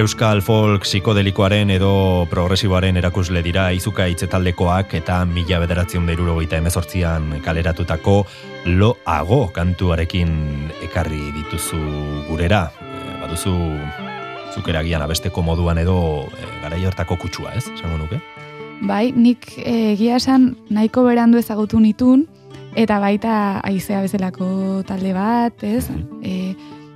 Euskal 0.00 0.38
folk 0.40 0.86
psikodelikoaren 0.86 1.68
edo 1.74 2.24
progresiboaren 2.30 2.96
erakusle 2.96 3.42
dira 3.44 3.66
izuka 3.76 4.06
taldekoak 4.32 4.94
eta 4.96 5.26
mila 5.28 5.58
bederatzen 5.60 6.06
deirurogeita 6.06 6.56
emezortzian 6.56 7.42
kaleratutako 7.44 8.24
loago 8.64 9.50
kantuarekin 9.52 10.72
ekarri 10.88 11.20
dituzu 11.36 11.82
gurera. 12.30 12.70
E, 12.80 13.20
baduzu 13.20 13.52
zukeragian 14.54 15.02
abesteko 15.02 15.42
moduan 15.42 15.76
edo 15.76 16.28
e, 16.32 16.48
garai 16.62 16.82
hortako 16.86 17.16
kutsua, 17.16 17.52
ez? 17.52 17.68
Esango 17.68 17.98
nuke? 17.98 18.22
Bai, 18.80 19.12
nik 19.12 19.52
eh, 19.58 19.92
egia 19.92 20.16
esan 20.16 20.54
nahiko 20.70 21.04
berandu 21.04 21.36
ezagutu 21.36 21.78
nitun, 21.78 22.24
eta 22.74 23.00
baita 23.00 23.60
aizea 23.60 24.00
bezalako 24.00 24.82
talde 24.88 25.12
bat, 25.12 25.60
ez? 25.62 25.90
E, 26.22 26.54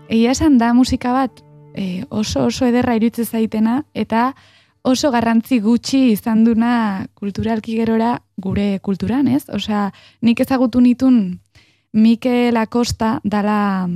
egia 0.08 0.32
esan 0.32 0.56
da 0.56 0.72
musika 0.72 1.12
bat 1.12 1.44
e, 1.74 2.04
oso 2.08 2.46
oso 2.46 2.66
ederra 2.66 2.96
iruditzen 2.96 3.26
zaitena, 3.26 3.82
eta 3.94 4.32
oso 4.84 5.10
garrantzi 5.10 5.60
gutxi 5.60 6.10
izan 6.12 6.44
duna 6.44 7.06
kulturalki 7.14 7.76
gerora 7.76 8.18
gure 8.36 8.78
kulturan, 8.80 9.28
ez? 9.28 9.44
Osea, 9.48 9.90
nik 10.22 10.40
ezagutu 10.40 10.80
nitun 10.80 11.40
Mikel 11.94 12.56
Acosta 12.56 13.20
dala 13.24 13.88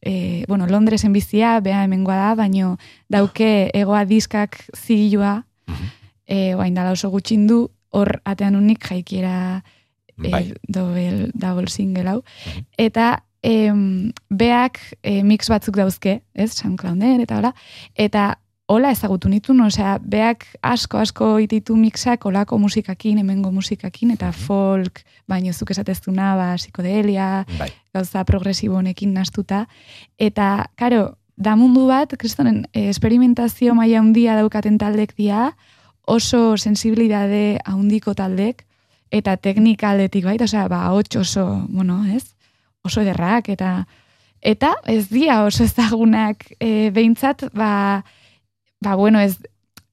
e, 0.00 0.44
bueno, 0.46 0.66
Londresen 0.66 1.12
bizia, 1.12 1.58
beha 1.60 1.84
hemengoa 1.84 2.16
da, 2.16 2.34
baino 2.38 2.76
dauke 3.10 3.70
egoa 3.74 4.04
diskak 4.06 4.60
zigilua, 4.76 5.40
e, 6.26 6.54
oain 6.54 6.74
dala 6.74 6.92
oso 6.94 7.10
gutxin 7.10 7.46
du, 7.50 7.64
hor 7.90 8.20
atean 8.24 8.54
unik 8.58 8.86
jaikiera 8.86 9.36
e, 10.22 10.30
Bai. 10.30 10.44
double, 10.62 11.30
double 11.34 11.66
single 11.72 12.12
hau. 12.12 12.20
Eta 12.78 13.25
em, 13.46 14.10
beak 14.30 14.80
e, 15.02 15.22
mix 15.22 15.46
batzuk 15.48 15.76
dauzke, 15.78 16.20
ez, 16.34 16.50
SoundClouden 16.56 17.22
eta 17.22 17.38
hola, 17.38 17.52
eta 17.94 18.24
hola 18.66 18.90
ezagutu 18.90 19.30
nitun, 19.30 19.60
osea, 19.62 19.96
beak 20.02 20.48
asko 20.66 20.98
asko 20.98 21.28
ititu 21.44 21.76
mixak 21.78 22.26
olako 22.26 22.58
musikakin, 22.58 23.20
hemengo 23.22 23.52
musikakin, 23.54 24.10
eta 24.16 24.32
folk, 24.34 25.04
baino 25.30 25.52
zuk 25.54 25.70
esateztuna, 25.70 26.34
ba, 26.38 26.48
psikodelia, 26.58 27.44
Bai. 27.58 27.70
gauza 27.94 28.24
progresibo 28.26 28.80
honekin 28.80 29.14
nastuta. 29.14 29.66
Eta, 30.18 30.66
karo, 30.74 31.12
da 31.36 31.54
mundu 31.54 31.86
bat, 31.86 32.16
kristonen, 32.18 32.64
eh, 32.72 32.88
esperimentazio 32.90 33.74
maila 33.78 34.02
handia 34.02 34.34
daukaten 34.40 34.78
taldek 34.82 35.14
dia, 35.14 35.52
oso 36.02 36.56
sensibilidade 36.56 37.60
handiko 37.64 38.14
taldek, 38.14 38.66
eta 39.14 39.36
teknika 39.36 39.92
aldetik 39.94 40.26
baita, 40.26 40.50
osea, 40.50 40.66
ba, 40.68 40.88
hots 40.90 41.22
oso, 41.22 41.46
bueno, 41.70 42.02
ez? 42.10 42.35
Oso 42.86 43.02
ederrak, 43.02 43.50
eta 43.52 43.84
eta 44.46 44.76
ez 44.86 45.08
dia 45.10 45.42
oso 45.44 45.64
ezagunak 45.66 46.44
e, 46.60 46.90
behintzat, 46.94 47.48
ba, 47.56 48.04
ba, 48.80 48.94
bueno, 48.94 49.20
ez, 49.20 49.38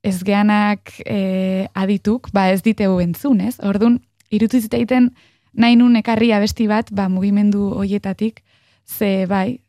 ez 0.03 0.19
geanak 0.23 0.93
e, 1.05 1.67
adituk, 1.73 2.29
ba, 2.35 2.49
ez 2.53 2.61
diteu 2.61 2.99
entzun, 3.01 3.41
ez? 3.41 3.57
Orduan, 3.63 3.97
irutu 4.33 4.61
zitaiten 4.61 5.09
nahi 5.53 5.77
nun 5.79 5.95
ekarri 5.97 6.31
abesti 6.35 6.67
bat, 6.69 6.91
ba, 6.93 7.07
mugimendu 7.09 7.71
hoietatik, 7.79 8.43
ze, 8.85 9.25
bai, 9.29 9.62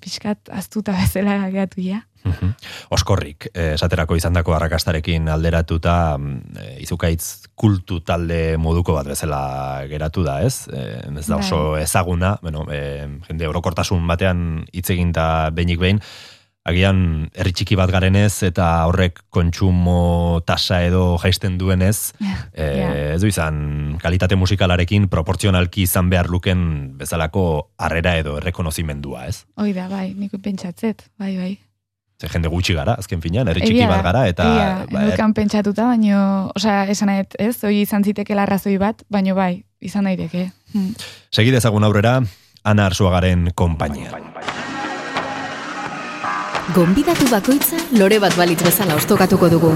pixkat 0.00 0.50
aztuta 0.52 0.92
bezala 0.92 1.48
geatu 1.52 1.80
ja. 1.80 2.02
Mhm. 2.26 2.50
Oskorrik, 2.90 3.46
eh, 3.54 3.72
esaterako 3.74 4.16
izandako 4.18 4.54
arrakastarekin 4.56 5.28
alderatuta 5.28 6.18
mm, 6.18 6.56
eh, 6.58 6.72
izukaitz 6.82 7.48
kultu 7.54 8.00
talde 8.00 8.56
moduko 8.58 8.96
bat 8.96 9.06
bezala 9.06 9.84
geratu 9.88 10.24
da, 10.26 10.40
ez? 10.42 10.66
Eh, 10.72 11.04
ez 11.08 11.26
da 11.26 11.38
oso 11.38 11.76
ezaguna, 11.78 12.36
bueno, 12.42 12.66
eh, 12.72 13.06
jende 13.28 13.48
orokortasun 13.48 14.06
batean 14.06 14.66
hitz 14.72 14.90
eginta 14.90 15.50
behinik 15.54 15.80
behin, 15.80 16.02
agian 16.68 17.28
herri 17.34 17.52
txiki 17.56 17.76
bat 17.78 17.90
garenez 17.92 18.42
eta 18.46 18.66
horrek 18.88 19.22
kontsumo 19.34 20.40
tasa 20.46 20.82
edo 20.86 21.16
jaisten 21.22 21.58
duenez, 21.60 22.12
eh, 22.52 23.14
ez 23.14 23.20
du 23.22 23.30
izan 23.30 23.96
kalitate 24.02 24.38
musikalarekin 24.38 25.08
proportzionalki 25.12 25.86
izan 25.88 26.10
behar 26.12 26.30
luken 26.30 26.60
bezalako 27.00 27.44
harrera 27.78 28.16
edo 28.20 28.36
errekonozimendua, 28.40 29.26
ez? 29.30 29.42
Hoi 29.56 29.72
da, 29.76 29.88
bai, 29.90 30.12
nik 30.16 30.36
pentsatzet, 30.42 31.08
bai, 31.18 31.34
bai. 31.38 31.54
Ze 32.18 32.26
jende 32.32 32.50
gutxi 32.50 32.74
gara, 32.74 32.96
azken 32.98 33.20
finean, 33.22 33.46
herri 33.46 33.62
txiki 33.62 33.86
bat 33.86 34.02
gara, 34.02 34.24
eta... 34.26 34.46
egia, 34.50 34.70
ba, 34.90 35.04
edukan 35.06 35.34
pentsatuta, 35.36 35.86
baino, 35.92 36.20
osea, 36.58 36.82
esan 36.90 37.14
ez, 37.14 37.54
hoi 37.62 37.76
izan 37.84 38.02
zitekela 38.02 38.42
arrazoi 38.42 38.74
bat, 38.82 39.06
baino 39.08 39.38
bai, 39.38 39.52
izan 39.78 40.10
daiteke. 40.10 40.48
Hmm. 40.74 40.90
Segi 41.30 41.54
dezagun 41.54 41.86
aurrera, 41.86 42.18
Ana 42.66 42.88
Arzuagaren 42.90 43.52
konpainia. 43.54 44.18
Gonbidatu 46.76 47.24
bakoitza 47.32 47.78
lore 47.96 48.18
bat 48.20 48.34
balitz 48.36 48.58
bezala 48.60 48.92
ostokatuko 48.98 49.48
dugu. 49.48 49.70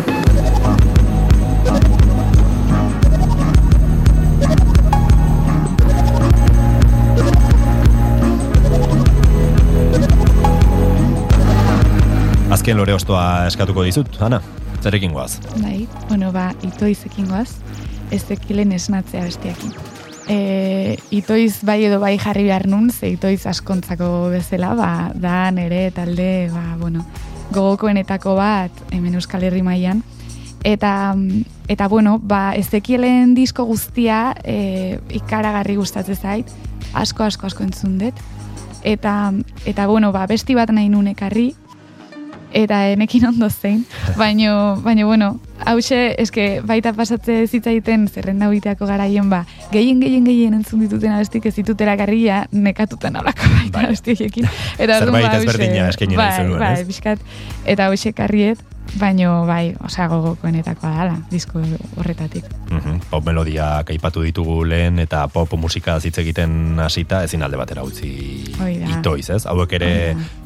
Azken 12.52 12.76
lore 12.76 12.92
ostoa 12.92 13.46
eskatuko 13.48 13.86
dizut, 13.88 14.20
Ana, 14.20 14.42
zerekin 14.82 15.16
goaz. 15.16 15.40
Bai, 15.62 15.88
bueno, 16.10 16.28
ba, 16.36 16.50
itoizekin 16.60 17.32
goaz, 17.32 17.48
ez 18.12 18.26
ekilen 18.36 18.76
esnatzea 18.76 19.24
bestiakin. 19.30 19.91
E, 20.28 20.98
itoiz 21.10 21.62
bai 21.66 21.82
edo 21.86 21.98
bai 22.00 22.16
jarri 22.18 22.44
behar 22.46 22.66
nun, 22.70 22.90
ze 22.90 23.10
itoiz 23.16 23.46
askontzako 23.46 24.30
bezala, 24.32 24.74
ba, 24.78 24.90
da 25.14 25.50
nere 25.50 25.90
talde, 25.90 26.48
ba, 26.52 26.76
bueno, 26.78 27.04
gogokoenetako 27.52 28.36
bat, 28.38 28.82
hemen 28.92 29.14
Euskal 29.18 29.42
Herri 29.42 29.62
mailan. 29.62 30.02
Eta, 30.64 31.14
eta 31.68 31.88
bueno, 31.88 32.18
ba, 32.22 32.52
ezekielen 32.54 33.34
disko 33.34 33.64
guztia 33.66 34.34
e, 34.44 34.98
ikaragarri 35.10 35.76
gustatzen 35.76 36.16
zait, 36.16 36.52
asko, 36.94 37.26
asko, 37.26 37.48
asko 37.50 37.66
entzun 37.66 37.98
dut. 37.98 38.22
Eta, 38.82 39.32
eta 39.66 39.86
bueno, 39.86 40.12
ba, 40.14 40.26
besti 40.30 40.54
bat 40.54 40.70
nahi 40.70 40.88
nun 40.90 41.10
ekarri, 41.10 41.52
eta 42.52 42.88
enekin 42.92 43.26
ondo 43.28 43.48
zein, 43.50 43.84
baino, 44.20 44.76
baino 44.84 45.06
bueno, 45.06 45.32
hause, 45.66 46.14
eske 46.18 46.46
baita 46.66 46.92
pasatze 46.96 47.46
zitzaiten 47.46 48.08
zerrenda 48.08 48.48
egiteako 48.50 48.88
garaien 48.90 49.30
ba, 49.30 49.44
gehien, 49.72 50.00
gehien, 50.02 50.24
gehien 50.26 50.58
entzun 50.58 50.82
dituten 50.84 51.14
abestik 51.14 51.46
ez 51.46 51.54
ditutela 51.58 51.96
garria 51.96 52.44
nekatutan 52.52 53.16
alako 53.20 53.48
baita 53.56 53.78
Bai. 53.78 53.86
abestiekin. 53.90 54.48
Eta 54.78 54.98
Zerbait 55.02 55.28
ba, 55.28 55.38
ezberdina 55.38 55.88
eskaini 55.88 56.16
nahi 56.16 56.24
bai, 56.24 56.36
zenuen, 56.42 56.60
bai, 56.66 56.74
ez? 56.80 56.86
pixkat, 56.88 57.24
eta 57.66 57.88
hause 57.90 58.12
karriet, 58.16 58.62
baino 59.00 59.46
bai, 59.46 59.74
osea 59.84 60.06
gogokoenetakoa 60.10 60.90
dala, 60.96 61.16
disko 61.30 61.62
horretatik. 61.96 62.44
Mhm, 62.70 63.00
Pop 63.10 63.24
melodia 63.26 63.82
kaipatu 63.88 64.22
ditugu 64.22 64.62
lehen 64.68 64.98
eta 64.98 65.26
pop 65.28 65.52
musika 65.58 65.98
hitz 66.02 66.18
egiten 66.18 66.78
hasita 66.80 67.22
ezin 67.24 67.42
alde 67.42 67.56
batera 67.56 67.84
utzi 67.84 68.12
itoiz, 68.98 69.30
ez? 69.30 69.44
Hauek 69.46 69.72
ere 69.78 69.92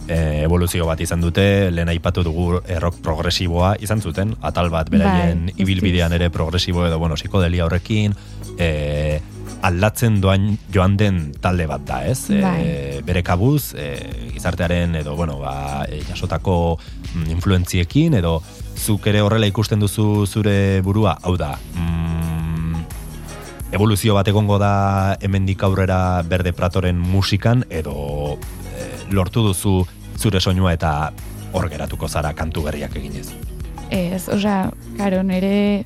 eh, 0.09 0.43
evoluzio 0.45 0.87
bat 0.87 1.01
izan 1.01 1.20
dute, 1.20 1.70
lehen 1.70 1.89
aipatu 1.89 2.22
dugu 2.26 2.61
eh, 2.64 2.78
rock 2.80 3.01
progresiboa 3.03 3.76
izan 3.80 4.01
zuten, 4.01 4.37
atal 4.43 4.70
bat 4.70 4.91
beraien 4.91 5.47
Bai, 5.47 5.57
ibilbidean 5.64 6.12
ere 6.12 6.30
progresibo 6.30 6.87
edo, 6.87 6.99
bueno, 6.99 7.16
psikodelia 7.16 7.66
horrekin, 7.66 8.14
eh, 8.59 9.20
aldatzen 9.63 10.21
doan 10.21 10.57
joan 10.73 10.97
den 10.97 11.33
talde 11.41 11.67
bat 11.71 11.85
da, 11.87 12.03
ez? 12.07 12.29
Bai. 12.29 13.01
bere 13.07 13.23
kabuz, 13.23 13.75
eh, 13.79 14.31
gizartearen 14.35 14.97
edo, 15.01 15.17
bueno, 15.17 15.39
ba, 15.39 15.85
eh, 15.89 16.03
jasotako 16.09 16.79
mm, 17.15 17.31
influentziekin, 17.31 18.15
edo 18.19 18.41
zuk 18.77 19.07
ere 19.07 19.23
horrela 19.23 19.47
ikusten 19.47 19.81
duzu 19.81 20.27
zure 20.27 20.81
burua, 20.83 21.17
hau 21.23 21.37
da, 21.37 21.55
mm, 21.75 22.85
evoluzio 23.73 24.15
bat 24.15 24.29
egongo 24.29 24.59
da 24.59 25.17
hemendik 25.21 25.63
aurrera 25.63 26.23
berde 26.23 26.53
pratoren 26.53 26.99
musikan, 26.99 27.65
edo 27.71 28.39
eh, 28.77 29.07
lortu 29.11 29.47
duzu 29.47 29.85
zure 30.19 30.41
soinua 30.41 30.73
eta 30.77 31.13
hor 31.53 31.69
geratuko 31.71 32.09
zara 32.09 32.33
kantu 32.35 32.67
berriak 32.67 32.97
eginez. 32.97 33.29
Ez, 33.91 34.29
osea, 34.29 34.71
karo, 34.99 35.23
nire 35.23 35.85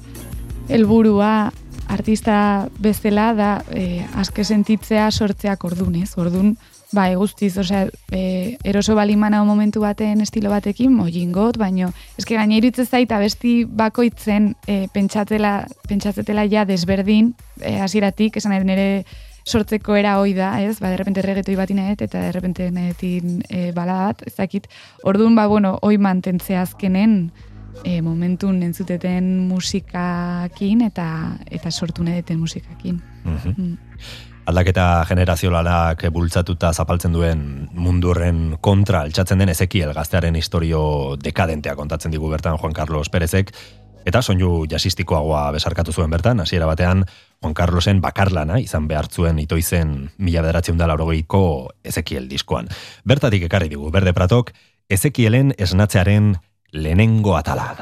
helburua 0.70 1.50
artista 1.90 2.68
bezala 2.78 3.32
da 3.34 3.50
e, 3.74 4.04
aske 4.16 4.44
sentitzea 4.44 5.10
sortzeak 5.10 5.64
ordunez. 5.66 6.12
Ordun, 6.18 6.54
ba, 6.94 7.08
guztiz, 7.18 7.56
osea, 7.58 7.86
e, 8.10 8.56
eroso 8.64 8.94
balimana 8.98 9.42
momentu 9.44 9.82
baten 9.82 10.22
estilo 10.22 10.50
batekin, 10.50 10.92
moingot, 10.94 11.58
baino, 11.58 11.90
eske 12.18 12.38
gaina 12.38 12.56
iruditzen 12.58 12.86
zait 12.86 13.12
abesti 13.12 13.64
bakoitzen 13.64 14.54
e, 14.66 14.84
pentsatela, 14.94 15.64
pentsatzetela 15.88 16.46
ja 16.50 16.64
desberdin, 16.68 17.34
e, 17.60 17.78
hasieratik 17.82 18.38
esan 18.40 18.54
nire 18.66 19.04
sortzeko 19.50 19.96
era 19.96 20.18
hoi 20.20 20.34
da, 20.36 20.52
ez? 20.62 20.78
Ba, 20.80 20.90
derrepente 20.92 21.22
regetoi 21.24 21.56
bat 21.58 21.70
inaet, 21.72 22.02
eta 22.06 22.22
derrepente 22.26 22.70
nahetin 22.70 23.40
e, 23.48 23.70
bala 23.76 23.96
bat, 24.06 24.22
ez 24.26 24.34
dakit. 24.36 24.68
Orduan, 25.02 25.34
ba, 25.38 25.46
bueno, 25.50 25.76
hoi 25.82 25.96
mantentzea 25.98 26.62
azkenen, 26.66 27.30
e, 27.84 28.00
momentun 28.02 28.62
entzuteten 28.62 29.26
musikakin 29.48 30.82
eta 30.88 31.06
eta 31.50 31.70
sortu 31.70 32.04
nedeten 32.04 32.38
musikakin. 32.38 33.00
Mhm. 33.24 33.54
Mm. 33.56 33.76
Aldaketa 34.50 35.04
generazionalak 35.06 36.06
bultzatuta 36.10 36.72
zapaltzen 36.72 37.12
duen 37.12 37.68
mundu 37.72 38.10
horren 38.10 38.56
kontra 38.60 39.04
altxatzen 39.04 39.38
den 39.38 39.52
Ezekiel 39.52 39.92
gaztearen 39.94 40.34
historio 40.34 41.16
dekadentea 41.22 41.76
kontatzen 41.76 42.10
digu 42.10 42.30
bertan 42.32 42.58
Juan 42.58 42.72
Carlos 42.72 43.10
Perezek, 43.10 43.52
eta 44.04 44.22
soinu 44.22 44.64
jasistikoagoa 44.70 45.50
besarkatu 45.52 45.92
zuen 45.92 46.10
bertan, 46.10 46.40
hasiera 46.40 46.66
batean 46.66 47.04
Juan 47.40 47.54
Carlosen 47.54 48.00
bakarlana 48.00 48.58
izan 48.60 48.88
behartzuen 48.88 49.38
itoizen 49.38 50.10
mila 50.18 50.42
bederatzen 50.42 50.80
da 50.80 50.88
laurogeiko 50.90 51.70
Ezekiel 51.84 52.28
diskoan. 52.28 52.68
Bertatik 53.04 53.44
ekarri 53.46 53.68
digu, 53.68 53.90
Berde 53.90 54.14
Pratok, 54.16 54.52
Ezekielen 54.90 55.54
esnatzearen 55.58 56.34
lehenengo 56.72 57.36
atala. 57.36 57.74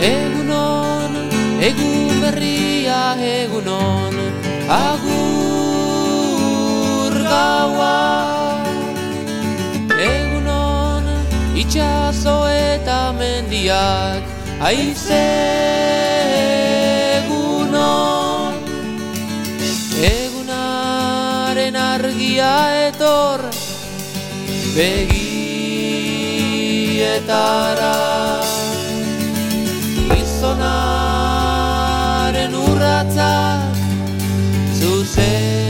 Egunon, 0.00 1.12
egun 1.60 2.20
berria 2.22 3.02
egunon, 3.20 4.16
agur 4.72 5.12
gaua. 7.28 7.98
Egunon, 10.00 11.04
itxaso 11.60 12.48
eta 12.48 13.12
mendiak, 13.18 14.24
aize 14.64 15.20
egunon. 17.20 18.19
Argia 21.94 22.54
etor, 22.88 23.40
begietara. 24.74 25.30
Gizonaren 30.10 31.42
urratzak 32.66 33.74
zuzendu 34.78 35.69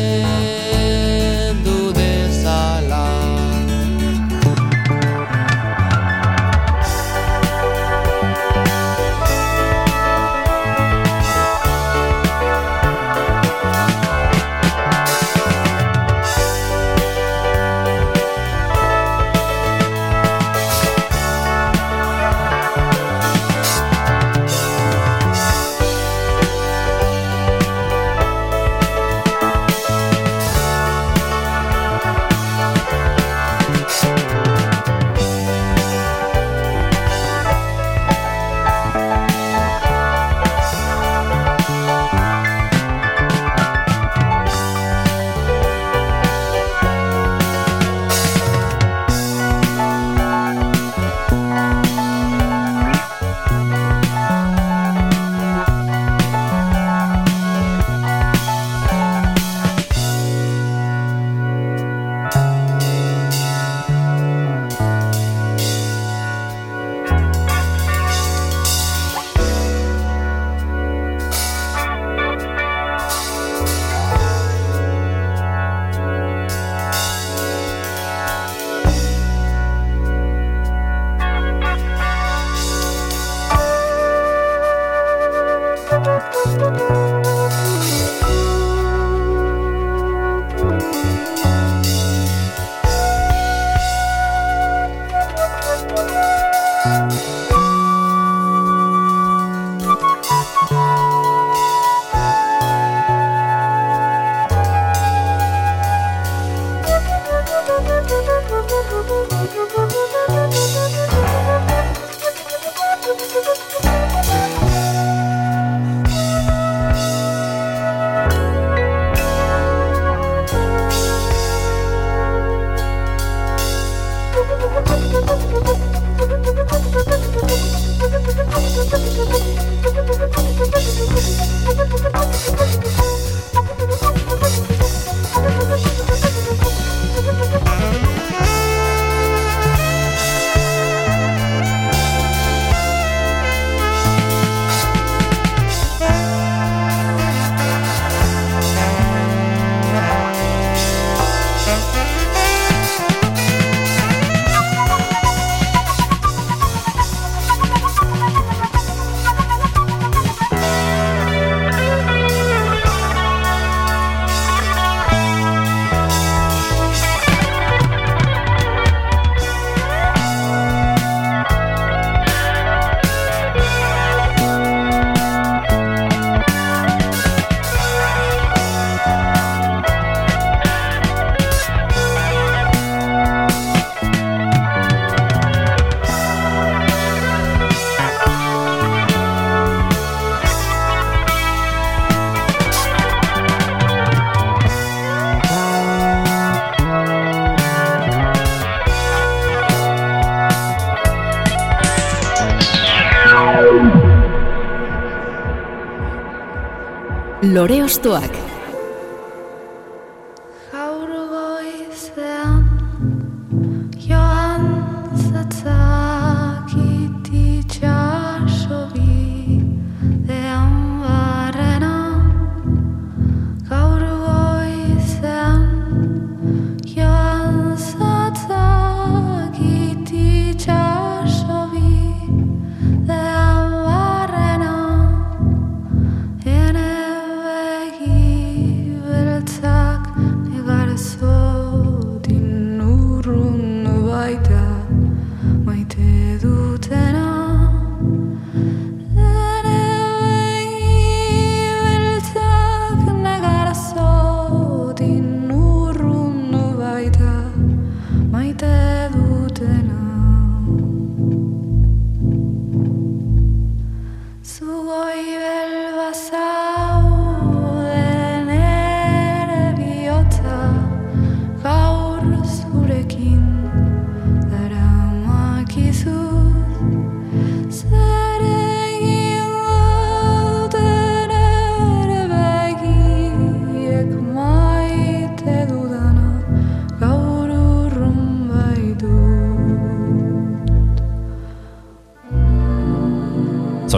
Lore 207.60 207.82
Ostoak 207.84 208.39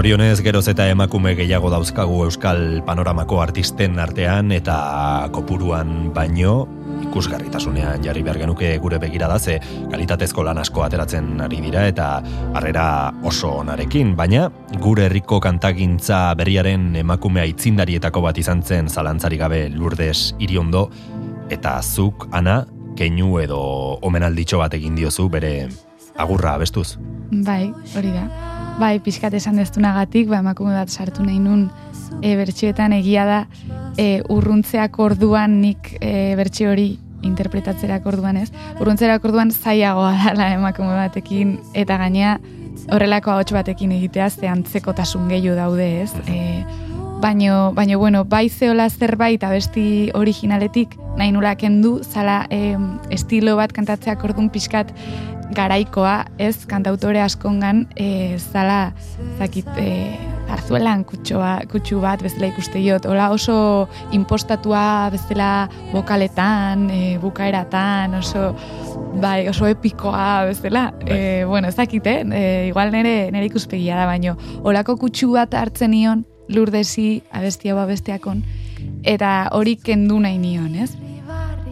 Zorionez 0.02 0.40
geroz 0.42 0.64
eta 0.66 0.88
emakume 0.90 1.36
gehiago 1.38 1.68
dauzkagu 1.70 2.16
euskal 2.24 2.80
panoramako 2.82 3.36
artisten 3.38 4.00
artean 4.02 4.50
eta 4.50 5.28
kopuruan 5.30 6.08
baino 6.16 6.64
ikusgarritasunean 7.04 8.02
jarri 8.02 8.24
behar 8.26 8.40
genuke 8.40 8.72
gure 8.82 8.98
begirada 8.98 9.38
ze 9.38 9.60
kalitatezko 9.92 10.42
lan 10.42 10.58
asko 10.58 10.82
ateratzen 10.82 11.38
ari 11.46 11.60
dira 11.62 11.86
eta 11.86 12.08
harrera 12.50 13.12
oso 13.22 13.52
onarekin, 13.60 14.16
baina 14.18 14.48
gure 14.82 15.06
herriko 15.06 15.38
kantagintza 15.38 16.34
berriaren 16.34 16.96
emakume 16.98 17.46
aitzindarietako 17.46 18.26
bat 18.26 18.42
izan 18.42 18.66
zen 18.66 18.90
zalantzari 18.90 19.38
gabe 19.38 19.68
lurdes 19.70 20.32
iriondo 20.40 20.88
eta 21.48 21.78
zuk 21.80 22.26
ana 22.32 22.64
keinu 22.98 23.38
edo 23.38 23.62
omenalditxo 24.02 24.58
bat 24.58 24.74
egin 24.74 24.98
diozu 24.98 25.28
bere 25.28 25.68
agurra 26.18 26.56
abestuz. 26.58 26.96
Bai, 27.30 27.70
hori 27.94 28.10
da. 28.18 28.51
Bai, 28.80 28.98
pixkat 29.04 29.34
esan 29.36 29.58
deztunagatik, 29.60 30.28
ba, 30.30 30.40
emakume 30.40 30.74
bat 30.74 30.90
sartu 30.90 31.24
nahi 31.24 31.38
nun 31.42 31.68
e, 32.20 32.34
bertxioetan 32.38 32.94
egia 32.96 33.24
da 33.28 33.40
e, 34.00 34.22
urruntzeak 34.32 34.98
orduan 35.02 35.60
nik 35.62 35.94
e, 36.00 36.34
bertxio 36.38 36.72
hori 36.72 36.96
interpretatzerak 37.22 38.06
orduan 38.06 38.40
ez. 38.40 38.48
Urruntzerak 38.80 39.24
orduan 39.24 39.52
zaiagoa 39.52 40.12
dela 40.24 40.50
emakume 40.56 40.96
batekin 40.98 41.58
eta 41.78 41.98
gainea 42.00 42.38
horrelako 42.92 43.36
ahots 43.36 43.52
batekin 43.54 43.92
egitea 43.94 44.30
ze 44.30 44.48
antzekotasun 44.48 45.28
gehiago 45.30 45.56
daude 45.56 45.88
ez. 46.02 46.10
E, 46.26 46.64
baino, 47.22 47.72
baino, 47.76 47.98
bueno, 47.98 48.24
bai 48.24 48.48
zeola 48.50 48.88
zerbait 48.90 49.44
abesti 49.44 50.10
originaletik 50.18 50.96
nahi 51.16 51.30
nula 51.32 51.54
kendu, 51.60 52.00
zala 52.02 52.46
e, 52.50 52.74
estilo 53.10 53.54
bat 53.60 53.72
kantatzeak 53.72 54.24
orduan 54.24 54.50
pixkat 54.50 54.90
garaikoa, 55.54 56.24
ez, 56.38 56.64
kantautore 56.68 57.22
askongan, 57.22 57.86
e, 57.96 58.38
zala, 58.38 58.92
zakit, 59.38 59.68
e, 59.78 59.88
arzuelan 60.52 61.04
kutxoa, 61.08 61.52
kutxu 61.70 62.00
bat 62.02 62.22
bezala 62.22 62.50
ikuste 62.50 62.80
jot, 62.82 63.06
hola 63.08 63.30
oso 63.32 63.88
impostatua 64.16 65.10
bezala 65.12 65.50
bokaletan, 65.92 66.88
e, 66.92 67.00
bukaeratan, 67.22 68.18
oso, 68.20 68.50
bai, 69.22 69.46
oso 69.50 69.68
epikoa 69.70 70.44
bezala, 70.50 70.90
e, 71.06 71.44
bueno, 71.48 71.68
ez 71.68 71.78
eh? 71.78 71.88
e, 72.04 72.66
igual 72.68 72.92
nere, 72.92 73.30
nere 73.32 73.46
ikuspegia 73.46 73.96
da, 73.96 74.06
baino, 74.06 74.36
holako 74.62 74.96
kutxu 74.96 75.32
bat 75.32 75.54
hartzen 75.54 75.90
nion, 75.90 76.26
lurdesi, 76.48 77.22
abestia 77.32 77.72
hau 77.72 77.80
abesteakon, 77.80 78.42
eta 79.04 79.48
hori 79.52 79.76
kendu 79.76 80.20
nahi 80.20 80.38
nion, 80.38 80.74
ez? 80.74 80.92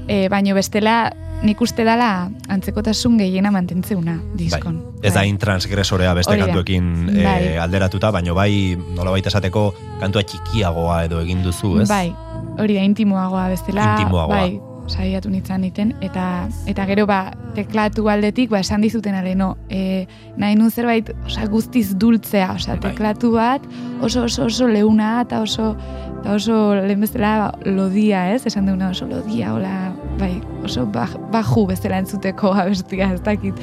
E, 0.09 0.29
baino 0.29 0.55
bestela, 0.55 1.13
nik 1.43 1.61
uste 1.65 1.85
dala 1.87 2.29
antzekotasun 2.53 3.17
gehiena 3.21 3.51
mantentzeuna 3.55 4.19
diskon. 4.37 4.81
Bai. 5.01 5.09
Ez 5.09 5.15
da 5.15 5.23
intransgresorea 5.25 6.15
beste 6.19 6.35
Hori 6.35 6.43
da. 6.43 6.49
kantuekin 6.51 6.91
e, 7.15 7.23
Bai. 7.25 7.53
alderatuta, 7.65 8.11
baino 8.13 8.35
bai 8.37 8.77
nola 8.97 9.15
baita 9.15 9.33
esateko 9.33 9.71
kantua 10.01 10.23
txikiagoa 10.23 11.05
edo 11.09 11.21
egin 11.25 11.45
duzu, 11.45 11.79
ez? 11.81 11.89
Bai, 11.89 12.11
hori 12.59 12.77
da 12.77 12.85
intimoagoa 12.85 13.49
bestela. 13.55 13.95
Intimoagoa. 13.97 14.37
Bai, 14.37 14.61
saiatu 14.91 15.31
nintzen 15.31 15.65
iten, 15.65 15.95
eta 16.03 16.49
eta 16.69 16.85
gero 16.91 17.07
ba, 17.07 17.21
teklatu 17.55 18.09
aldetik, 18.11 18.51
ba, 18.51 18.61
esan 18.61 18.83
dizuten 18.85 19.15
aleno, 19.15 19.55
e, 19.71 20.07
nahi 20.37 20.57
nun 20.59 20.71
zerbait, 20.71 21.13
osea, 21.27 21.47
guztiz 21.49 21.95
dultzea, 21.95 22.53
osea, 22.59 22.77
Bai. 22.77 22.91
teklatu 22.91 23.33
bat, 23.37 23.65
oso 24.03 24.27
oso 24.27 24.49
oso 24.51 24.69
leuna, 24.69 25.21
eta 25.23 25.41
oso, 25.47 25.73
eta 26.21 26.35
oso 26.35 26.75
lehen 26.75 27.01
bezala 27.07 27.37
ba, 27.39 27.51
lodia, 27.65 28.29
ez? 28.35 28.45
Esan 28.51 28.67
deuna 28.67 28.91
oso 28.91 29.07
lodia, 29.07 29.55
hola, 29.55 29.93
bai, 30.21 30.35
oso 30.65 30.85
baj, 30.87 31.17
baju 31.33 31.67
bezala 31.71 32.01
entzuteko 32.03 32.53
abestia, 32.63 33.11
ez 33.15 33.23
dakit. 33.25 33.59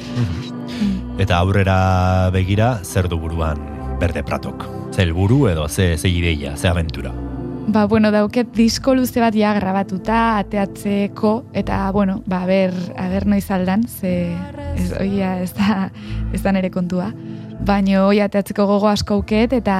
Eta 1.22 1.38
aurrera 1.38 2.30
begira, 2.34 2.76
zer 2.84 3.08
du 3.10 3.18
buruan 3.18 3.62
berde 3.98 4.22
pratok? 4.22 4.66
Ze 4.94 5.02
helburu 5.02 5.46
edo 5.50 5.68
ze, 5.68 5.96
ze 5.98 6.08
ideia, 6.08 6.56
ze 6.56 6.68
aventura? 6.68 7.12
Ba, 7.68 7.84
bueno, 7.86 8.10
dauket 8.10 8.54
disko 8.56 8.94
luze 8.96 9.20
bat 9.20 9.34
ja 9.36 9.52
grabatuta, 9.58 10.38
ateatzeko, 10.38 11.32
eta, 11.52 11.82
bueno, 11.92 12.22
ba, 12.26 12.46
ber, 12.48 12.72
aber 12.96 13.26
noiz 13.28 13.44
aldan, 13.52 13.84
ze, 13.88 14.32
ez, 14.78 14.92
oia, 14.96 15.34
ez 15.42 15.52
da, 15.58 15.90
ez 16.32 16.40
da 16.42 16.54
nere 16.56 16.70
kontua. 16.72 17.10
Baina, 17.58 18.04
oi, 18.06 18.20
ateatzeko 18.22 18.64
gogo 18.70 18.86
asko 18.88 19.18
auket, 19.18 19.52
eta, 19.58 19.74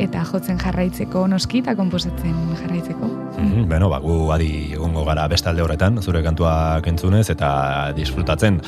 eta 0.00 0.24
jotzen 0.28 0.58
jarraitzeko 0.60 1.24
noski, 1.30 1.62
eta 1.64 1.74
komposatzen 1.78 2.34
jarraitzeko. 2.60 3.08
Mhm, 3.38 3.64
Beno, 3.70 3.88
ba, 3.88 3.98
gu 3.98 4.28
adi 4.34 4.50
egongo 4.76 5.04
gara 5.08 5.26
beste 5.28 5.48
alde 5.48 5.64
horretan, 5.64 6.00
zure 6.02 6.22
kantuak 6.22 6.86
entzunez 6.86 7.28
eta 7.30 7.92
disfrutatzen. 7.96 8.60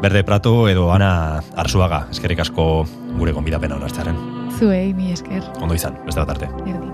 Berde 0.00 0.22
Prato 0.22 0.68
edo 0.70 0.92
Ana 0.94 1.42
Arzuaga, 1.58 2.04
eskerrik 2.14 2.38
asko 2.44 2.86
gure 3.18 3.32
gonbidapena 3.34 3.74
onartzearen. 3.76 4.16
Zuei, 4.58 4.94
mi 4.94 5.10
esker, 5.12 5.42
Ondo 5.60 5.74
izan, 5.74 5.98
beste 6.06 6.20
bat 6.22 6.30
arte. 6.36 6.46
erdi. 6.46 6.92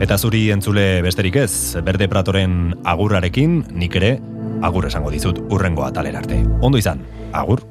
Eta 0.00 0.16
zuri 0.16 0.50
entzule 0.54 1.02
besterik 1.02 1.36
ez, 1.36 1.76
Berde 1.82 2.06
Pratoren 2.08 2.76
agurrarekin, 2.84 3.64
nik 3.74 3.96
ere 3.96 4.20
agur 4.62 4.86
esango 4.86 5.10
dizut 5.10 5.40
urrengo 5.50 5.84
atalera 5.84 6.20
arte. 6.22 6.44
Ondo 6.62 6.78
izan, 6.78 7.02
agur. 7.32 7.64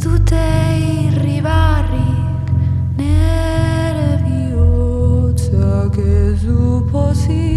Dute 0.00 0.44
irribarrik 0.80 2.52
Nere 2.96 4.12
bihotzak 4.24 6.00
ez 6.00 6.40
du 6.40 6.80
pozik 6.88 7.49